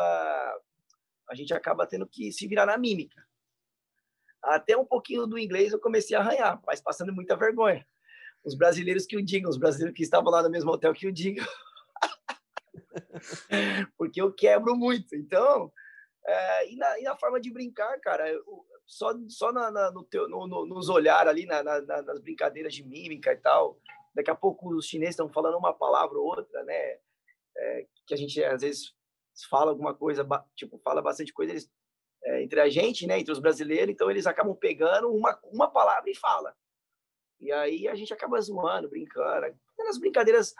a 1.30 1.36
gente 1.36 1.54
acaba 1.54 1.86
tendo 1.86 2.08
que 2.08 2.32
se 2.32 2.48
virar 2.48 2.66
na 2.66 2.76
mímica. 2.76 3.24
Até 4.42 4.76
um 4.76 4.86
pouquinho 4.86 5.28
do 5.28 5.38
inglês 5.38 5.72
eu 5.72 5.80
comecei 5.80 6.18
a 6.18 6.22
arranhar, 6.22 6.60
mas 6.66 6.82
passando 6.82 7.14
muita 7.14 7.36
vergonha. 7.36 7.86
Os 8.44 8.56
brasileiros 8.56 9.06
que 9.06 9.16
o 9.16 9.24
digam, 9.24 9.50
os 9.50 9.58
brasileiros 9.58 9.96
que 9.96 10.04
estavam 10.04 10.32
lá 10.32 10.42
no 10.42 10.50
mesmo 10.50 10.72
hotel 10.72 10.92
que 10.92 11.08
o 11.08 11.14
digam. 11.14 11.46
Porque 13.96 14.20
eu 14.20 14.34
quebro 14.34 14.76
muito. 14.76 15.16
Então, 15.16 15.72
é, 16.26 16.72
e, 16.72 16.76
na, 16.78 17.00
e, 17.00 17.04
na, 17.04 17.16
forma 17.18 17.40
de 17.40 17.52
brincar, 17.52 18.00
cara, 18.00 18.30
eu, 18.30 18.44
só, 18.86 19.14
só 19.28 19.52
na, 19.52 19.70
na, 19.70 19.92
no 19.92 20.04
teu, 20.04 20.30
no, 20.30 20.48
no, 20.48 20.66
nos 20.66 20.88
olhar 20.90 21.28
ali, 21.28 21.46
na, 21.46 21.62
nas 21.64 22.20
brincadeiras 22.22 22.74
de 22.74 22.84
mímica 22.84 23.34
e 23.34 23.38
tal. 23.38 23.78
Daqui 24.16 24.32
a 24.32 24.36
pouco 24.36 24.74
os 24.74 24.86
chineses 24.86 25.14
estão 25.14 25.30
falando 25.30 25.58
uma 25.58 25.74
palavra 25.74 26.18
ou 26.18 26.26
outra, 26.26 26.64
né? 26.64 26.98
É, 27.56 27.88
que 28.08 28.14
a 28.14 28.18
gente 28.18 28.44
às 28.44 28.62
vezes 28.62 28.94
fala 29.50 29.72
alguma 29.72 29.94
coisa, 29.94 30.26
tipo, 30.56 30.80
fala 30.80 31.02
bastante 31.02 31.34
coisa 31.34 31.52
eles, 31.52 31.70
é, 32.24 32.44
entre 32.44 32.60
a 32.62 32.70
gente, 32.70 33.06
né? 33.06 33.20
Entre 33.20 33.32
os 33.32 33.40
brasileiros, 33.40 33.94
então 33.94 34.10
eles 34.10 34.26
acabam 34.26 34.56
pegando 34.56 35.12
uma, 35.12 35.38
uma 35.52 35.70
palavra 35.70 36.10
e 36.10 36.16
fala. 36.16 36.56
E 37.40 37.52
aí 37.52 37.88
a 37.88 37.96
gente 37.96 38.14
acaba 38.14 38.40
zoando, 38.40 38.90
brincando. 38.90 39.54
Nas 39.78 39.98
brincadeiras 39.98 40.54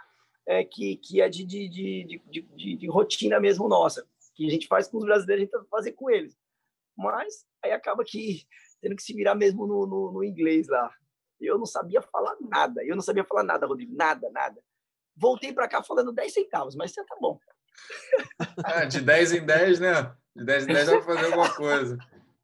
é, 0.46 0.64
que, 0.66 0.98
que 0.98 1.22
é 1.22 1.30
de, 1.30 1.46
de, 1.46 1.70
de, 1.70 2.78
de 2.78 2.88
rotina 2.90 3.40
mesmo 3.40 3.70
nossa 3.70 4.06
que 4.36 4.48
a 4.48 4.50
gente 4.50 4.68
faz 4.68 4.88
com 4.88 4.98
os 4.98 5.06
brasileiros, 5.06 5.42
a 5.42 5.46
gente 5.46 5.52
tenta 5.52 5.66
fazer 5.70 5.92
com 5.94 6.10
eles. 6.10 6.38
Mas 6.98 7.46
aí 7.64 7.72
acaba 7.72 8.04
que 8.04 8.44
tendo 8.82 8.96
que 8.96 9.04
se 9.04 9.14
virar 9.14 9.36
mesmo 9.36 9.66
no, 9.66 9.86
no, 9.86 10.12
no 10.12 10.24
inglês 10.24 10.68
lá. 10.68 10.94
Eu 11.40 11.58
não 11.58 11.66
sabia 11.66 12.02
falar 12.02 12.36
nada. 12.40 12.84
Eu 12.86 12.96
não 12.96 13.02
sabia 13.02 13.24
falar 13.24 13.44
nada, 13.44 13.66
Rodrigo. 13.66 13.96
Nada, 13.96 14.30
nada. 14.32 14.62
Voltei 15.16 15.54
para 15.54 15.68
cá 15.68 15.84
falando 15.84 16.12
10 16.12 16.34
centavos, 16.34 16.76
mas 16.76 16.92
tá 16.94 17.04
bom. 17.20 17.40
Ah, 18.64 18.86
de 18.86 19.02
10 19.02 19.34
em 19.34 19.46
10, 19.46 19.80
né? 19.80 20.16
De 20.36 20.46
10 20.46 20.64
em 20.64 20.74
10 20.74 20.86
dá 20.86 20.92
para 20.94 21.02
fazer 21.02 21.26
alguma 21.26 21.54
coisa. 21.56 21.98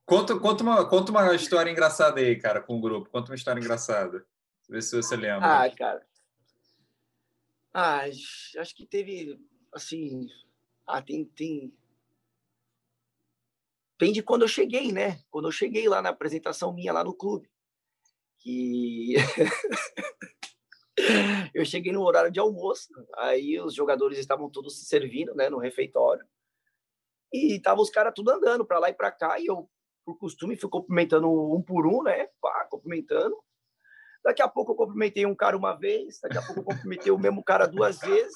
Conta, 0.06 0.40
conta, 0.40 0.64
uma, 0.64 0.90
conta 0.90 1.12
uma 1.12 1.36
história 1.36 1.70
engraçada 1.70 2.20
aí, 2.20 2.36
cara, 2.36 2.62
com 2.62 2.78
o 2.78 2.82
grupo. 2.82 3.10
Conta 3.10 3.32
uma 3.32 3.36
história 3.36 3.60
engraçada. 3.60 4.26
Vê 4.68 4.82
se 4.82 4.96
você 4.96 5.16
lembra. 5.16 5.66
Ah, 5.66 5.70
cara. 5.70 6.06
Ah, 7.72 8.06
acho 8.06 8.76
que 8.76 8.88
teve, 8.88 9.40
assim, 9.72 10.28
ah, 10.88 11.02
tem, 11.02 11.26
tem. 11.26 11.72
Tem 14.00 14.14
de 14.14 14.24
quando 14.24 14.44
eu 14.44 14.48
cheguei, 14.48 14.94
né? 14.94 15.20
Quando 15.30 15.50
eu 15.50 15.52
cheguei 15.52 15.90
lá 15.90 16.02
na 16.02 16.10
apresentação 16.10 16.74
minha 16.74 16.94
lá 16.94 17.04
no 17.04 17.14
clube. 17.14 17.50
Que. 18.40 19.16
eu 21.54 21.66
cheguei 21.66 21.92
no 21.92 22.04
horário 22.04 22.32
de 22.32 22.40
almoço, 22.40 22.88
aí 23.18 23.60
os 23.60 23.76
jogadores 23.76 24.18
estavam 24.18 24.50
todos 24.50 24.80
se 24.80 24.86
servindo, 24.86 25.36
né, 25.36 25.50
no 25.50 25.58
refeitório. 25.58 26.26
E 27.34 27.58
estavam 27.58 27.84
os 27.84 27.90
caras 27.90 28.14
tudo 28.16 28.32
andando 28.32 28.66
para 28.66 28.80
lá 28.80 28.90
e 28.90 28.94
para 28.94 29.12
cá, 29.12 29.38
e 29.38 29.48
eu, 29.48 29.70
por 30.06 30.18
costume, 30.18 30.56
fui 30.56 30.70
cumprimentando 30.70 31.30
um 31.30 31.62
por 31.62 31.86
um, 31.86 32.02
né, 32.02 32.30
pá, 32.42 32.66
cumprimentando. 32.72 33.36
Daqui 34.24 34.42
a 34.42 34.48
pouco 34.48 34.72
eu 34.72 34.76
cumprimentei 34.76 35.26
um 35.26 35.36
cara 35.36 35.58
uma 35.58 35.74
vez, 35.74 36.22
daqui 36.22 36.38
a 36.38 36.42
pouco 36.42 36.62
eu 36.62 36.66
cumprimentei 36.66 37.12
o 37.12 37.20
mesmo 37.20 37.44
cara 37.44 37.68
duas 37.68 38.00
vezes. 38.00 38.34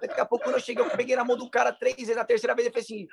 Daqui 0.00 0.18
a 0.18 0.24
pouco, 0.24 0.44
quando 0.44 0.56
eu 0.56 0.60
cheguei, 0.60 0.82
eu 0.82 0.96
peguei 0.96 1.14
na 1.14 1.24
mão 1.24 1.36
do 1.36 1.50
cara 1.50 1.72
três 1.72 1.96
vezes, 1.96 2.16
na 2.16 2.24
terceira 2.24 2.54
vez 2.54 2.66
ele 2.66 2.72
fez 2.72 2.86
assim: 2.86 3.06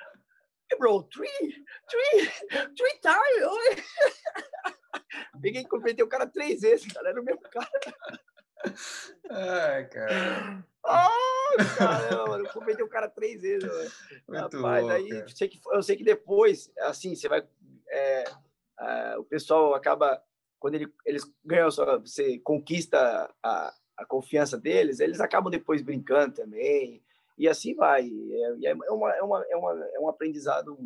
bro, 0.76 1.02
three, 1.04 1.64
three, 1.88 2.30
three 2.76 3.00
times. 3.00 3.84
Peguei 5.40 5.62
e 5.62 5.68
completei 5.68 6.04
o 6.04 6.08
cara 6.08 6.26
três 6.26 6.60
vezes, 6.60 6.92
cara, 6.92 7.10
era 7.10 7.20
o 7.20 7.24
mesmo 7.24 7.42
cara. 7.42 7.68
Ai, 9.30 9.88
cara. 9.88 10.64
Ah, 10.84 11.08
caramba, 11.76 12.26
mano, 12.28 12.46
eu 12.46 12.52
completei 12.52 12.84
o 12.84 12.88
cara 12.88 13.08
três 13.08 13.42
vezes, 13.42 13.68
mano. 13.68 13.90
Muito 14.28 14.56
Rapaz, 14.56 14.84
bom, 14.84 14.90
aí 14.90 15.08
cara. 15.08 15.28
sei 15.28 15.48
que, 15.48 15.60
eu 15.70 15.82
sei 15.82 15.96
que 15.96 16.04
depois, 16.04 16.72
assim, 16.78 17.14
você 17.14 17.28
vai. 17.28 17.46
é, 17.88 18.24
o 19.18 19.24
pessoal 19.24 19.74
acaba. 19.74 20.22
Quando 20.58 20.76
ele, 20.76 20.92
eles 21.04 21.24
ganham, 21.44 21.68
você 22.00 22.38
conquista 22.38 23.28
a, 23.42 23.74
a 23.96 24.04
confiança 24.06 24.56
deles, 24.56 25.00
eles 25.00 25.20
acabam 25.20 25.50
depois 25.50 25.82
brincando 25.82 26.34
também. 26.36 27.02
E 27.38 27.48
assim 27.48 27.74
vai. 27.74 28.02
É, 28.02 28.56
e 28.58 28.66
é, 28.66 28.74
uma, 28.90 29.14
é, 29.14 29.22
uma, 29.22 29.44
é, 29.44 29.56
uma, 29.56 29.84
é 29.94 30.00
um 30.00 30.08
aprendizado 30.08 30.76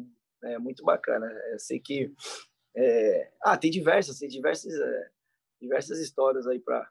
é, 0.43 0.59
muito 0.59 0.85
bacana. 0.85 1.27
Eu 1.53 1.59
sei 1.59 1.81
que. 1.81 2.13
é, 2.75 3.31
ah, 3.43 3.57
tem 3.57 3.71
diversas, 3.71 4.19
tem 4.19 4.29
diversas, 4.29 4.75
é, 4.75 5.11
diversas 5.61 5.99
histórias 5.99 6.47
aí 6.47 6.59
para 6.59 6.89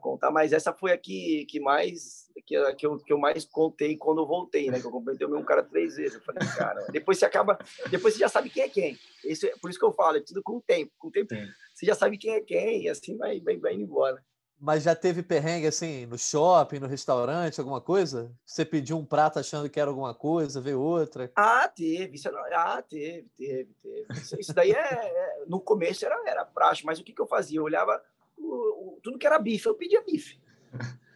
contar, 0.00 0.30
mas 0.30 0.52
essa 0.52 0.72
foi 0.72 0.92
a 0.92 0.98
que, 0.98 1.46
que 1.46 1.60
mais 1.60 2.28
que, 2.48 2.74
que, 2.74 2.86
eu, 2.86 2.96
que 2.98 3.12
eu 3.12 3.18
mais 3.18 3.44
contei 3.44 3.96
quando 3.96 4.22
eu 4.22 4.26
voltei, 4.26 4.70
né? 4.70 4.80
Que 4.80 4.86
eu 4.86 4.90
completei 4.90 5.26
o 5.26 5.30
mesmo 5.30 5.44
cara 5.44 5.62
três 5.62 5.96
vezes. 5.96 6.14
Eu 6.14 6.22
falei, 6.22 6.48
cara, 6.56 6.86
depois 6.90 7.18
você 7.18 7.26
acaba, 7.26 7.58
depois 7.90 8.14
você 8.14 8.20
já 8.20 8.28
sabe 8.28 8.48
quem 8.48 8.62
é 8.62 8.68
quem. 8.68 8.98
Isso 9.24 9.46
é, 9.46 9.50
por 9.60 9.68
isso 9.68 9.78
que 9.78 9.84
eu 9.84 9.92
falo, 9.92 10.16
é 10.16 10.20
tudo 10.20 10.42
com 10.42 10.56
o 10.56 10.62
tempo. 10.62 10.92
Com 10.98 11.08
o 11.08 11.10
tempo, 11.10 11.34
Sim. 11.34 11.46
você 11.74 11.86
já 11.86 11.94
sabe 11.94 12.16
quem 12.16 12.32
é 12.32 12.40
quem, 12.40 12.84
e 12.84 12.88
assim 12.88 13.16
vai, 13.16 13.40
vai, 13.40 13.58
vai 13.58 13.74
indo 13.74 13.82
embora. 13.82 14.24
Mas 14.60 14.82
já 14.82 14.94
teve 14.94 15.22
perrengue 15.22 15.68
assim 15.68 16.04
no 16.06 16.18
shopping, 16.18 16.80
no 16.80 16.88
restaurante, 16.88 17.60
alguma 17.60 17.80
coisa? 17.80 18.32
Você 18.44 18.64
pediu 18.64 18.98
um 18.98 19.04
prato 19.04 19.38
achando 19.38 19.70
que 19.70 19.78
era 19.78 19.88
alguma 19.88 20.12
coisa, 20.14 20.60
veio 20.60 20.80
outra. 20.80 21.30
Ah, 21.36 21.68
teve, 21.68 22.16
isso 22.16 22.26
era, 22.28 22.40
ah, 22.76 22.82
teve, 22.82 23.28
teve, 23.36 23.72
teve. 23.80 24.06
Isso, 24.40 24.52
daí 24.52 24.72
é, 24.72 24.76
é- 24.76 25.44
no 25.46 25.60
começo 25.60 26.04
era, 26.04 26.20
era 26.26 26.44
praxe, 26.44 26.84
mas 26.84 26.98
o 26.98 27.04
que, 27.04 27.12
que 27.12 27.20
eu 27.22 27.26
fazia? 27.26 27.58
Eu 27.60 27.64
olhava 27.64 28.02
o- 28.36 28.96
o- 28.96 29.00
tudo 29.00 29.16
que 29.18 29.26
era 29.26 29.38
bife, 29.38 29.66
eu 29.66 29.74
pedia 29.76 30.02
bife. 30.02 30.40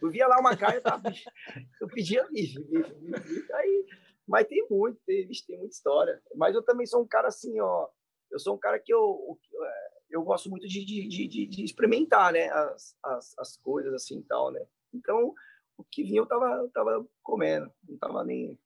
Eu 0.01 0.09
via 0.09 0.25
lá 0.27 0.39
uma 0.39 0.55
carne, 0.55 0.79
bife. 1.03 1.25
eu 1.81 1.87
pedia 1.89 2.25
bife, 2.31 2.59
bife, 2.63 2.93
bife, 2.93 3.19
bife. 3.27 3.53
Aí, 3.53 3.85
mas 4.25 4.47
tem 4.47 4.65
muito, 4.69 4.97
tem, 5.05 5.27
tem 5.45 5.57
muita 5.57 5.73
história. 5.73 6.21
Mas 6.35 6.55
eu 6.55 6.63
também 6.63 6.85
sou 6.85 7.01
um 7.01 7.07
cara 7.07 7.27
assim, 7.27 7.59
ó. 7.59 7.89
Eu 8.31 8.39
sou 8.39 8.55
um 8.55 8.57
cara 8.57 8.79
que 8.79 8.93
eu, 8.93 9.37
é, 9.61 9.89
eu 10.13 10.21
gosto 10.23 10.49
muito 10.49 10.67
de, 10.67 10.85
de, 10.85 11.07
de, 11.07 11.47
de- 11.47 11.63
experimentar, 11.63 12.31
né? 12.31 12.49
As, 12.49 12.95
as, 13.03 13.37
as 13.39 13.57
coisas 13.57 13.93
assim 13.93 14.19
e 14.19 14.23
tal, 14.23 14.51
né? 14.51 14.63
Então, 14.93 15.33
o 15.77 15.83
que 15.83 16.03
vinha 16.03 16.19
eu 16.21 16.25
tava, 16.27 16.45
eu 16.57 16.69
tava 16.69 17.05
comendo, 17.23 17.71
não 17.89 17.97
tava 17.97 18.23
nem 18.23 18.57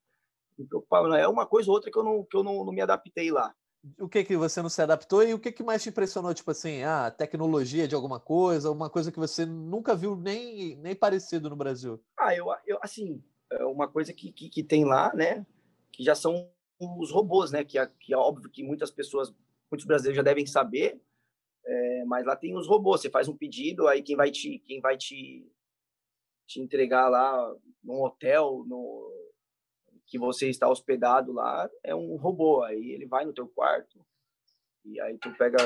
me 0.58 0.66
preocupava. 0.66 1.08
Não. 1.08 1.16
É 1.16 1.26
uma 1.26 1.46
coisa 1.46 1.70
ou 1.70 1.74
outra 1.74 1.90
que 1.90 1.98
eu 1.98 2.04
não, 2.04 2.24
que 2.24 2.36
eu 2.36 2.42
não, 2.44 2.64
não 2.64 2.72
me 2.72 2.80
adaptei 2.82 3.30
lá. 3.30 3.54
O 3.98 4.08
que 4.08 4.24
que 4.24 4.36
você 4.36 4.60
não 4.60 4.68
se 4.68 4.82
adaptou 4.82 5.22
e 5.22 5.32
o 5.32 5.38
que 5.38 5.52
que 5.52 5.62
mais 5.62 5.82
te 5.82 5.88
impressionou? 5.88 6.34
Tipo 6.34 6.50
assim, 6.50 6.82
ah, 6.82 7.10
tecnologia 7.10 7.86
de 7.88 7.94
alguma 7.94 8.18
coisa, 8.20 8.70
uma 8.70 8.90
coisa 8.90 9.10
que 9.10 9.18
você 9.18 9.46
nunca 9.46 9.94
viu 9.94 10.16
nem, 10.16 10.76
nem 10.76 10.94
parecido 10.96 11.48
no 11.48 11.56
Brasil. 11.56 12.02
Ah, 12.18 12.34
eu, 12.34 12.46
eu 12.66 12.78
assim, 12.82 13.22
é 13.50 13.64
uma 13.64 13.88
coisa 13.88 14.12
que, 14.12 14.32
que, 14.32 14.50
que 14.50 14.62
tem 14.64 14.84
lá, 14.84 15.14
né? 15.14 15.46
Que 15.92 16.02
já 16.02 16.14
são 16.14 16.50
os 16.80 17.10
robôs, 17.12 17.52
né? 17.52 17.64
Que, 17.64 17.78
é- 17.78 17.90
que 18.00 18.12
é 18.12 18.16
óbvio 18.16 18.50
que 18.50 18.62
muitas 18.64 18.90
pessoas, 18.90 19.32
muitos 19.70 19.86
brasileiros 19.86 20.16
já 20.16 20.22
devem 20.22 20.44
saber, 20.44 21.00
é, 21.68 22.04
mas 22.06 22.24
lá 22.24 22.34
tem 22.34 22.56
os 22.56 22.66
robôs. 22.66 23.02
Você 23.02 23.10
faz 23.10 23.28
um 23.28 23.36
pedido, 23.36 23.86
aí 23.86 24.02
quem 24.02 24.16
vai 24.16 24.30
te, 24.30 24.58
quem 24.60 24.80
vai 24.80 24.96
te, 24.96 25.46
te 26.46 26.60
entregar 26.60 27.08
lá 27.08 27.54
num 27.84 28.02
hotel, 28.02 28.64
no, 28.66 29.12
que 30.06 30.18
você 30.18 30.48
está 30.48 30.68
hospedado 30.68 31.30
lá, 31.32 31.70
é 31.84 31.94
um 31.94 32.16
robô. 32.16 32.62
Aí 32.62 32.90
ele 32.92 33.06
vai 33.06 33.26
no 33.26 33.34
teu 33.34 33.46
quarto 33.46 34.00
e 34.84 34.98
aí 35.00 35.18
tu 35.18 35.30
pega, 35.36 35.58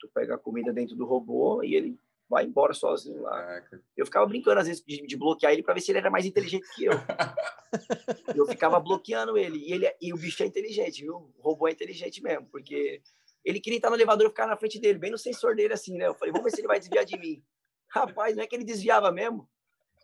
tu 0.00 0.08
pega 0.14 0.34
a 0.36 0.38
comida 0.38 0.72
dentro 0.72 0.96
do 0.96 1.04
robô 1.04 1.62
e 1.62 1.74
ele 1.74 2.00
vai 2.28 2.46
embora 2.46 2.72
sozinho 2.72 3.20
lá. 3.20 3.30
Caraca. 3.30 3.82
Eu 3.94 4.06
ficava 4.06 4.26
brincando, 4.26 4.60
às 4.60 4.66
vezes, 4.66 4.82
de, 4.82 5.06
de 5.06 5.16
bloquear 5.16 5.52
ele 5.52 5.62
para 5.62 5.74
ver 5.74 5.80
se 5.80 5.92
ele 5.92 5.98
era 5.98 6.10
mais 6.10 6.24
inteligente 6.24 6.66
que 6.74 6.86
eu. 6.86 6.92
eu 8.34 8.46
ficava 8.46 8.80
bloqueando 8.80 9.36
ele. 9.36 9.58
E, 9.58 9.72
ele. 9.72 9.94
e 10.00 10.14
o 10.14 10.16
bicho 10.16 10.42
é 10.42 10.46
inteligente, 10.46 11.02
viu? 11.02 11.16
O 11.38 11.42
robô 11.42 11.68
é 11.68 11.72
inteligente 11.72 12.22
mesmo, 12.22 12.46
porque 12.46 13.02
ele 13.46 13.60
queria 13.60 13.78
estar 13.78 13.88
no 13.88 13.96
elevador 13.96 14.26
e 14.26 14.30
ficar 14.30 14.46
na 14.46 14.56
frente 14.56 14.78
dele, 14.80 14.98
bem 14.98 15.10
no 15.10 15.16
sensor 15.18 15.54
dele, 15.54 15.72
assim, 15.72 15.96
né? 15.96 16.06
Eu 16.08 16.14
falei, 16.14 16.32
vamos 16.32 16.44
ver 16.44 16.50
se 16.50 16.60
ele 16.60 16.68
vai 16.68 16.78
desviar 16.80 17.04
de 17.04 17.16
mim. 17.18 17.42
Rapaz, 17.88 18.34
não 18.36 18.42
é 18.42 18.46
que 18.46 18.56
ele 18.56 18.64
desviava 18.64 19.10
mesmo. 19.12 19.48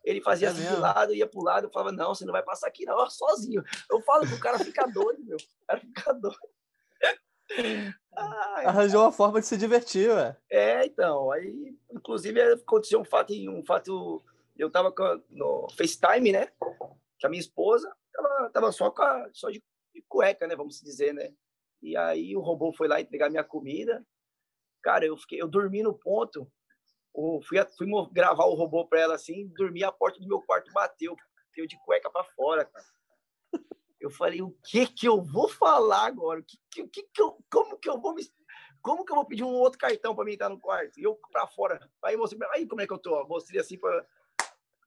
Ele 0.05 0.21
fazia 0.21 0.49
É 0.49 0.51
assim 0.51 0.63
de 0.63 0.69
mesmo? 0.69 0.81
lado, 0.81 1.15
ia 1.15 1.27
pro 1.27 1.43
lado, 1.43 1.67
eu 1.67 1.71
falava, 1.71 1.93
não, 1.93 2.15
você 2.15 2.25
não 2.25 2.33
vai 2.33 2.43
passar 2.43 2.69
aqui, 2.69 2.85
não, 2.85 3.11
sozinho. 3.11 3.63
Eu 3.91 4.01
falo 4.03 4.27
que 4.27 4.35
o 4.35 4.41
cara 4.41 4.59
fica 4.59 4.87
doido, 4.87 5.25
meu. 5.25 5.37
O 5.37 5.67
cara 5.67 5.81
fica 5.81 6.13
doido. 6.15 6.39
Ai, 8.17 8.65
Arranjou 8.67 9.03
uma 9.03 9.13
forma 9.13 9.41
de 9.41 9.47
se 9.47 9.57
divertir, 9.57 10.11
ué. 10.11 10.37
é, 10.51 10.87
então, 10.87 11.31
aí, 11.33 11.77
inclusive, 11.91 12.41
aconteceu 12.41 13.01
um 13.01 13.05
fato, 13.05 13.33
um 13.51 13.65
fato, 13.65 14.23
eu 14.57 14.71
tava 14.71 14.93
no 15.31 15.67
FaceTime, 15.77 16.33
né, 16.33 16.49
que 17.19 17.27
a 17.27 17.29
minha 17.29 17.41
esposa 17.41 17.95
tava, 18.13 18.51
tava 18.51 18.73
só, 18.73 18.91
com 18.91 19.03
a, 19.03 19.29
só 19.33 19.51
de, 19.51 19.63
de 19.95 20.03
cueca, 20.09 20.47
né, 20.47 20.55
vamos 20.57 20.81
dizer, 20.81 21.13
né, 21.15 21.33
e 21.83 21.97
aí 21.97 22.37
o 22.37 22.41
robô 22.41 22.73
foi 22.73 22.89
lá 22.89 23.01
entregar 23.01 23.31
minha 23.31 23.45
comida, 23.45 24.05
cara, 24.83 25.05
eu 25.05 25.17
fiquei, 25.17 25.41
eu 25.41 25.49
dormi 25.49 25.83
no 25.83 25.93
ponto, 25.93 26.51
fui, 27.47 27.59
fui 27.77 27.89
gravar 28.13 28.45
o 28.45 28.55
robô 28.55 28.87
para 28.87 29.01
ela 29.01 29.15
assim, 29.15 29.49
dormi, 29.49 29.83
a 29.83 29.93
porta 29.93 30.21
do 30.21 30.29
meu 30.29 30.41
quarto 30.43 30.73
bateu, 30.73 31.17
bateu 31.47 31.67
de 31.67 31.79
cueca 31.85 32.11
para 32.11 32.25
fora, 32.25 32.65
cara. 32.65 32.87
Eu 34.01 34.11
falei, 34.11 34.43
o 34.43 34.51
que 34.65 34.87
que 34.87 35.07
eu 35.07 35.23
vou 35.23 35.49
falar 35.49 36.07
agora? 36.07 36.41
O 36.41 36.45
que, 36.45 36.59
que, 36.69 36.89
que 36.89 37.03
que 37.05 37.23
eu, 37.23 37.39
como 37.51 37.79
que 37.79 37.89
eu 37.89 38.01
vou 38.01 38.15
me 38.15 38.23
como 38.83 39.05
que 39.05 39.13
eu 39.13 39.17
vou 39.17 39.25
pedir 39.25 39.45
um 39.45 39.55
outro 39.55 39.79
cartão 39.79 40.13
para 40.13 40.25
mim 40.25 40.33
estar 40.33 40.49
no 40.49 40.59
quarto? 40.59 40.99
E 40.99 41.05
eu 41.05 41.15
para 41.31 41.47
fora. 41.47 41.89
Aí 42.03 42.17
mostrei, 42.17 42.41
aí 42.53 42.67
como 42.67 42.81
é 42.81 42.87
que 42.87 42.93
eu 42.93 42.99
tô? 42.99 43.25
Mostrei 43.29 43.61
assim 43.61 43.79
para 43.79 44.05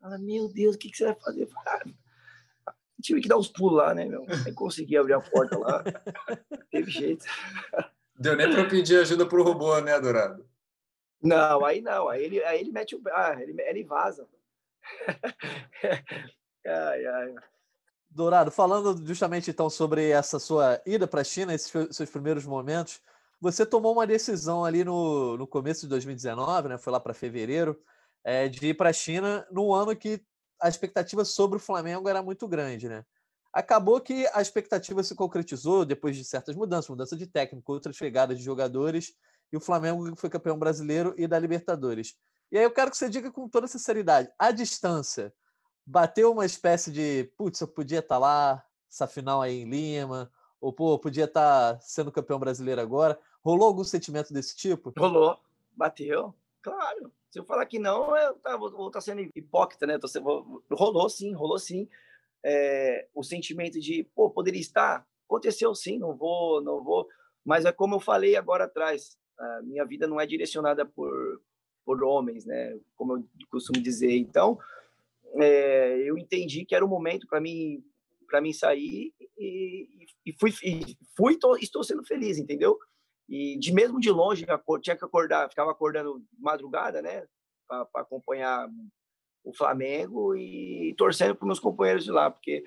ela, 0.03 0.17
meu 0.17 0.49
Deus, 0.49 0.75
o 0.75 0.77
que, 0.77 0.89
que 0.89 0.97
você 0.97 1.05
vai 1.05 1.15
fazer? 1.15 1.43
Eu 1.43 1.47
falei, 1.47 1.73
ah, 1.73 1.83
tive 3.01 3.21
que 3.21 3.27
dar 3.27 3.37
uns 3.37 3.47
pulos 3.47 3.77
lá, 3.77 3.93
né, 3.93 4.05
meu? 4.05 4.25
Aí 4.45 4.53
consegui 4.53 4.97
abrir 4.97 5.13
a 5.13 5.21
porta 5.21 5.57
lá. 5.57 5.83
Teve 6.71 6.91
jeito. 6.91 7.25
Deu 8.17 8.35
nem 8.35 8.49
para 8.49 8.67
pedir 8.67 8.99
ajuda 8.99 9.25
pro 9.25 9.43
robô, 9.43 9.79
né, 9.81 9.99
Dourado? 9.99 10.45
Não, 11.21 11.65
aí 11.65 11.81
não. 11.81 12.07
Aí 12.07 12.23
ele, 12.23 12.43
aí 12.43 12.61
ele 12.61 12.71
mete 12.71 12.95
o. 12.95 13.01
Ah, 13.11 13.35
ele, 13.39 13.61
ele 13.61 13.83
vaza. 13.83 14.27
ai, 16.65 17.05
ai. 17.05 17.35
Dourado, 18.09 18.49
falando 18.49 19.05
justamente 19.05 19.51
então 19.51 19.69
sobre 19.69 20.09
essa 20.09 20.39
sua 20.39 20.81
ida 20.85 21.05
para 21.05 21.21
a 21.21 21.23
China, 21.23 21.53
esses 21.53 21.69
seus 21.91 22.09
primeiros 22.09 22.45
momentos, 22.45 23.01
você 23.41 23.65
tomou 23.65 23.91
uma 23.91 24.07
decisão 24.07 24.63
ali 24.63 24.85
no, 24.85 25.35
no 25.35 25.45
começo 25.45 25.81
de 25.81 25.89
2019, 25.89 26.69
né? 26.69 26.77
Foi 26.77 26.93
lá 26.93 26.99
para 26.99 27.13
fevereiro, 27.13 27.77
eh, 28.23 28.47
de 28.47 28.67
ir 28.67 28.73
para 28.73 28.91
a 28.91 28.93
China 28.93 29.45
no 29.51 29.73
ano 29.73 29.93
que 29.95 30.21
a 30.61 30.69
expectativa 30.69 31.25
sobre 31.25 31.57
o 31.57 31.59
Flamengo 31.59 32.07
era 32.09 32.21
muito 32.21 32.47
grande, 32.47 32.87
né? 32.87 33.05
Acabou 33.53 34.01
que 34.01 34.27
a 34.33 34.41
expectativa 34.41 35.01
se 35.03 35.15
concretizou 35.15 35.85
depois 35.85 36.15
de 36.15 36.25
certas 36.25 36.55
mudanças, 36.55 36.89
mudança 36.89 37.15
de 37.15 37.25
técnico, 37.25 37.71
outras 37.71 37.95
chegadas 37.95 38.37
de 38.37 38.43
jogadores, 38.43 39.13
e 39.51 39.57
o 39.57 39.61
Flamengo 39.61 40.15
foi 40.15 40.29
campeão 40.29 40.59
brasileiro 40.59 41.13
e 41.17 41.27
da 41.27 41.39
Libertadores. 41.39 42.15
E 42.51 42.57
aí 42.57 42.63
eu 42.63 42.71
quero 42.71 42.91
que 42.91 42.97
você 42.97 43.09
diga 43.09 43.31
com 43.31 43.47
toda 43.47 43.67
sinceridade, 43.67 44.29
a 44.37 44.51
distância 44.51 45.33
bateu 45.85 46.31
uma 46.31 46.45
espécie 46.45 46.91
de, 46.91 47.31
putz, 47.37 47.61
eu 47.61 47.67
podia 47.67 47.99
estar 47.99 48.17
lá, 48.17 48.65
essa 48.89 49.07
final 49.07 49.41
aí 49.41 49.61
em 49.61 49.69
Lima, 49.69 50.31
ou 50.59 50.73
pô, 50.73 50.97
podia 50.97 51.25
estar 51.25 51.79
sendo 51.81 52.11
campeão 52.11 52.39
brasileiro 52.39 52.81
agora. 52.81 53.19
Rolou 53.43 53.67
algum 53.67 53.83
sentimento 53.83 54.33
desse 54.33 54.55
tipo? 54.55 54.91
Rolou. 54.97 55.37
Bateu. 55.75 56.33
Claro. 56.61 57.11
Se 57.35 57.39
eu 57.39 57.43
falar 57.43 57.65
que 57.65 57.77
não, 57.77 58.15
eu 58.15 58.35
tá, 58.35 58.55
vou, 58.55 58.87
estar 58.87 59.01
sendo 59.01 59.19
hipócrita, 59.35 59.85
né? 59.85 59.99
Sendo- 60.07 60.23
vou- 60.23 60.63
rolou 60.71 61.09
sim, 61.09 61.33
rolou 61.33 61.59
sim. 61.59 61.85
É, 62.41 63.09
o 63.13 63.23
sentimento 63.23 63.77
de, 63.77 64.05
pô, 64.15 64.29
poderia 64.29 64.61
estar. 64.61 65.05
Aconteceu 65.27 65.75
sim, 65.75 65.99
não 65.99 66.15
vou, 66.15 66.61
não 66.61 66.81
vou. 66.81 67.09
Mas 67.43 67.65
é 67.65 67.73
como 67.73 67.95
eu 67.95 67.99
falei 67.99 68.37
agora 68.37 68.63
atrás, 68.63 69.17
a 69.37 69.61
minha 69.63 69.83
vida 69.83 70.07
não 70.07 70.17
é 70.17 70.25
direcionada 70.25 70.85
por, 70.85 71.11
por 71.83 72.01
homens, 72.05 72.45
né? 72.45 72.79
Como 72.95 73.17
eu 73.17 73.27
costumo 73.51 73.83
dizer. 73.83 74.15
Então, 74.15 74.57
é, 75.33 76.09
eu 76.09 76.17
entendi 76.17 76.63
que 76.63 76.73
era 76.73 76.85
o 76.85 76.87
momento 76.87 77.27
para 77.27 77.41
mim 77.41 77.83
para 78.29 78.39
mim 78.39 78.53
sair 78.53 79.13
e, 79.37 80.07
e 80.25 80.33
fui 80.39 80.51
e 80.63 80.97
fui 81.17 81.37
tô, 81.37 81.55
estou 81.57 81.83
sendo 81.83 82.03
feliz 82.03 82.39
entendeu 82.39 82.79
e 83.27 83.57
de 83.59 83.73
mesmo 83.73 83.99
de 83.99 84.11
longe 84.11 84.45
tinha 84.81 84.95
que 84.95 85.05
acordar 85.05 85.49
ficava 85.49 85.71
acordando 85.71 86.23
madrugada 86.37 87.01
né 87.01 87.25
para 87.67 87.87
acompanhar 87.95 88.69
o 89.43 89.53
Flamengo 89.53 90.35
e 90.35 90.93
torcendo 90.97 91.35
para 91.35 91.45
meus 91.45 91.59
companheiros 91.59 92.03
de 92.03 92.11
lá 92.11 92.29
porque 92.29 92.63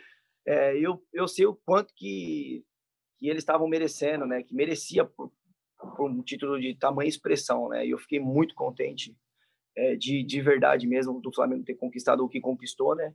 é, 0.47 0.77
eu 0.79 1.03
eu 1.13 1.29
sei 1.29 1.47
o 1.47 1.55
quanto 1.55 1.93
que, 1.95 2.65
que 3.19 3.29
eles 3.29 3.43
estavam 3.43 3.69
merecendo 3.69 4.27
né 4.27 4.43
que 4.43 4.55
merecia 4.55 5.05
por, 5.05 5.33
por 5.97 6.11
um 6.11 6.23
título 6.23 6.61
de 6.61 6.75
tamanha 6.75 7.09
expressão 7.09 7.69
né 7.69 7.87
e 7.87 7.91
eu 7.91 7.99
fiquei 7.99 8.19
muito 8.19 8.55
contente 8.55 9.17
é, 9.79 9.95
de, 9.95 10.25
de 10.25 10.43
verdade 10.43 10.89
mesmo 10.89 11.21
do 11.21 11.33
Flamengo 11.33 11.65
ter 11.65 11.77
conquistado 11.77 12.25
o 12.25 12.29
que 12.29 12.41
conquistou, 12.41 12.97
né? 12.97 13.15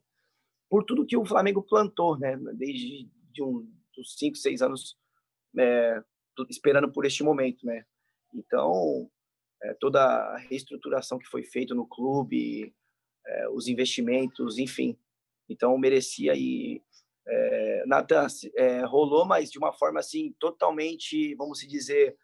Por 0.70 0.86
tudo 0.86 1.06
que 1.06 1.18
o 1.18 1.26
Flamengo 1.26 1.62
plantou, 1.62 2.18
né? 2.18 2.38
Desde 2.54 3.10
de 3.34 3.44
um, 3.44 3.70
dos 3.96 4.16
cinco, 4.18 4.38
seis 4.38 4.62
anos 4.62 4.96
é, 5.58 6.02
esperando 6.50 6.92
por 6.92 7.06
este 7.06 7.24
momento, 7.24 7.66
né? 7.66 7.86
Então, 8.34 9.10
é, 9.62 9.74
toda 9.76 10.02
a 10.02 10.38
reestruturação 10.38 11.18
que 11.18 11.28
foi 11.28 11.44
feita 11.44 11.74
no 11.74 11.88
clube, 11.88 12.74
é, 13.26 13.50
os 13.50 13.68
investimentos, 13.68 14.58
enfim. 14.58 14.98
Então, 15.50 15.78
merecia 15.78 16.34
aí. 16.34 16.82
É, 17.26 17.86
Natan, 17.86 18.28
é, 18.56 18.82
rolou, 18.82 19.26
mas 19.26 19.50
de 19.50 19.58
uma 19.58 19.72
forma 19.72 20.00
assim, 20.00 20.36
totalmente, 20.40 21.34
vamos 21.36 21.60
dizer, 21.60 22.18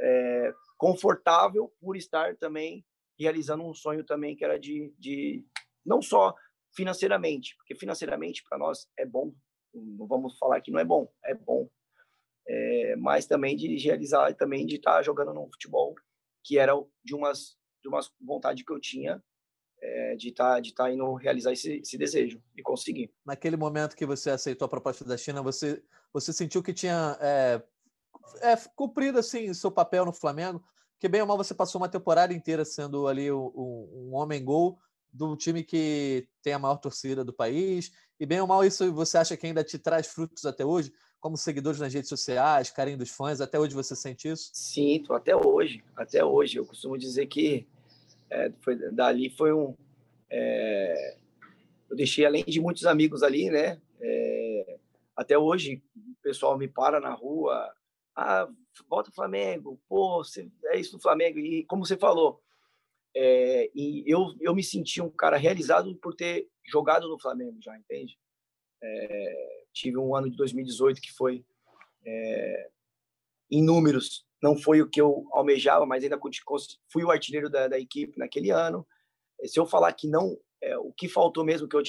é, 0.00 0.52
confortável 0.76 1.72
por 1.80 1.96
estar 1.96 2.36
também 2.36 2.84
realizando 3.18 3.64
um 3.64 3.74
sonho 3.74 4.02
também 4.02 4.34
que 4.34 4.44
era 4.44 4.58
de, 4.58 4.92
de 4.98 5.44
não 5.84 6.00
só 6.00 6.34
financeiramente, 6.74 7.54
porque 7.56 7.74
financeiramente 7.74 8.42
para 8.48 8.58
nós 8.58 8.88
é 8.98 9.04
bom, 9.04 9.32
não 9.74 10.06
vamos 10.06 10.38
falar 10.38 10.60
que 10.60 10.70
não 10.70 10.80
é 10.80 10.84
bom, 10.84 11.12
é 11.24 11.34
bom, 11.34 11.68
é, 12.46 12.96
mas 12.96 13.26
também 13.26 13.56
de 13.56 13.76
realizar, 13.78 14.34
também 14.34 14.66
de 14.66 14.76
estar 14.76 15.02
jogando 15.02 15.32
no 15.32 15.48
futebol, 15.52 15.94
que 16.44 16.58
era 16.58 16.72
de 17.04 17.14
umas 17.14 17.58
de 17.82 17.88
umas 17.88 18.10
vontade 18.20 18.64
que 18.64 18.72
eu 18.72 18.78
tinha 18.78 19.22
é, 19.82 20.14
de 20.16 20.28
estar 20.28 20.54
tá, 20.54 20.60
de 20.60 20.74
tá 20.74 20.92
indo 20.92 21.14
realizar 21.14 21.52
esse, 21.52 21.78
esse 21.78 21.96
desejo 21.96 22.42
e 22.56 22.62
conseguir. 22.62 23.10
Naquele 23.24 23.56
momento 23.56 23.96
que 23.96 24.04
você 24.04 24.30
aceitou 24.30 24.66
a 24.66 24.68
proposta 24.68 25.04
da 25.04 25.16
China, 25.16 25.42
você 25.42 25.82
você 26.12 26.32
sentiu 26.32 26.62
que 26.62 26.74
tinha 26.74 27.16
é, 27.20 27.62
é, 28.42 28.56
cumprido 28.74 29.18
assim 29.18 29.54
seu 29.54 29.70
papel 29.70 30.04
no 30.04 30.12
Flamengo? 30.12 30.62
Porque 30.92 31.08
bem 31.08 31.20
ou 31.22 31.26
mal 31.26 31.36
você 31.36 31.54
passou 31.54 31.80
uma 31.80 31.88
temporada 31.88 32.34
inteira 32.34 32.64
sendo 32.64 33.08
ali 33.08 33.32
um, 33.32 33.50
um 33.54 34.10
homem 34.14 34.44
gol 34.44 34.78
do 35.12 35.36
time 35.36 35.64
que 35.64 36.28
tem 36.42 36.52
a 36.52 36.58
maior 36.58 36.76
torcida 36.76 37.24
do 37.24 37.32
país. 37.32 37.90
E 38.18 38.26
bem 38.26 38.40
ou 38.40 38.46
mal 38.46 38.64
isso 38.64 38.92
você 38.92 39.18
acha 39.18 39.36
que 39.36 39.46
ainda 39.46 39.64
te 39.64 39.78
traz 39.78 40.08
frutos 40.08 40.44
até 40.44 40.64
hoje? 40.64 40.92
Como 41.20 41.36
seguidores 41.36 41.78
nas 41.78 41.92
redes 41.92 42.08
sociais, 42.08 42.70
carinho 42.70 42.96
dos 42.96 43.10
fãs, 43.10 43.40
até 43.40 43.58
hoje 43.58 43.74
você 43.74 43.94
sente 43.94 44.28
isso? 44.28 44.50
Sinto, 44.54 45.12
até 45.12 45.36
hoje. 45.36 45.84
Até 45.94 46.24
hoje. 46.24 46.56
Eu 46.56 46.64
costumo 46.64 46.96
dizer 46.96 47.26
que 47.26 47.66
é, 48.30 48.50
foi, 48.60 48.76
dali 48.90 49.28
foi 49.30 49.52
um. 49.52 49.76
É, 50.30 51.16
eu 51.90 51.96
deixei, 51.96 52.24
além 52.24 52.44
de 52.44 52.60
muitos 52.60 52.86
amigos 52.86 53.22
ali, 53.22 53.50
né? 53.50 53.80
É, 54.00 54.78
até 55.14 55.36
hoje, 55.36 55.82
o 55.94 56.22
pessoal 56.22 56.56
me 56.56 56.66
para 56.66 57.00
na 57.00 57.12
rua. 57.12 57.70
Ah, 58.16 58.48
volta 58.88 59.12
Flamengo, 59.12 59.80
pô, 59.88 60.24
você, 60.24 60.50
é 60.66 60.78
isso 60.78 60.92
do 60.92 61.02
Flamengo. 61.02 61.38
E 61.38 61.64
como 61.64 61.84
você 61.84 61.96
falou, 61.96 62.40
é, 63.14 63.70
e 63.74 64.04
eu, 64.06 64.34
eu 64.40 64.54
me 64.54 64.62
senti 64.62 65.02
um 65.02 65.10
cara 65.10 65.36
realizado 65.36 65.94
por 65.96 66.14
ter 66.14 66.48
jogado 66.64 67.08
no 67.08 67.18
Flamengo 67.18 67.58
já, 67.60 67.76
entende? 67.76 68.18
É, 68.82 69.59
tive 69.72 69.98
um 69.98 70.14
ano 70.14 70.30
de 70.30 70.36
2018 70.36 71.00
que 71.00 71.12
foi, 71.12 71.44
é, 72.04 72.70
em 73.50 73.62
números, 73.62 74.26
não 74.42 74.56
foi 74.56 74.80
o 74.80 74.88
que 74.88 75.00
eu 75.00 75.26
almejava, 75.32 75.84
mas 75.84 76.02
ainda 76.02 76.18
fui 76.88 77.04
o 77.04 77.10
artilheiro 77.10 77.50
da, 77.50 77.68
da 77.68 77.78
equipe 77.78 78.18
naquele 78.18 78.50
ano. 78.50 78.86
Se 79.44 79.58
eu 79.58 79.66
falar 79.66 79.92
que 79.92 80.08
não, 80.08 80.38
é, 80.62 80.76
o 80.78 80.92
que 80.92 81.08
faltou 81.08 81.44
mesmo, 81.44 81.68
que 81.68 81.76
eu 81.76 81.82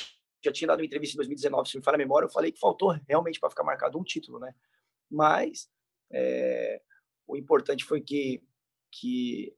já 0.43 0.51
tinha 0.51 0.67
dado 0.67 0.79
uma 0.79 0.85
entrevista 0.85 1.15
em 1.15 1.17
2019, 1.17 1.69
se 1.69 1.77
me 1.77 1.83
fala 1.83 1.95
a 1.95 1.99
memória, 1.99 2.25
eu 2.25 2.31
falei 2.31 2.51
que 2.51 2.59
faltou 2.59 2.97
realmente 3.07 3.39
para 3.39 3.49
ficar 3.49 3.63
marcado 3.63 3.97
um 3.97 4.03
título, 4.03 4.39
né? 4.39 4.53
Mas 5.09 5.69
é, 6.11 6.81
o 7.27 7.37
importante 7.37 7.85
foi 7.85 8.01
que, 8.01 8.41
que 8.91 9.55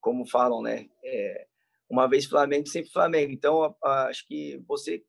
como 0.00 0.26
falam, 0.26 0.62
né? 0.62 0.88
É, 1.02 1.46
uma 1.88 2.08
vez 2.08 2.24
Flamengo, 2.24 2.66
sempre 2.66 2.90
Flamengo. 2.90 3.32
Então, 3.32 3.76
acho 3.82 4.26
que 4.26 4.62
você, 4.66 5.04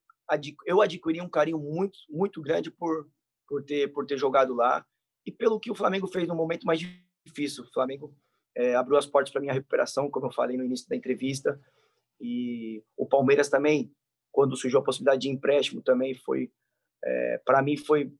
eu 0.65 0.81
adquiri 0.81 1.21
um 1.21 1.29
carinho 1.29 1.59
muito, 1.59 1.97
muito 2.09 2.41
grande 2.41 2.71
por, 2.71 3.07
por 3.47 3.63
ter, 3.63 3.91
por 3.93 4.05
ter 4.05 4.17
jogado 4.17 4.53
lá 4.53 4.85
e 5.25 5.31
pelo 5.31 5.59
que 5.59 5.71
o 5.71 5.75
Flamengo 5.75 6.07
fez 6.07 6.27
no 6.27 6.35
momento 6.35 6.65
mais 6.65 6.79
difícil. 7.25 7.63
O 7.63 7.73
Flamengo 7.73 8.15
é, 8.55 8.75
abriu 8.75 8.97
as 8.97 9.05
portas 9.05 9.31
para 9.31 9.41
minha 9.41 9.53
recuperação, 9.53 10.09
como 10.09 10.27
eu 10.27 10.31
falei 10.31 10.57
no 10.57 10.63
início 10.63 10.87
da 10.87 10.95
entrevista. 10.95 11.59
E 12.19 12.83
o 12.95 13.05
Palmeiras 13.05 13.49
também, 13.49 13.91
quando 14.31 14.55
surgiu 14.55 14.79
a 14.79 14.83
possibilidade 14.83 15.21
de 15.21 15.29
empréstimo, 15.29 15.81
também 15.81 16.15
foi, 16.15 16.51
é, 17.03 17.41
para 17.45 17.61
mim, 17.61 17.75
foi 17.77 18.11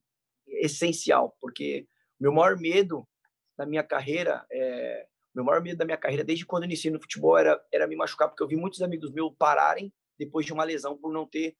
essencial, 0.47 1.35
porque 1.39 1.87
meu 2.19 2.31
maior 2.31 2.57
medo 2.57 3.07
na 3.57 3.65
minha 3.65 3.83
carreira, 3.83 4.45
é, 4.51 5.07
meu 5.33 5.43
maior 5.43 5.61
medo 5.61 5.77
da 5.77 5.85
minha 5.85 5.97
carreira, 5.97 6.23
desde 6.23 6.45
quando 6.45 6.63
eu 6.63 6.67
iniciei 6.67 6.91
no 6.91 7.01
futebol, 7.01 7.37
era, 7.37 7.61
era 7.71 7.87
me 7.87 7.95
machucar, 7.95 8.27
porque 8.27 8.43
eu 8.43 8.47
vi 8.47 8.55
muitos 8.55 8.81
amigos 8.81 9.11
meus 9.11 9.33
pararem 9.37 9.93
depois 10.17 10.45
de 10.45 10.53
uma 10.53 10.63
lesão 10.63 10.97
por 10.97 11.11
não 11.11 11.25
ter 11.25 11.55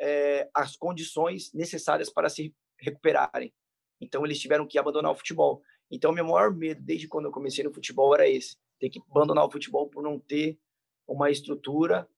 é, 0.00 0.48
as 0.54 0.76
condições 0.76 1.52
necessárias 1.52 2.10
para 2.10 2.28
se 2.28 2.54
recuperarem. 2.78 3.52
Então, 4.00 4.24
eles 4.24 4.38
tiveram 4.38 4.66
que 4.66 4.78
abandonar 4.78 5.12
o 5.12 5.16
futebol. 5.16 5.62
Então, 5.90 6.12
meu 6.12 6.24
maior 6.24 6.54
medo, 6.54 6.80
desde 6.82 7.08
quando 7.08 7.26
eu 7.26 7.32
comecei 7.32 7.64
no 7.64 7.74
futebol, 7.74 8.14
era 8.14 8.28
esse: 8.28 8.56
ter 8.78 8.90
que 8.90 9.00
abandonar 9.10 9.44
o 9.44 9.50
futebol 9.50 9.88
por 9.88 10.02
não 10.02 10.18
ter 10.18 10.58
uma 11.06 11.30
estrutura 11.30 12.08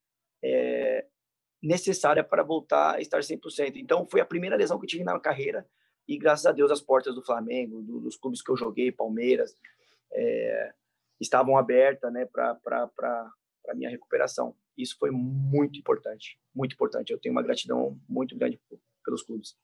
é, 0.42 1.06
necessária 1.62 2.24
para 2.24 2.42
voltar 2.42 2.96
a 2.96 3.00
estar 3.00 3.20
100%. 3.20 3.76
Então, 3.76 4.06
foi 4.06 4.20
a 4.20 4.26
primeira 4.26 4.56
lesão 4.56 4.78
que 4.78 4.84
eu 4.84 4.88
tive 4.88 5.04
na 5.04 5.18
carreira 5.18 5.66
e 6.10 6.18
graças 6.18 6.44
a 6.44 6.50
Deus 6.50 6.72
as 6.72 6.80
portas 6.80 7.14
do 7.14 7.22
Flamengo, 7.22 7.82
do, 7.82 8.00
dos 8.00 8.16
clubes 8.16 8.42
que 8.42 8.50
eu 8.50 8.56
joguei, 8.56 8.90
Palmeiras, 8.90 9.56
é, 10.12 10.72
estavam 11.20 11.56
abertas 11.56 12.12
né, 12.12 12.26
para 12.26 12.58
a 13.68 13.74
minha 13.74 13.88
recuperação. 13.88 14.56
Isso 14.82 14.96
foi 14.98 15.10
muito 15.10 15.78
importante, 15.78 16.38
muito 16.54 16.74
importante. 16.74 17.12
Eu 17.12 17.18
tenho 17.18 17.34
uma 17.34 17.42
gratidão 17.42 17.98
muito 18.08 18.36
grande 18.36 18.60
pelos 19.04 19.22
clubes. 19.22 19.56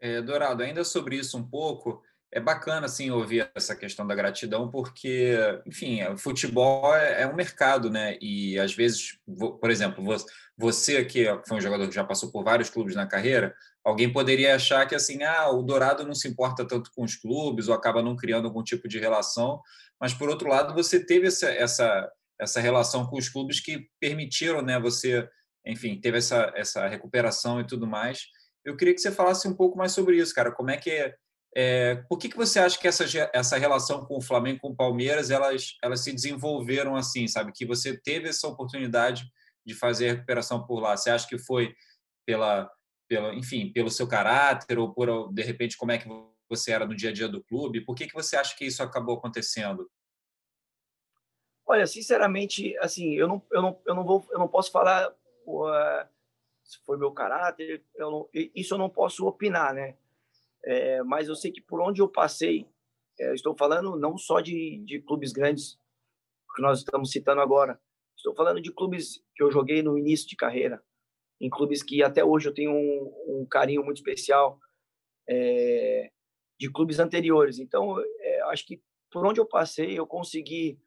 É, 0.00 0.22
Dourado, 0.22 0.62
ainda 0.62 0.84
sobre 0.84 1.16
isso 1.16 1.36
um 1.36 1.42
pouco, 1.42 2.02
é 2.30 2.38
bacana 2.38 2.86
assim 2.86 3.10
ouvir 3.10 3.50
essa 3.54 3.74
questão 3.74 4.06
da 4.06 4.14
gratidão, 4.14 4.70
porque, 4.70 5.34
enfim, 5.66 6.02
o 6.04 6.18
futebol 6.18 6.94
é, 6.94 7.22
é 7.22 7.26
um 7.26 7.34
mercado, 7.34 7.90
né? 7.90 8.18
E 8.20 8.58
às 8.58 8.74
vezes, 8.74 9.18
por 9.60 9.70
exemplo, 9.70 10.04
você 10.56 11.04
que 11.04 11.24
foi 11.46 11.56
um 11.56 11.60
jogador 11.60 11.88
que 11.88 11.94
já 11.94 12.04
passou 12.04 12.30
por 12.30 12.44
vários 12.44 12.68
clubes 12.68 12.94
na 12.94 13.06
carreira, 13.06 13.54
alguém 13.82 14.12
poderia 14.12 14.54
achar 14.54 14.86
que 14.86 14.94
assim, 14.94 15.22
ah, 15.22 15.48
o 15.50 15.62
Dourado 15.62 16.06
não 16.06 16.14
se 16.14 16.28
importa 16.28 16.66
tanto 16.66 16.90
com 16.94 17.02
os 17.02 17.16
clubes 17.16 17.68
ou 17.68 17.74
acaba 17.74 18.02
não 18.02 18.14
criando 18.14 18.46
algum 18.46 18.62
tipo 18.62 18.86
de 18.86 18.98
relação, 18.98 19.62
mas 19.98 20.12
por 20.12 20.28
outro 20.28 20.48
lado 20.48 20.74
você 20.74 21.04
teve 21.04 21.28
essa 21.28 21.48
essa, 21.48 22.12
essa 22.40 22.60
relação 22.60 23.06
com 23.06 23.16
os 23.16 23.28
clubes 23.28 23.60
que 23.60 23.88
permitiram, 24.00 24.62
né? 24.62 24.78
Você, 24.80 25.28
enfim, 25.66 26.00
teve 26.00 26.18
essa 26.18 26.52
essa 26.56 26.86
recuperação 26.86 27.60
e 27.60 27.66
tudo 27.66 27.86
mais. 27.86 28.26
Eu 28.64 28.76
queria 28.76 28.94
que 28.94 29.00
você 29.00 29.10
falasse 29.10 29.48
um 29.48 29.54
pouco 29.54 29.76
mais 29.78 29.92
sobre 29.92 30.16
isso, 30.16 30.34
cara. 30.34 30.52
Como 30.52 30.70
é 30.70 30.76
que 30.76 31.14
é, 31.56 31.96
por 32.08 32.18
que, 32.18 32.28
que 32.28 32.36
você 32.36 32.58
acha 32.58 32.78
que 32.78 32.86
essa, 32.86 33.04
essa 33.32 33.56
relação 33.56 34.04
com 34.04 34.18
o 34.18 34.22
Flamengo 34.22 34.60
com 34.60 34.68
o 34.68 34.76
Palmeiras 34.76 35.30
elas, 35.30 35.76
elas 35.82 36.00
se 36.04 36.12
desenvolveram 36.12 36.94
assim, 36.94 37.26
sabe? 37.26 37.52
Que 37.52 37.66
você 37.66 37.96
teve 37.96 38.28
essa 38.28 38.46
oportunidade 38.46 39.24
de 39.66 39.74
fazer 39.74 40.10
a 40.10 40.12
recuperação 40.12 40.64
por 40.66 40.80
lá. 40.80 40.96
Você 40.96 41.10
acha 41.10 41.26
que 41.26 41.38
foi 41.38 41.74
pela 42.26 42.70
pelo, 43.08 43.32
enfim, 43.32 43.72
pelo 43.72 43.90
seu 43.90 44.06
caráter 44.06 44.78
ou 44.78 44.92
por, 44.92 45.32
de 45.32 45.42
repente, 45.42 45.76
como 45.78 45.90
é 45.90 45.98
que 45.98 46.06
você 46.48 46.72
era 46.72 46.86
no 46.86 46.94
dia 46.94 47.10
a 47.10 47.12
dia 47.12 47.28
do 47.28 47.42
clube? 47.42 47.84
Por 47.84 47.94
que, 47.94 48.06
que 48.06 48.14
você 48.14 48.36
acha 48.36 48.54
que 48.54 48.66
isso 48.66 48.82
acabou 48.82 49.16
acontecendo? 49.16 49.90
Olha, 51.70 51.86
sinceramente, 51.86 52.74
assim, 52.78 53.14
eu 53.14 53.28
não, 53.28 53.42
eu 53.52 53.60
não, 53.60 53.82
eu 53.86 53.94
não 53.94 54.02
vou, 54.02 54.26
eu 54.30 54.38
não 54.38 54.48
posso 54.48 54.72
falar 54.72 55.10
uh, 55.46 56.08
se 56.64 56.78
foi 56.86 56.96
meu 56.96 57.12
caráter, 57.12 57.84
eu 57.94 58.10
não, 58.10 58.28
isso 58.32 58.72
eu 58.72 58.78
não 58.78 58.88
posso 58.88 59.26
opinar, 59.26 59.74
né? 59.74 59.96
É, 60.64 61.02
mas 61.02 61.28
eu 61.28 61.36
sei 61.36 61.52
que 61.52 61.60
por 61.60 61.80
onde 61.82 62.00
eu 62.00 62.08
passei, 62.08 62.66
é, 63.20 63.34
estou 63.34 63.54
falando 63.54 63.96
não 63.96 64.16
só 64.16 64.40
de, 64.40 64.82
de 64.86 65.00
clubes 65.00 65.30
grandes 65.30 65.78
que 66.56 66.62
nós 66.62 66.78
estamos 66.78 67.10
citando 67.10 67.42
agora, 67.42 67.78
estou 68.16 68.34
falando 68.34 68.62
de 68.62 68.72
clubes 68.72 69.22
que 69.36 69.42
eu 69.42 69.50
joguei 69.50 69.82
no 69.82 69.98
início 69.98 70.26
de 70.26 70.36
carreira, 70.36 70.82
em 71.38 71.50
clubes 71.50 71.82
que 71.82 72.02
até 72.02 72.24
hoje 72.24 72.48
eu 72.48 72.54
tenho 72.54 72.72
um, 72.72 73.40
um 73.42 73.46
carinho 73.46 73.84
muito 73.84 73.98
especial 73.98 74.58
é, 75.28 76.10
de 76.58 76.70
clubes 76.72 76.98
anteriores. 76.98 77.58
Então, 77.58 78.00
é, 78.20 78.40
acho 78.44 78.66
que 78.66 78.82
por 79.10 79.26
onde 79.26 79.38
eu 79.38 79.46
passei, 79.46 79.98
eu 79.98 80.06
consegui, 80.06 80.78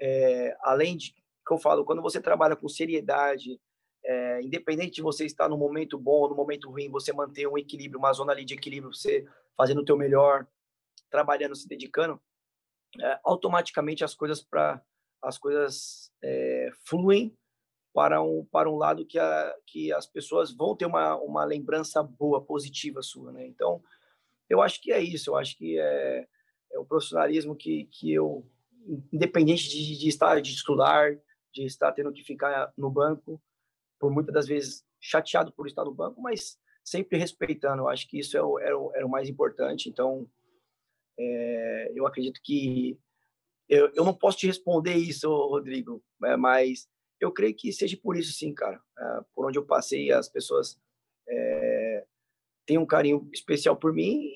é, 0.00 0.56
além 0.62 0.96
de 0.96 1.12
que 1.12 1.52
eu 1.52 1.58
falo, 1.58 1.84
quando 1.84 2.02
você 2.02 2.20
trabalha 2.20 2.54
com 2.54 2.68
seriedade, 2.68 3.60
é, 4.04 4.42
independente 4.42 4.96
de 4.96 5.02
você 5.02 5.24
estar 5.24 5.48
no 5.48 5.56
momento 5.56 5.98
bom 5.98 6.22
ou 6.22 6.28
no 6.28 6.36
momento 6.36 6.70
ruim, 6.70 6.90
você 6.90 7.12
manter 7.12 7.46
um 7.48 7.58
equilíbrio, 7.58 7.98
uma 7.98 8.12
zona 8.12 8.32
ali 8.32 8.44
de 8.44 8.54
equilíbrio, 8.54 8.94
você 8.94 9.26
fazendo 9.56 9.80
o 9.80 9.84
teu 9.84 9.96
melhor, 9.96 10.46
trabalhando, 11.10 11.56
se 11.56 11.66
dedicando, 11.66 12.20
é, 13.00 13.18
automaticamente 13.24 14.04
as 14.04 14.14
coisas 14.14 14.42
para 14.42 14.82
as 15.20 15.36
coisas 15.36 16.12
é, 16.22 16.70
fluem 16.84 17.36
para 17.92 18.22
um, 18.22 18.44
para 18.44 18.70
um 18.70 18.76
lado 18.76 19.04
que, 19.04 19.18
a, 19.18 19.54
que 19.66 19.92
as 19.92 20.06
pessoas 20.06 20.52
vão 20.52 20.76
ter 20.76 20.86
uma, 20.86 21.16
uma 21.16 21.44
lembrança 21.44 22.02
boa, 22.02 22.40
positiva 22.40 23.02
sua, 23.02 23.32
né? 23.32 23.44
Então, 23.44 23.82
eu 24.48 24.62
acho 24.62 24.80
que 24.80 24.92
é 24.92 25.00
isso, 25.00 25.30
eu 25.30 25.36
acho 25.36 25.56
que 25.56 25.78
é, 25.78 26.26
é 26.70 26.78
o 26.78 26.84
profissionalismo 26.84 27.56
que, 27.56 27.86
que 27.86 28.12
eu, 28.12 28.46
independente 29.12 29.68
de, 29.68 29.98
de 29.98 30.08
estar, 30.08 30.40
de 30.40 30.52
estudar, 30.52 31.18
de 31.52 31.64
estar 31.64 31.92
tendo 31.92 32.12
que 32.12 32.24
ficar 32.24 32.72
no 32.76 32.90
banco, 32.90 33.40
por 33.98 34.10
muitas 34.10 34.34
das 34.34 34.46
vezes 34.46 34.84
chateado 35.00 35.52
por 35.52 35.66
estar 35.66 35.84
no 35.84 35.94
banco, 35.94 36.20
mas 36.20 36.58
sempre 36.84 37.18
respeitando, 37.18 37.82
eu 37.82 37.88
acho 37.88 38.08
que 38.08 38.18
isso 38.18 38.36
é 38.36 38.42
o, 38.42 38.58
era, 38.58 38.78
o, 38.78 38.92
era 38.94 39.06
o 39.06 39.10
mais 39.10 39.28
importante, 39.28 39.88
então, 39.88 40.28
É, 41.20 41.90
eu 41.96 42.06
acredito 42.06 42.40
que 42.44 42.96
eu, 43.68 43.90
eu 43.94 44.04
não 44.04 44.14
posso 44.14 44.38
te 44.38 44.46
responder 44.46 44.94
isso, 44.94 45.28
Rodrigo, 45.28 46.00
é, 46.24 46.36
mas 46.36 46.88
eu 47.20 47.32
creio 47.32 47.54
que 47.54 47.72
seja 47.72 47.96
por 48.00 48.16
isso, 48.16 48.32
sim, 48.32 48.54
cara. 48.54 48.80
É, 48.96 49.20
por 49.34 49.46
onde 49.46 49.58
eu 49.58 49.66
passei, 49.66 50.12
as 50.12 50.28
pessoas 50.28 50.80
é, 51.28 52.06
têm 52.64 52.78
um 52.78 52.86
carinho 52.86 53.28
especial 53.32 53.76
por 53.76 53.92
mim 53.92 54.32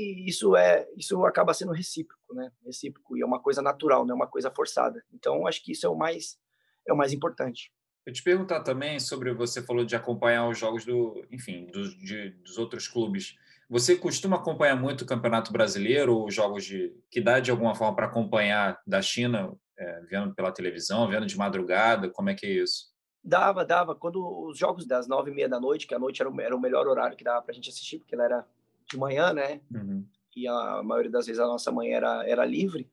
e, 0.00 0.28
isso 0.28 0.56
é 0.56 0.88
isso 0.96 1.24
acaba 1.24 1.54
sendo 1.54 1.72
recíproco, 1.72 2.34
né? 2.34 2.50
Recíproco 2.64 3.16
e 3.16 3.22
é 3.22 3.26
uma 3.26 3.40
coisa 3.40 3.62
natural, 3.62 4.04
não 4.04 4.14
é 4.14 4.16
uma 4.16 4.26
coisa 4.26 4.50
forçada. 4.50 5.02
Então, 5.12 5.46
acho 5.46 5.62
que 5.62 5.72
isso 5.72 5.86
é 5.86 5.88
o 5.88 5.96
mais 5.96 6.38
é 6.86 6.92
o 6.92 6.96
mais 6.96 7.12
importante. 7.12 7.72
Eu 8.06 8.12
te 8.12 8.22
perguntar 8.22 8.62
também 8.62 8.98
sobre 8.98 9.32
você 9.32 9.62
falou 9.62 9.84
de 9.84 9.94
acompanhar 9.94 10.48
os 10.48 10.58
jogos 10.58 10.84
do, 10.84 11.24
enfim, 11.30 11.66
dos, 11.66 11.96
de, 11.98 12.30
dos 12.30 12.56
outros 12.58 12.88
clubes. 12.88 13.36
Você 13.68 13.94
costuma 13.94 14.36
acompanhar 14.36 14.74
muito 14.74 15.02
o 15.02 15.06
Campeonato 15.06 15.52
Brasileiro 15.52 16.16
ou 16.16 16.30
jogos 16.30 16.64
de 16.64 16.92
que 17.10 17.20
dá 17.20 17.38
de 17.38 17.50
alguma 17.50 17.74
forma 17.74 17.94
para 17.94 18.06
acompanhar 18.06 18.80
da 18.86 19.00
China, 19.00 19.54
é, 19.78 20.00
vendo 20.08 20.34
pela 20.34 20.50
televisão, 20.50 21.08
vendo 21.08 21.26
de 21.26 21.36
madrugada? 21.36 22.10
Como 22.10 22.30
é 22.30 22.34
que 22.34 22.46
é 22.46 22.50
isso? 22.50 22.90
Dava, 23.22 23.64
dava. 23.64 23.94
Quando 23.94 24.48
os 24.48 24.58
jogos 24.58 24.86
das 24.86 25.06
nove 25.06 25.30
e 25.30 25.34
meia 25.34 25.48
da 25.48 25.60
noite, 25.60 25.86
que 25.86 25.94
a 25.94 25.98
noite 25.98 26.20
era 26.22 26.30
o, 26.30 26.40
era 26.40 26.56
o 26.56 26.60
melhor 26.60 26.88
horário 26.88 27.16
que 27.16 27.22
dava 27.22 27.42
para 27.42 27.52
a 27.52 27.54
gente 27.54 27.68
assistir, 27.68 27.98
porque 27.98 28.14
ela 28.14 28.24
era 28.24 28.46
de 28.90 28.98
manhã, 28.98 29.32
né? 29.32 29.60
Uhum. 29.72 30.06
E 30.36 30.46
a 30.46 30.82
maioria 30.82 31.10
das 31.10 31.26
vezes 31.26 31.40
a 31.40 31.46
nossa 31.46 31.70
manhã 31.70 31.96
era, 31.96 32.28
era 32.28 32.44
livre. 32.44 32.90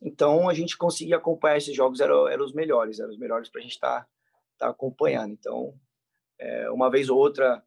Então 0.00 0.48
a 0.48 0.54
gente 0.54 0.76
conseguia 0.76 1.16
acompanhar 1.16 1.58
esses 1.58 1.74
jogos, 1.74 2.00
eram, 2.00 2.28
eram 2.28 2.44
os 2.44 2.52
melhores, 2.52 2.98
eram 2.98 3.10
os 3.10 3.18
melhores 3.18 3.48
para 3.48 3.60
a 3.60 3.62
gente 3.62 3.72
estar 3.72 4.02
tá, 4.02 4.08
tá 4.58 4.68
acompanhando. 4.68 5.32
Então, 5.32 5.74
é, 6.38 6.70
uma 6.70 6.90
vez 6.90 7.08
ou 7.08 7.18
outra, 7.18 7.62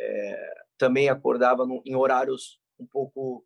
é, 0.00 0.64
também 0.78 1.08
acordava 1.08 1.66
no, 1.66 1.82
em 1.84 1.94
horários 1.94 2.60
um 2.78 2.86
pouco 2.86 3.44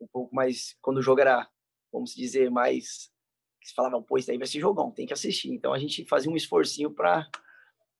um 0.00 0.06
pouco 0.06 0.34
mais 0.34 0.76
quando 0.82 0.98
o 0.98 1.02
jogo 1.02 1.20
era 1.20 1.48
vamos 1.92 2.14
dizer 2.14 2.50
mais 2.50 3.10
que 3.60 3.68
se 3.68 3.74
falavam 3.74 4.02
pô 4.02 4.18
isso 4.18 4.30
aí 4.30 4.36
vai 4.36 4.46
ser 4.46 4.60
jogão 4.60 4.90
tem 4.90 5.06
que 5.06 5.12
assistir 5.12 5.50
então 5.50 5.72
a 5.72 5.78
gente 5.78 6.04
fazia 6.04 6.30
um 6.30 6.36
esforcinho 6.36 6.90
para 6.90 7.30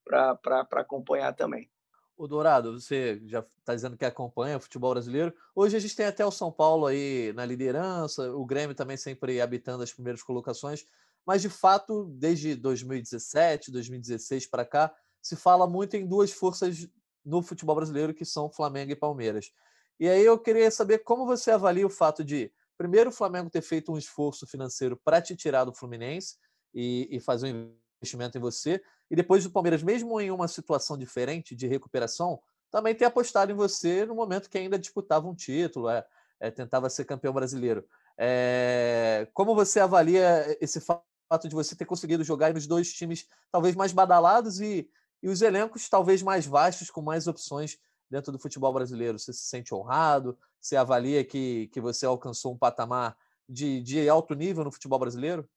para 0.05 0.67
acompanhar 0.73 1.33
também 1.33 1.71
o 2.17 2.27
Dourado 2.27 2.81
você 2.81 3.21
já 3.27 3.45
está 3.59 3.75
dizendo 3.75 3.97
que 3.97 4.05
acompanha 4.05 4.57
o 4.57 4.61
futebol 4.61 4.93
brasileiro 4.93 5.35
hoje 5.55 5.77
a 5.77 5.81
gente 5.81 5.97
tem 5.97 6.07
até 6.07 6.25
o 6.25 6.31
São 6.31 6.53
Paulo 6.53 6.87
aí 6.87 7.33
na 7.35 7.45
liderança 7.45 8.33
o 8.35 8.45
Grêmio 8.45 8.75
também 8.75 8.97
sempre 8.97 9.41
habitando 9.41 9.83
as 9.83 9.93
primeiras 9.93 10.23
colocações 10.23 10.87
mas 11.27 11.43
de 11.43 11.49
fato 11.49 12.05
desde 12.19 12.55
2017 12.55 13.71
2016 13.71 14.47
para 14.47 14.65
cá 14.65 14.95
se 15.23 15.37
fala 15.37 15.67
muito 15.67 15.97
em 15.97 16.07
duas 16.07 16.33
forças 16.33 16.89
no 17.25 17.43
futebol 17.43 17.77
brasileiro, 17.77 18.13
que 18.13 18.25
são 18.25 18.51
Flamengo 18.51 18.93
e 18.93 18.97
Palmeiras. 18.97 19.53
E 19.99 20.09
aí 20.09 20.25
eu 20.25 20.39
queria 20.39 20.71
saber 20.71 20.99
como 20.99 21.25
você 21.25 21.53
avalia 21.53 21.87
o 21.87 21.91
fato 21.91 22.25
de, 22.25 22.53
primeiro, 22.77 23.11
o 23.11 23.13
Flamengo 23.13 23.49
ter 23.49 23.63
feito 23.63 23.93
um 23.93 23.99
esforço 23.99 24.47
financeiro 24.47 24.97
para 24.97 25.23
te 25.23 25.37
tirar 25.37 25.65
do 25.65 25.75
Fluminense 25.75 26.37
e, 26.75 27.09
e 27.11 27.21
fazer 27.21 27.55
um 27.55 27.73
investimento 28.03 28.37
em 28.37 28.41
você, 28.41 28.83
e 29.11 29.17
depois 29.17 29.47
o 29.47 29.51
Palmeiras, 29.51 29.83
mesmo 29.83 30.21
em 30.21 30.31
uma 30.31 30.49
situação 30.49 30.99
diferente 30.99 31.55
de 31.55 31.67
recuperação, 31.67 32.41
também 32.71 32.95
ter 32.95 33.05
apostado 33.05 33.53
em 33.53 33.55
você 33.55 34.05
no 34.05 34.15
momento 34.15 34.51
que 34.51 34.59
ainda 34.59 34.79
disputava 34.79 35.29
um 35.29 35.35
título, 35.35 35.89
é, 35.89 36.05
é 36.41 36.51
tentava 36.51 36.91
ser 36.91 37.05
campeão 37.05 37.33
brasileiro. 37.33 37.85
É, 38.19 39.29
como 39.33 39.55
você 39.55 39.81
avalia 39.81 40.57
esse 40.61 40.81
fato 40.81 41.49
de 41.49 41.55
você 41.55 41.75
ter 41.75 41.85
conseguido 41.85 42.23
jogar 42.23 42.53
nos 42.53 42.67
dois 42.67 42.93
times 42.93 43.27
talvez 43.51 43.75
mais 43.75 43.93
badalados 43.93 44.61
e 44.61 44.89
e 45.23 45.29
os 45.29 45.41
elencos 45.41 45.89
talvez 45.89 46.23
mais 46.23 46.47
vastos, 46.47 46.91
com 46.91 47.01
mais 47.01 47.27
opções 47.29 47.79
dentro 48.11 48.33
do 48.33 48.39
futebol 48.39 48.73
brasileiro. 48.73 49.19
Você 49.19 49.33
se 49.33 49.45
sente 49.45 49.75
honrado? 49.75 50.37
Você 50.61 50.77
avalia 50.77 51.25
que, 51.25 51.69
que 51.69 51.81
você 51.81 52.05
alcançou 52.05 52.53
um 52.53 52.59
patamar 52.59 53.17
de, 53.49 53.81
de 53.81 54.09
alto 54.09 54.35
nível 54.35 54.65
no 54.65 54.73
futebol 54.73 54.99
brasileiro? 54.99 55.49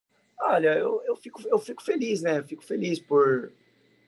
Olha, 0.47 0.77
eu, 0.77 1.01
eu, 1.05 1.15
fico, 1.15 1.41
eu 1.47 1.57
fico 1.57 1.83
feliz, 1.83 2.21
né? 2.21 2.43
Fico 2.43 2.63
feliz 2.63 2.99
por, 2.99 3.51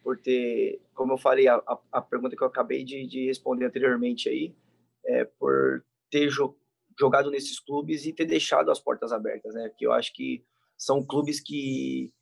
por 0.04 0.18
ter, 0.20 0.80
como 0.94 1.14
eu 1.14 1.18
falei, 1.18 1.48
a, 1.48 1.62
a 1.92 2.02
pergunta 2.02 2.36
que 2.36 2.44
eu 2.44 2.48
acabei 2.48 2.84
de, 2.84 3.08
de 3.08 3.26
responder 3.26 3.66
anteriormente 3.66 4.30
aí, 4.30 4.56
é 5.04 5.26
por 5.26 5.84
ter 6.12 6.30
jo, 6.30 6.56
jogado 7.00 7.32
nesses 7.32 7.60
clubes 7.60 8.06
e 8.06 8.14
ter 8.14 8.26
deixado 8.26 8.70
as 8.70 8.80
portas 8.80 9.12
abertas, 9.12 9.54
né? 9.56 9.70
Porque 9.70 9.86
eu 9.86 9.92
acho 9.92 10.14
que 10.14 10.46
são 10.78 11.04
clubes 11.04 11.40
que, 11.40 12.14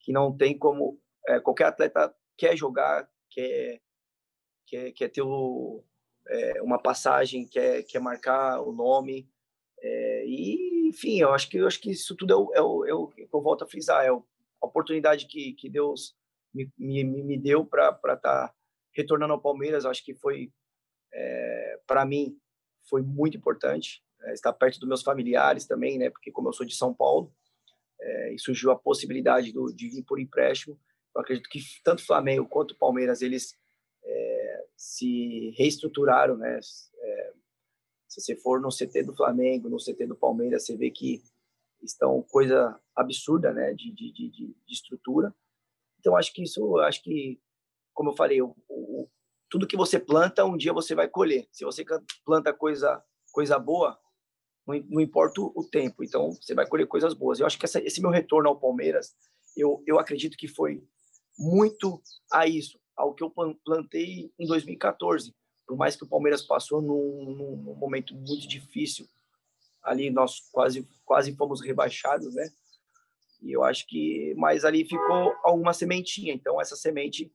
que 0.00 0.12
não 0.12 0.36
tem 0.36 0.58
como 0.58 1.00
é, 1.28 1.38
qualquer 1.38 1.66
atleta 1.66 2.12
quer 2.36 2.56
jogar, 2.56 3.08
quer, 3.30 3.80
quer, 4.66 4.92
quer 4.92 5.08
ter 5.10 5.22
o, 5.22 5.84
é, 6.28 6.60
uma 6.62 6.78
passagem, 6.80 7.46
quer, 7.46 7.84
quer 7.84 8.00
marcar 8.00 8.60
o 8.62 8.72
nome. 8.72 9.28
É, 9.80 10.24
e, 10.26 10.69
enfim, 10.90 11.20
eu 11.20 11.32
acho 11.32 11.48
que, 11.48 11.56
eu 11.56 11.66
acho 11.66 11.80
que 11.80 11.92
isso 11.92 12.16
tudo 12.16 12.32
é 12.32 12.36
o, 12.36 12.54
é 12.54 12.62
o, 12.62 12.84
é 12.84 12.94
o 12.94 13.12
eu 13.16 13.40
volto 13.40 13.62
a 13.62 13.66
frisar, 13.66 14.04
é 14.04 14.08
a 14.08 14.20
oportunidade 14.60 15.26
que, 15.26 15.52
que 15.52 15.68
Deus 15.70 16.16
me, 16.52 16.70
me, 16.76 17.04
me 17.04 17.38
deu 17.38 17.64
para 17.64 17.90
estar 17.90 18.16
tá 18.16 18.54
retornando 18.92 19.32
ao 19.32 19.40
Palmeiras. 19.40 19.86
Acho 19.86 20.04
que 20.04 20.14
foi, 20.14 20.52
é, 21.12 21.78
para 21.86 22.04
mim, 22.04 22.36
foi 22.88 23.02
muito 23.02 23.36
importante 23.36 24.02
é, 24.22 24.32
estar 24.32 24.52
perto 24.52 24.80
dos 24.80 24.88
meus 24.88 25.02
familiares 25.02 25.64
também, 25.64 25.96
né? 25.96 26.10
Porque 26.10 26.32
como 26.32 26.48
eu 26.48 26.52
sou 26.52 26.66
de 26.66 26.74
São 26.74 26.92
Paulo, 26.92 27.32
é, 28.00 28.34
e 28.34 28.38
surgiu 28.38 28.72
a 28.72 28.78
possibilidade 28.78 29.52
do, 29.52 29.72
de 29.72 29.88
vir 29.88 30.02
por 30.02 30.18
empréstimo, 30.18 30.76
eu 31.14 31.20
acredito 31.20 31.48
que 31.48 31.60
tanto 31.84 32.04
Flamengo 32.04 32.48
quanto 32.48 32.76
Palmeiras 32.76 33.22
eles 33.22 33.56
é, 34.02 34.64
se 34.76 35.54
reestruturaram, 35.56 36.36
né? 36.36 36.58
Se 38.10 38.20
você 38.20 38.34
for 38.34 38.60
no 38.60 38.70
CT 38.70 39.04
do 39.04 39.14
Flamengo, 39.14 39.68
no 39.68 39.76
CT 39.76 40.04
do 40.06 40.16
Palmeiras, 40.16 40.66
você 40.66 40.76
vê 40.76 40.90
que 40.90 41.22
estão 41.80 42.20
coisa 42.24 42.78
absurda, 42.94 43.52
né? 43.52 43.72
De, 43.72 43.92
de, 43.92 44.12
de, 44.12 44.28
de 44.30 44.54
estrutura. 44.68 45.32
Então 46.00 46.16
acho 46.16 46.32
que 46.32 46.42
isso, 46.42 46.76
acho 46.78 47.00
que, 47.04 47.40
como 47.94 48.10
eu 48.10 48.16
falei, 48.16 48.42
o, 48.42 48.52
o, 48.68 49.08
tudo 49.48 49.66
que 49.66 49.76
você 49.76 49.98
planta, 49.98 50.44
um 50.44 50.56
dia 50.56 50.72
você 50.72 50.92
vai 50.92 51.08
colher. 51.08 51.46
Se 51.52 51.64
você 51.64 51.84
planta 52.24 52.52
coisa 52.52 53.00
coisa 53.30 53.56
boa, 53.60 53.96
não, 54.66 54.74
não 54.88 55.00
importa 55.00 55.40
o, 55.40 55.52
o 55.54 55.64
tempo. 55.64 56.02
Então 56.02 56.32
você 56.32 56.52
vai 56.52 56.66
colher 56.66 56.88
coisas 56.88 57.14
boas. 57.14 57.38
Eu 57.38 57.46
acho 57.46 57.58
que 57.58 57.64
essa, 57.64 57.78
esse 57.80 58.00
meu 58.00 58.10
retorno 58.10 58.48
ao 58.48 58.58
Palmeiras, 58.58 59.14
eu, 59.56 59.84
eu 59.86 60.00
acredito 60.00 60.36
que 60.36 60.48
foi 60.48 60.82
muito 61.38 62.02
a 62.32 62.44
isso, 62.48 62.76
ao 62.96 63.14
que 63.14 63.22
eu 63.22 63.32
plantei 63.64 64.32
em 64.36 64.46
2014. 64.48 65.32
Por 65.70 65.76
mais 65.76 65.94
que 65.94 66.02
o 66.02 66.08
Palmeiras 66.08 66.42
passou 66.42 66.82
num, 66.82 67.32
num 67.32 67.76
momento 67.76 68.12
muito 68.12 68.48
difícil, 68.48 69.06
ali 69.84 70.10
nós 70.10 70.40
quase 70.50 70.84
quase 71.04 71.32
fomos 71.36 71.60
rebaixados, 71.60 72.34
né? 72.34 72.50
E 73.40 73.52
eu 73.52 73.62
acho 73.62 73.86
que, 73.86 74.34
mas 74.36 74.64
ali 74.64 74.84
ficou 74.84 75.32
alguma 75.44 75.72
sementinha. 75.72 76.34
Então 76.34 76.60
essa 76.60 76.74
semente, 76.74 77.32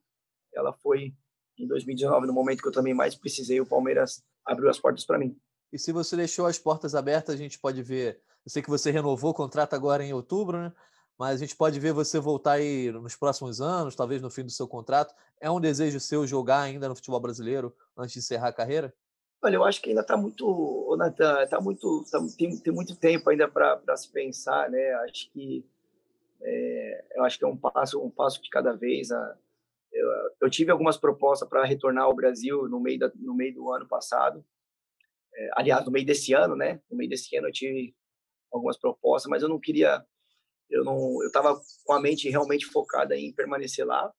ela 0.54 0.74
foi 0.74 1.14
em 1.58 1.66
2019, 1.66 2.28
no 2.28 2.34
momento 2.34 2.62
que 2.62 2.68
eu 2.68 2.74
também 2.74 2.94
mais 2.94 3.16
precisei, 3.16 3.62
o 3.62 3.66
Palmeiras 3.66 4.22
abriu 4.46 4.70
as 4.70 4.80
portas 4.80 5.06
para 5.06 5.18
mim. 5.18 5.40
E 5.72 5.80
se 5.80 5.94
você 5.94 6.18
deixou 6.18 6.46
as 6.46 6.60
portas 6.60 6.94
abertas, 6.94 7.36
a 7.36 7.38
gente 7.38 7.58
pode 7.58 7.82
ver. 7.82 8.20
Eu 8.46 8.52
sei 8.52 8.62
que 8.62 8.70
você 8.70 8.92
renovou 8.92 9.32
o 9.32 9.34
contrato 9.34 9.76
agora 9.76 10.04
em 10.04 10.12
outubro, 10.12 10.58
né? 10.58 10.74
Mas 11.18 11.36
a 11.36 11.38
gente 11.38 11.56
pode 11.56 11.80
ver 11.80 11.94
você 11.94 12.20
voltar 12.20 12.54
aí 12.54 12.92
nos 12.92 13.16
próximos 13.16 13.62
anos, 13.62 13.96
talvez 13.96 14.22
no 14.22 14.30
fim 14.30 14.44
do 14.44 14.52
seu 14.52 14.68
contrato. 14.68 15.14
É 15.40 15.50
um 15.50 15.62
desejo 15.62 16.00
seu 16.00 16.28
jogar 16.28 16.62
ainda 16.62 16.90
no 16.90 16.96
futebol 16.96 17.20
brasileiro 17.20 17.74
antes 17.98 18.14
de 18.14 18.20
encerrar 18.20 18.50
a 18.50 18.54
carreira? 18.54 18.94
Olha, 19.42 19.56
eu 19.56 19.64
acho 19.64 19.82
que 19.82 19.90
ainda 19.90 20.02
está 20.02 20.18
muito, 20.18 20.96
Nathan, 20.98 21.44
está 21.44 21.62
muito, 21.62 22.04
tá, 22.12 22.20
tem, 22.38 22.58
tem 22.58 22.74
muito 22.74 22.96
tempo 22.96 23.30
ainda 23.30 23.48
para 23.48 23.96
se 23.96 24.12
pensar, 24.12 24.70
né? 24.70 24.94
Acho 24.96 25.30
que 25.32 25.66
é, 26.42 27.06
eu 27.16 27.24
acho 27.24 27.38
que 27.38 27.46
é 27.46 27.48
um 27.48 27.56
passo, 27.56 28.04
um 28.04 28.10
passo 28.10 28.42
de 28.42 28.50
cada 28.50 28.74
vez. 28.74 29.12
A, 29.12 29.38
eu, 29.94 30.10
eu 30.42 30.50
tive 30.50 30.72
algumas 30.72 30.98
propostas 30.98 31.48
para 31.48 31.64
retornar 31.64 32.06
ao 32.06 32.16
Brasil 32.16 32.68
no 32.68 32.80
meio 32.80 33.00
da, 33.00 33.12
no 33.16 33.34
meio 33.34 33.54
do 33.54 33.72
ano 33.72 33.88
passado. 33.88 34.44
É, 35.34 35.50
aliás, 35.56 35.86
no 35.86 35.92
meio 35.92 36.06
desse 36.06 36.34
ano, 36.34 36.56
né? 36.56 36.82
No 36.90 36.98
meio 36.98 37.10
desse 37.10 37.36
ano 37.38 37.48
eu 37.48 37.54
tive 37.54 37.96
algumas 38.52 38.78
propostas, 38.78 39.30
mas 39.30 39.44
eu 39.44 39.50
não 39.50 39.60
queria 39.60 40.04
eu 40.70 40.84
não, 40.84 41.22
eu 41.22 41.28
estava 41.28 41.60
com 41.84 41.94
a 41.94 42.02
mente 42.02 42.30
realmente 42.30 42.66
focada 42.66 43.16
em 43.16 43.34
permanecer 43.34 43.86
lá, 43.86 44.12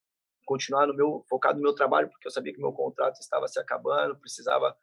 continuar 0.44 0.86
no 0.86 0.94
meu 0.94 1.24
focado 1.28 1.57
no 1.57 1.62
meu 1.62 1.74
trabalho, 1.74 2.09
porque 2.09 2.26
eu 2.26 2.32
sabia 2.32 2.53
que 2.53 2.61
meu 2.61 2.72
contrato 2.72 3.20
estava 3.20 3.49
se 3.49 3.59
acabando, 3.59 4.18
precisava 4.18 4.76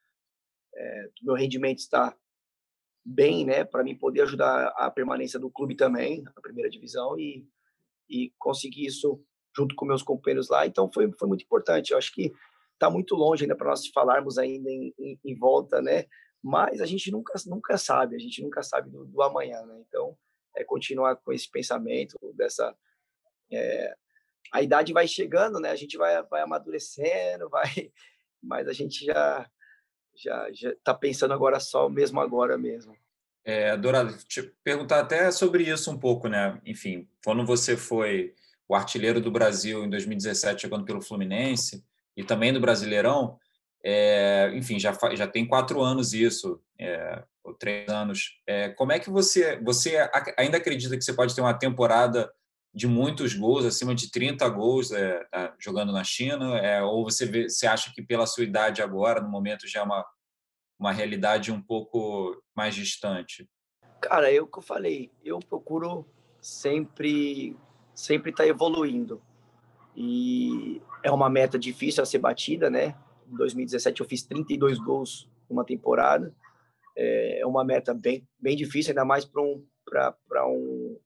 é, 0.75 1.03
do 1.21 1.25
meu 1.25 1.35
rendimento 1.35 1.79
estar 1.79 2.15
bem, 3.05 3.45
né, 3.45 3.63
para 3.63 3.83
mim 3.83 3.97
poder 3.97 4.21
ajudar 4.21 4.67
a 4.77 4.89
permanência 4.89 5.39
do 5.39 5.51
clube 5.51 5.75
também, 5.75 6.23
a 6.35 6.41
primeira 6.41 6.69
divisão 6.69 7.17
e 7.17 7.47
e 8.09 8.33
conseguir 8.37 8.85
isso 8.85 9.23
junto 9.55 9.75
com 9.75 9.85
meus 9.85 10.03
companheiros 10.03 10.49
lá. 10.49 10.65
Então 10.65 10.91
foi 10.91 11.11
foi 11.13 11.27
muito 11.27 11.43
importante. 11.43 11.91
Eu 11.91 11.97
acho 11.97 12.13
que 12.13 12.33
está 12.73 12.89
muito 12.89 13.15
longe 13.15 13.43
ainda 13.43 13.55
para 13.55 13.69
nós 13.69 13.87
falarmos 13.87 14.37
ainda 14.37 14.69
em, 14.69 14.93
em, 14.99 15.19
em, 15.23 15.35
volta, 15.37 15.81
né? 15.81 16.05
Mas 16.41 16.81
a 16.81 16.85
gente 16.85 17.11
nunca 17.11 17.33
nunca 17.45 17.77
sabe, 17.77 18.15
a 18.15 18.19
gente 18.19 18.41
nunca 18.41 18.61
sabe 18.61 18.89
do, 18.89 19.05
do 19.05 19.21
amanhã, 19.21 19.65
né? 19.65 19.81
Então 19.87 20.17
é, 20.55 20.63
continuar 20.63 21.15
com 21.17 21.31
esse 21.31 21.49
pensamento 21.49 22.17
dessa 22.35 22.75
é, 23.51 23.95
a 24.51 24.61
idade 24.61 24.93
vai 24.93 25.07
chegando, 25.07 25.59
né? 25.59 25.71
A 25.71 25.75
gente 25.75 25.97
vai, 25.97 26.21
vai 26.23 26.41
amadurecendo, 26.41 27.49
vai, 27.49 27.91
mas 28.41 28.67
a 28.67 28.73
gente 28.73 29.05
já 29.05 29.49
já 30.15 30.51
já 30.53 30.69
está 30.69 30.93
pensando 30.93 31.33
agora 31.33 31.59
só 31.59 31.89
mesmo 31.89 32.19
agora 32.19 32.57
mesmo. 32.57 32.95
É, 33.43 33.75
Dourado, 33.75 34.15
te 34.25 34.41
perguntar 34.63 34.99
até 34.99 35.29
sobre 35.31 35.63
isso 35.63 35.91
um 35.91 35.97
pouco, 35.97 36.27
né? 36.27 36.61
Enfim, 36.65 37.09
quando 37.25 37.45
você 37.45 37.75
foi 37.75 38.33
o 38.69 38.75
artilheiro 38.75 39.19
do 39.19 39.31
Brasil 39.31 39.83
em 39.83 39.89
2017, 39.89 40.63
jogando 40.63 40.85
pelo 40.85 41.01
Fluminense, 41.01 41.83
e 42.15 42.23
também 42.23 42.53
do 42.53 42.61
Brasileirão, 42.61 43.37
é, 43.83 44.51
enfim, 44.53 44.79
já, 44.79 44.97
já 45.13 45.27
tem 45.27 45.45
quatro 45.45 45.81
anos 45.81 46.13
isso, 46.13 46.61
é, 46.79 47.21
ou 47.43 47.53
três 47.53 47.89
anos. 47.89 48.39
É, 48.47 48.69
como 48.69 48.91
é 48.91 48.99
que 48.99 49.09
você, 49.09 49.59
você 49.61 49.97
ainda 50.37 50.57
acredita 50.57 50.97
que 50.97 51.03
você 51.03 51.13
pode 51.13 51.35
ter 51.35 51.41
uma 51.41 51.53
temporada 51.53 52.31
de 52.73 52.87
muitos 52.87 53.33
gols, 53.35 53.65
acima 53.65 53.93
de 53.93 54.09
30 54.09 54.47
gols 54.49 54.91
é, 54.91 55.23
tá 55.25 55.53
jogando 55.59 55.91
na 55.91 56.03
China? 56.03 56.57
É, 56.57 56.81
ou 56.81 57.03
você, 57.03 57.25
vê, 57.25 57.49
você 57.49 57.67
acha 57.67 57.91
que 57.93 58.01
pela 58.01 58.25
sua 58.25 58.43
idade 58.43 58.81
agora, 58.81 59.21
no 59.21 59.29
momento, 59.29 59.67
já 59.67 59.81
é 59.81 59.83
uma, 59.83 60.05
uma 60.79 60.91
realidade 60.91 61.51
um 61.51 61.61
pouco 61.61 62.41
mais 62.55 62.73
distante? 62.73 63.47
Cara, 64.01 64.31
eu 64.31 64.47
que 64.47 64.57
eu 64.57 64.63
falei, 64.63 65.11
eu 65.23 65.39
procuro 65.39 66.05
sempre 66.41 67.55
sempre 67.93 68.31
estar 68.31 68.43
tá 68.43 68.49
evoluindo. 68.49 69.21
E 69.95 70.81
é 71.03 71.11
uma 71.11 71.29
meta 71.29 71.59
difícil 71.59 72.01
a 72.01 72.05
ser 72.05 72.17
batida, 72.17 72.69
né? 72.69 72.95
Em 73.31 73.35
2017 73.35 74.01
eu 74.01 74.07
fiz 74.07 74.23
32 74.23 74.79
gols 74.79 75.29
numa 75.49 75.63
temporada. 75.63 76.33
É, 76.95 77.39
é 77.39 77.45
uma 77.45 77.63
meta 77.63 77.93
bem, 77.93 78.27
bem 78.39 78.55
difícil, 78.55 78.91
ainda 78.91 79.05
mais 79.05 79.25
para 79.25 79.41
um, 79.41 79.65
um, 80.47 80.99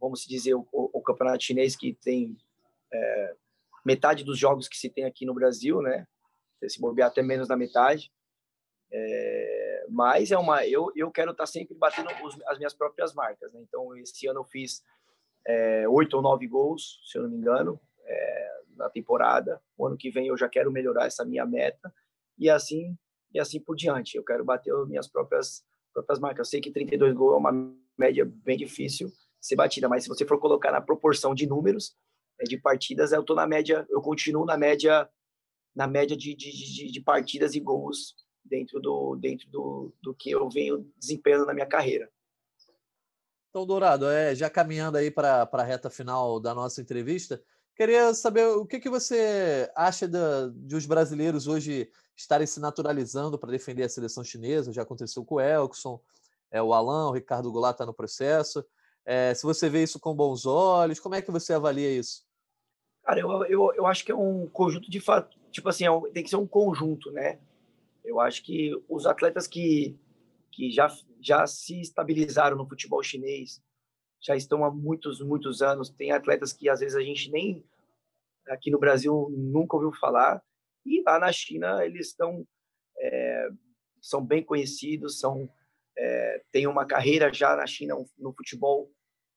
vamos 0.00 0.24
dizer, 0.26 0.54
o, 0.54 0.66
o, 0.72 1.00
campeonato 1.02 1.42
chinês 1.42 1.76
que 1.76 1.94
tem 1.94 2.36
é, 2.92 3.36
metade 3.84 4.24
dos 4.24 4.38
jogos 4.38 4.68
que 4.68 4.76
se 4.76 4.90
tem 4.90 5.04
aqui 5.04 5.24
no 5.24 5.34
Brasil, 5.34 5.80
né? 5.80 6.06
Se 6.66 6.80
bobear 6.80 7.08
até 7.08 7.22
menos 7.22 7.46
da 7.46 7.56
metade. 7.56 8.10
É, 8.90 9.86
mas 9.88 10.30
é 10.30 10.38
uma, 10.38 10.66
eu, 10.66 10.90
eu 10.94 11.10
quero 11.10 11.32
estar 11.32 11.42
tá 11.42 11.46
sempre 11.46 11.74
batendo 11.74 12.08
os, 12.24 12.40
as 12.46 12.58
minhas 12.58 12.72
próprias 12.72 13.12
marcas, 13.12 13.52
né? 13.52 13.60
Então 13.62 13.94
esse 13.96 14.26
ano 14.26 14.40
eu 14.40 14.44
fiz 14.44 14.82
é, 15.46 15.88
oito 15.88 16.14
ou 16.14 16.22
nove 16.22 16.46
gols, 16.46 17.00
se 17.04 17.18
eu 17.18 17.22
não 17.22 17.30
me 17.30 17.36
engano, 17.36 17.78
é, 18.04 18.60
na 18.76 18.88
temporada. 18.88 19.60
O 19.76 19.86
ano 19.86 19.96
que 19.96 20.10
vem 20.10 20.28
eu 20.28 20.36
já 20.36 20.48
quero 20.48 20.72
melhorar 20.72 21.06
essa 21.06 21.24
minha 21.24 21.44
meta 21.44 21.92
e 22.38 22.48
assim 22.48 22.96
e 23.34 23.40
assim 23.40 23.60
por 23.60 23.74
diante. 23.74 24.16
Eu 24.16 24.24
quero 24.24 24.44
bater 24.44 24.72
as 24.72 24.88
minhas 24.88 25.08
próprias 25.08 25.64
próprias 25.92 26.18
marcas. 26.18 26.46
Eu 26.46 26.50
sei 26.50 26.60
que 26.60 26.70
32 26.72 27.14
gols 27.14 27.34
é 27.34 27.38
uma 27.38 27.74
média 27.96 28.24
bem 28.24 28.56
difícil 28.56 29.08
de 29.08 29.14
ser 29.46 29.56
batida, 29.56 29.88
mas 29.88 30.04
se 30.04 30.08
você 30.08 30.24
for 30.26 30.38
colocar 30.38 30.72
na 30.72 30.80
proporção 30.80 31.34
de 31.34 31.46
números 31.46 31.96
é, 32.40 32.44
de 32.44 32.58
partidas, 32.58 33.12
eu 33.12 33.22
tô 33.22 33.34
na 33.34 33.46
média, 33.46 33.86
eu 33.90 34.00
continuo 34.00 34.44
na 34.44 34.56
média 34.56 35.08
na 35.74 35.88
média 35.88 36.16
de, 36.16 36.34
de, 36.34 36.52
de, 36.52 36.92
de 36.92 37.00
partidas 37.00 37.54
e 37.54 37.60
gols 37.60 38.14
dentro 38.44 38.80
do 38.80 39.16
dentro 39.16 39.50
do, 39.50 39.92
do 40.00 40.14
que 40.14 40.30
eu 40.30 40.48
venho 40.48 40.88
desempenhando 40.98 41.46
na 41.46 41.54
minha 41.54 41.66
carreira. 41.66 42.10
Então, 43.50 43.64
Dourado, 43.64 44.06
é, 44.06 44.34
já 44.34 44.50
caminhando 44.50 44.98
aí 44.98 45.12
para 45.12 45.48
a 45.50 45.62
reta 45.62 45.88
final 45.88 46.40
da 46.40 46.52
nossa 46.52 46.80
entrevista, 46.80 47.40
queria 47.76 48.12
saber 48.14 48.46
o 48.46 48.66
que, 48.66 48.80
que 48.80 48.88
você 48.88 49.70
acha 49.74 50.08
de 50.08 50.76
os 50.76 50.86
brasileiros 50.86 51.46
hoje 51.46 51.90
estarem 52.16 52.46
se 52.46 52.60
naturalizando 52.60 53.38
para 53.38 53.50
defender 53.50 53.84
a 53.84 53.88
seleção 53.88 54.22
chinesa. 54.22 54.72
Já 54.72 54.82
aconteceu 54.82 55.24
com 55.24 55.36
o 55.36 55.40
Elkson, 55.40 56.00
é, 56.50 56.62
o 56.62 56.72
Alan, 56.72 57.08
o 57.08 57.12
Ricardo 57.12 57.50
Goulart 57.50 57.74
está 57.74 57.86
no 57.86 57.94
processo. 57.94 58.64
É, 59.04 59.34
se 59.34 59.42
você 59.42 59.68
vê 59.68 59.82
isso 59.82 60.00
com 60.00 60.14
bons 60.14 60.46
olhos, 60.46 61.00
como 61.00 61.14
é 61.14 61.22
que 61.22 61.30
você 61.30 61.52
avalia 61.52 61.90
isso? 61.90 62.24
Cara, 63.02 63.20
eu, 63.20 63.44
eu, 63.46 63.72
eu 63.74 63.86
acho 63.86 64.04
que 64.04 64.12
é 64.12 64.14
um 64.14 64.46
conjunto 64.46 64.90
de 64.90 65.00
fato, 65.00 65.38
tipo 65.50 65.68
assim, 65.68 65.84
é 65.84 66.10
tem 66.12 66.22
que 66.22 66.30
ser 66.30 66.36
um 66.36 66.46
conjunto, 66.46 67.10
né? 67.10 67.38
Eu 68.02 68.18
acho 68.18 68.42
que 68.42 68.72
os 68.88 69.06
atletas 69.06 69.46
que 69.46 69.98
que 70.54 70.70
já, 70.70 70.88
já 71.20 71.46
se 71.46 71.80
estabilizaram 71.80 72.56
no 72.56 72.68
futebol 72.68 73.02
chinês, 73.02 73.60
já 74.24 74.36
estão 74.36 74.64
há 74.64 74.70
muitos, 74.70 75.20
muitos 75.20 75.62
anos. 75.62 75.90
Tem 75.90 76.12
atletas 76.12 76.52
que 76.52 76.68
às 76.68 76.80
vezes 76.80 76.96
a 76.96 77.02
gente 77.02 77.30
nem 77.30 77.64
aqui 78.48 78.70
no 78.70 78.78
Brasil 78.78 79.28
nunca 79.30 79.76
ouviu 79.76 79.92
falar, 79.92 80.42
e 80.84 81.02
lá 81.02 81.18
na 81.18 81.32
China 81.32 81.84
eles 81.84 82.08
estão 82.08 82.46
é, 82.98 83.48
são 84.00 84.24
bem 84.24 84.42
conhecidos, 84.42 85.18
são 85.18 85.48
é, 85.96 86.42
têm 86.52 86.66
uma 86.66 86.86
carreira 86.86 87.32
já 87.32 87.56
na 87.56 87.66
China 87.66 87.94
no 88.18 88.32
futebol 88.32 88.90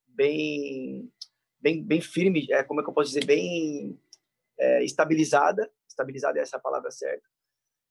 bem 0.07 1.11
bem 1.59 1.83
bem 1.83 2.01
firme, 2.01 2.47
é 2.51 2.63
como 2.63 2.81
é 2.81 2.83
que 2.83 2.89
eu 2.89 2.93
posso 2.93 3.09
dizer, 3.09 3.25
bem 3.25 3.99
é, 4.59 4.83
estabilizada, 4.83 5.71
estabilizada 5.87 6.39
é 6.39 6.41
essa 6.41 6.59
palavra 6.59 6.91
certa. 6.91 7.27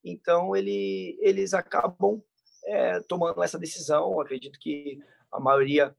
Então 0.05 0.55
ele, 0.55 1.18
eles 1.20 1.55
acabam 1.55 2.22
é, 2.64 3.01
tomando 3.01 3.42
essa 3.42 3.59
decisão. 3.59 4.20
Acredito 4.20 4.59
que 4.59 5.01
a 5.32 5.40
maioria, 5.40 5.97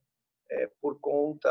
é, 0.50 0.70
por 0.80 0.98
conta 1.00 1.48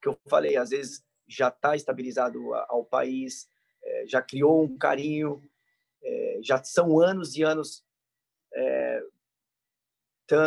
que 0.00 0.08
eu 0.08 0.18
falei, 0.28 0.56
às 0.56 0.70
vezes 0.70 1.04
já 1.28 1.48
está 1.48 1.74
estabilizado 1.74 2.54
ao 2.68 2.84
país, 2.84 3.48
é, 3.82 4.06
já 4.06 4.22
criou 4.22 4.64
um 4.64 4.76
carinho, 4.76 5.42
é, 6.02 6.40
já 6.42 6.62
são 6.62 7.00
anos 7.00 7.36
e 7.36 7.42
anos 7.42 7.84
é, 8.54 9.02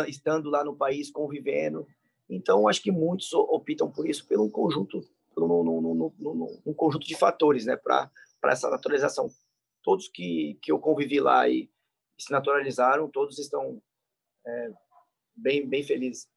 estando 0.08 0.50
lá 0.50 0.64
no 0.64 0.76
país, 0.76 1.10
convivendo. 1.10 1.86
Então, 2.28 2.68
acho 2.68 2.82
que 2.82 2.92
muitos 2.92 3.32
optam 3.32 3.90
por 3.90 4.08
isso, 4.08 4.26
pelo 4.26 4.44
um 4.44 4.50
conjunto, 4.50 5.00
pelo 5.34 6.10
um, 6.66 6.74
conjunto 6.74 7.06
de 7.06 7.16
fatores, 7.16 7.66
né, 7.66 7.76
para 7.76 8.10
essa 8.44 8.70
naturalização. 8.70 9.28
Todos 9.82 10.08
que, 10.08 10.58
que 10.62 10.70
eu 10.70 10.78
convivi 10.78 11.18
lá 11.20 11.48
e 11.48 11.70
se 12.18 12.30
naturalizaram, 12.30 13.10
todos 13.10 13.38
estão 13.38 13.82
é, 14.46 14.72
bem, 15.34 15.66
bem 15.66 15.82
felizes. 15.82 16.28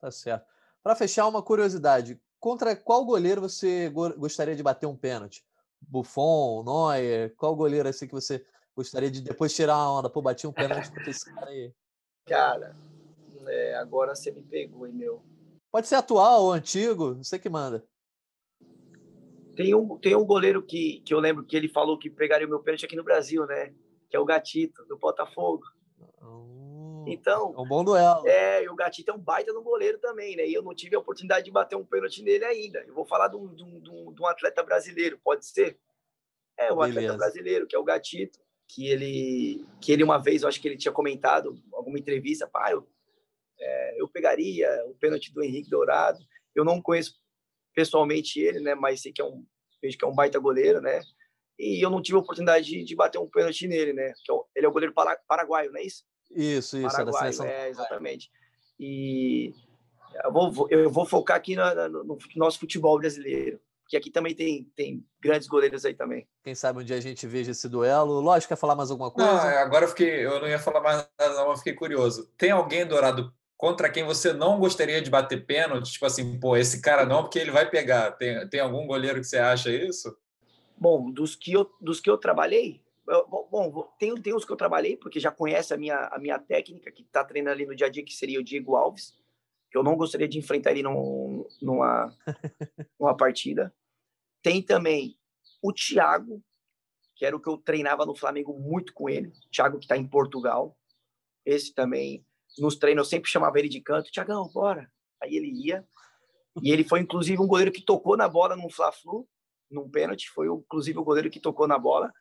Tá 0.00 0.10
certo. 0.10 0.53
Para 0.84 0.94
fechar, 0.94 1.26
uma 1.26 1.42
curiosidade: 1.42 2.20
contra 2.38 2.76
qual 2.76 3.04
goleiro 3.06 3.40
você 3.40 3.88
gostaria 3.88 4.54
de 4.54 4.62
bater 4.62 4.86
um 4.86 4.94
pênalti? 4.94 5.42
Buffon, 5.80 6.62
Neuer? 6.62 7.34
Qual 7.36 7.56
goleiro 7.56 7.88
assim 7.88 8.06
que 8.06 8.12
você 8.12 8.46
gostaria 8.76 9.10
de 9.10 9.22
depois 9.22 9.54
tirar 9.54 9.76
uma 9.76 9.98
onda? 9.98 10.10
Pô, 10.10 10.20
bati 10.20 10.46
um 10.46 10.52
pênalti 10.52 10.90
contra 10.90 11.10
esse 11.10 11.34
cara 11.34 11.48
aí. 11.48 11.72
Cara, 12.26 12.76
é, 13.46 13.74
agora 13.76 14.14
você 14.14 14.30
me 14.30 14.42
pegou, 14.42 14.86
hein, 14.86 14.92
meu. 14.92 15.22
Pode 15.72 15.88
ser 15.88 15.96
atual 15.96 16.44
ou 16.44 16.52
antigo, 16.52 17.14
você 17.14 17.38
que 17.38 17.48
manda. 17.48 17.82
Tem 19.56 19.74
um, 19.74 19.96
tem 19.98 20.14
um 20.14 20.24
goleiro 20.24 20.62
que, 20.62 21.00
que 21.00 21.14
eu 21.14 21.18
lembro 21.18 21.44
que 21.44 21.56
ele 21.56 21.68
falou 21.68 21.98
que 21.98 22.10
pegaria 22.10 22.46
o 22.46 22.50
meu 22.50 22.60
pênalti 22.60 22.84
aqui 22.84 22.96
no 22.96 23.04
Brasil, 23.04 23.46
né? 23.46 23.72
que 24.14 24.16
é 24.16 24.20
o 24.20 24.24
Gatito, 24.24 24.84
do 24.84 24.96
Botafogo. 24.96 25.64
Então. 27.06 27.54
É 27.56 27.60
um 27.60 27.66
bom 27.66 27.84
duelo. 27.84 28.26
É, 28.26 28.64
e 28.64 28.68
o 28.68 28.74
Gatito 28.74 29.10
é 29.10 29.14
um 29.14 29.18
baita 29.18 29.52
no 29.52 29.62
goleiro 29.62 29.98
também, 29.98 30.36
né? 30.36 30.46
E 30.46 30.54
eu 30.54 30.62
não 30.62 30.74
tive 30.74 30.96
a 30.96 30.98
oportunidade 30.98 31.44
de 31.44 31.50
bater 31.50 31.76
um 31.76 31.84
pênalti 31.84 32.22
nele 32.22 32.44
ainda. 32.44 32.84
Eu 32.86 32.94
vou 32.94 33.04
falar 33.04 33.28
de 33.28 33.36
um, 33.36 33.54
de 33.54 33.62
um, 33.62 34.12
de 34.12 34.22
um 34.22 34.26
atleta 34.26 34.62
brasileiro, 34.62 35.18
pode 35.22 35.46
ser? 35.46 35.78
É, 36.58 36.72
o 36.72 36.76
Beleza. 36.76 36.98
atleta 36.98 37.16
brasileiro, 37.16 37.66
que 37.66 37.74
é 37.74 37.78
o 37.78 37.84
Gatito, 37.84 38.38
que 38.68 38.88
ele, 38.88 39.66
que 39.80 39.92
ele 39.92 40.04
uma 40.04 40.18
vez, 40.18 40.42
eu 40.42 40.48
acho 40.48 40.60
que 40.60 40.68
ele 40.68 40.76
tinha 40.76 40.92
comentado 40.92 41.60
alguma 41.72 41.98
entrevista, 41.98 42.46
pá, 42.46 42.70
eu, 42.70 42.88
é, 43.58 44.00
eu 44.00 44.08
pegaria 44.08 44.68
o 44.86 44.94
pênalti 44.94 45.32
do 45.32 45.42
Henrique 45.42 45.70
Dourado. 45.70 46.18
Eu 46.54 46.64
não 46.64 46.80
conheço 46.80 47.20
pessoalmente 47.74 48.40
ele, 48.40 48.60
né? 48.60 48.74
Mas 48.74 49.02
sei 49.02 49.12
que 49.12 49.20
é 49.20 49.24
um, 49.24 49.44
vejo 49.82 49.98
que 49.98 50.04
é 50.04 50.08
um 50.08 50.14
baita 50.14 50.38
goleiro, 50.38 50.80
né? 50.80 51.00
e 51.58 51.84
eu 51.84 51.90
não 51.90 52.02
tive 52.02 52.16
a 52.16 52.20
oportunidade 52.20 52.66
de, 52.66 52.84
de 52.84 52.96
bater 52.96 53.18
um 53.18 53.28
pênalti 53.28 53.66
nele, 53.68 53.92
né? 53.92 54.08
É 54.08 54.32
ele 54.56 54.66
é 54.66 54.68
o 54.68 54.72
goleiro 54.72 54.94
paraguaio, 55.26 55.70
não 55.70 55.80
é 55.80 55.84
isso? 55.84 56.04
Isso, 56.34 56.76
isso. 56.76 56.88
Paraguaio, 56.88 57.32
seleção... 57.32 57.46
é, 57.46 57.68
exatamente. 57.68 58.30
E 58.78 59.54
eu 60.22 60.32
vou, 60.32 60.68
eu 60.70 60.90
vou 60.90 61.06
focar 61.06 61.36
aqui 61.36 61.56
no, 61.56 61.88
no, 61.88 62.04
no, 62.04 62.18
nosso 62.36 62.58
futebol 62.58 62.98
brasileiro, 62.98 63.60
que 63.88 63.96
aqui 63.96 64.10
também 64.10 64.34
tem, 64.34 64.64
tem 64.76 65.04
grandes 65.20 65.48
goleiros 65.48 65.84
aí 65.84 65.94
também. 65.94 66.26
Quem 66.42 66.54
sabe 66.54 66.80
um 66.80 66.84
dia 66.84 66.96
a 66.96 67.00
gente 67.00 67.26
veja 67.26 67.52
esse 67.52 67.68
duelo. 67.68 68.20
Lógico, 68.20 68.48
quer 68.48 68.56
falar 68.56 68.74
mais 68.74 68.90
alguma 68.90 69.10
coisa? 69.10 69.30
Não, 69.30 69.58
agora 69.58 69.84
eu 69.84 69.88
fiquei, 69.88 70.24
eu 70.24 70.40
não 70.40 70.48
ia 70.48 70.58
falar 70.58 70.80
mais 70.80 71.08
nada, 71.18 71.34
não, 71.34 71.48
mas 71.48 71.58
fiquei 71.58 71.74
curioso. 71.74 72.30
Tem 72.36 72.50
alguém, 72.50 72.86
Dourado, 72.86 73.32
contra 73.56 73.90
quem 73.90 74.04
você 74.04 74.32
não 74.32 74.58
gostaria 74.58 75.00
de 75.00 75.10
bater 75.10 75.46
pênalti? 75.46 75.92
Tipo 75.92 76.06
assim, 76.06 76.38
pô, 76.38 76.56
esse 76.56 76.80
cara 76.80 77.06
não, 77.06 77.22
porque 77.22 77.38
ele 77.38 77.50
vai 77.50 77.68
pegar. 77.68 78.12
Tem, 78.12 78.46
tem 78.48 78.60
algum 78.60 78.86
goleiro 78.86 79.20
que 79.20 79.26
você 79.26 79.38
acha 79.38 79.70
isso? 79.70 80.14
Bom, 80.76 81.10
dos 81.10 81.36
que 81.36 81.52
eu, 81.52 81.70
dos 81.80 82.00
que 82.00 82.10
eu 82.10 82.18
trabalhei, 82.18 82.80
eu, 82.82 82.83
bom, 83.06 83.92
tem, 83.98 84.14
tem 84.20 84.34
uns 84.34 84.44
que 84.44 84.52
eu 84.52 84.56
trabalhei, 84.56 84.96
porque 84.96 85.20
já 85.20 85.30
conhece 85.30 85.72
a 85.74 85.76
minha, 85.76 86.06
a 86.08 86.18
minha 86.18 86.38
técnica, 86.38 86.90
que 86.90 87.02
está 87.02 87.24
treinando 87.24 87.54
ali 87.54 87.66
no 87.66 87.76
dia 87.76 87.86
a 87.86 87.90
dia, 87.90 88.04
que 88.04 88.14
seria 88.14 88.40
o 88.40 88.44
Diego 88.44 88.76
Alves, 88.76 89.14
que 89.70 89.76
eu 89.76 89.82
não 89.82 89.96
gostaria 89.96 90.28
de 90.28 90.38
enfrentar 90.38 90.70
ele 90.70 90.82
num, 90.82 91.46
numa, 91.60 92.16
numa 92.98 93.16
partida. 93.16 93.74
Tem 94.42 94.62
também 94.62 95.18
o 95.62 95.72
Thiago, 95.72 96.42
que 97.16 97.24
era 97.24 97.36
o 97.36 97.40
que 97.40 97.48
eu 97.48 97.58
treinava 97.58 98.04
no 98.04 98.14
Flamengo 98.14 98.58
muito 98.58 98.92
com 98.92 99.08
ele, 99.08 99.32
Thiago 99.50 99.78
que 99.78 99.84
está 99.84 99.96
em 99.96 100.06
Portugal. 100.06 100.76
Esse 101.44 101.72
também, 101.74 102.24
nos 102.58 102.76
treinos, 102.76 103.06
eu 103.06 103.10
sempre 103.10 103.30
chamava 103.30 103.58
ele 103.58 103.68
de 103.68 103.80
canto, 103.80 104.10
Thiagão, 104.10 104.48
bora. 104.48 104.90
Aí 105.22 105.36
ele 105.36 105.50
ia. 105.50 105.86
E 106.62 106.70
ele 106.70 106.84
foi, 106.84 107.00
inclusive, 107.00 107.40
um 107.40 107.46
goleiro 107.46 107.72
que 107.72 107.82
tocou 107.82 108.16
na 108.16 108.28
bola 108.28 108.56
no 108.56 108.70
Fla-Flu, 108.70 109.28
num 109.70 109.90
pênalti, 109.90 110.30
foi 110.30 110.46
inclusive 110.46 110.98
o 110.98 111.04
goleiro 111.04 111.30
que 111.30 111.40
tocou 111.40 111.66
na 111.66 111.78
bola. 111.78 112.12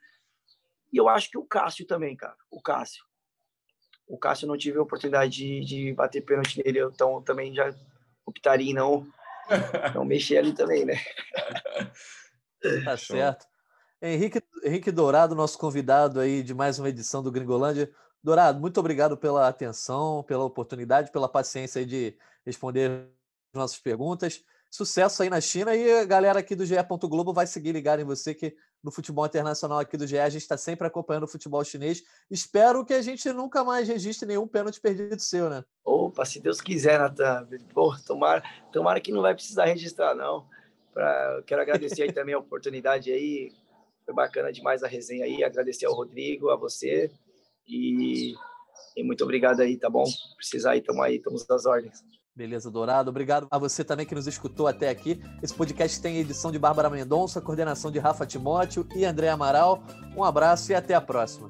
E 0.94 0.98
eu 0.98 1.10
acho 1.10 1.32
que 1.32 1.38
o 1.40 1.44
Cássio 1.44 1.88
também, 1.88 2.16
cara, 2.16 2.38
o 2.52 2.62
Cássio. 2.62 3.04
o 4.08 4.16
Cássio 4.16 4.48
não 4.48 4.56
tive 4.56 4.78
a 4.78 4.84
oportunidade 4.84 5.32
de, 5.32 5.66
de 5.66 5.94
bater 5.94 6.22
pênalti 6.22 6.62
nele, 6.64 6.82
então 6.82 7.20
também 7.24 7.52
já 7.52 7.74
optaria 8.24 8.70
em 8.70 8.76
não, 8.76 9.08
não 9.96 10.06
mexer 10.06 10.38
ali 10.38 10.54
também, 10.54 10.86
né? 10.86 10.94
Tá 12.86 12.96
certo. 12.96 13.48
Henrique, 14.00 14.40
Henrique 14.64 14.92
Dourado, 14.92 15.34
nosso 15.34 15.58
convidado 15.58 16.20
aí 16.20 16.44
de 16.44 16.54
mais 16.54 16.78
uma 16.78 16.90
edição 16.90 17.24
do 17.24 17.32
Gringolândia. 17.32 17.92
Dourado, 18.22 18.60
muito 18.60 18.80
obrigado 18.80 19.18
pela 19.18 19.48
atenção, 19.48 20.24
pela 20.24 20.44
oportunidade, 20.44 21.12
pela 21.12 21.28
paciência 21.28 21.80
aí 21.80 21.86
de 21.86 22.16
responder 22.46 23.10
nossas 23.52 23.80
perguntas. 23.80 24.44
Sucesso 24.74 25.22
aí 25.22 25.30
na 25.30 25.40
China 25.40 25.76
e 25.76 26.00
a 26.00 26.04
galera 26.04 26.40
aqui 26.40 26.56
do 26.56 26.66
GE. 26.66 26.74
Globo 27.04 27.32
vai 27.32 27.46
seguir 27.46 27.74
ligado 27.74 28.00
em 28.00 28.04
você 28.04 28.34
que 28.34 28.56
no 28.84 28.90
futebol 28.90 29.24
internacional 29.24 29.78
aqui 29.78 29.96
do 29.96 30.08
GE 30.08 30.18
a 30.18 30.28
gente 30.30 30.42
está 30.42 30.58
sempre 30.58 30.88
acompanhando 30.88 31.26
o 31.26 31.28
futebol 31.28 31.64
chinês. 31.64 32.02
Espero 32.28 32.84
que 32.84 32.96
a 32.96 33.02
gente 33.04 33.32
nunca 33.32 33.64
mais 33.64 33.88
registre 33.88 34.28
nenhum 34.28 34.48
pênalti 34.48 34.82
perdido 34.82 35.20
seu, 35.20 35.48
né? 35.48 35.64
Opa, 35.86 36.26
se 36.26 36.40
Deus 36.40 36.60
quiser, 36.60 36.98
Natan. 36.98 37.48
Tomara, 38.04 38.42
tomara 38.72 39.00
que 39.00 39.12
não 39.12 39.22
vai 39.22 39.36
precisar 39.36 39.66
registrar, 39.66 40.16
não. 40.16 40.44
Pra, 40.92 41.44
quero 41.46 41.62
agradecer 41.62 42.02
aí 42.02 42.12
também 42.12 42.34
a 42.34 42.40
oportunidade 42.40 43.12
aí. 43.12 43.52
Foi 44.04 44.16
bacana 44.16 44.52
demais 44.52 44.82
a 44.82 44.88
resenha 44.88 45.26
aí. 45.26 45.44
Agradecer 45.44 45.86
ao 45.86 45.94
Rodrigo, 45.94 46.50
a 46.50 46.56
você. 46.56 47.12
E, 47.68 48.34
e 48.98 49.04
muito 49.04 49.24
obrigado 49.24 49.60
aí, 49.60 49.78
tá 49.78 49.88
bom? 49.88 50.06
Precisar 50.36 50.72
aí, 50.72 50.80
estamos 50.80 51.04
aí, 51.04 51.18
estamos 51.18 51.46
das 51.46 51.68
ordens. 51.68 52.04
Beleza, 52.36 52.72
Dourado. 52.72 53.10
Obrigado 53.10 53.48
a 53.52 53.60
você 53.60 53.84
também 53.84 54.06
que 54.06 54.16
nos 54.16 54.26
escutou 54.26 54.68
até 54.68 54.90
aqui. 54.90 55.22
Esse 55.42 55.54
podcast 55.54 56.02
tem 56.02 56.18
edição 56.18 56.52
de 56.52 56.58
Bárbara 56.58 56.90
Mendonça, 56.90 57.40
coordenação 57.40 57.92
de 57.92 58.00
Rafa 58.00 58.26
Timóteo 58.26 58.88
e 58.96 59.06
André 59.06 59.30
Amaral. 59.30 59.84
Um 60.18 60.24
abraço 60.24 60.72
e 60.72 60.76
até 60.76 60.96
a 60.96 61.02
próxima. 61.02 61.50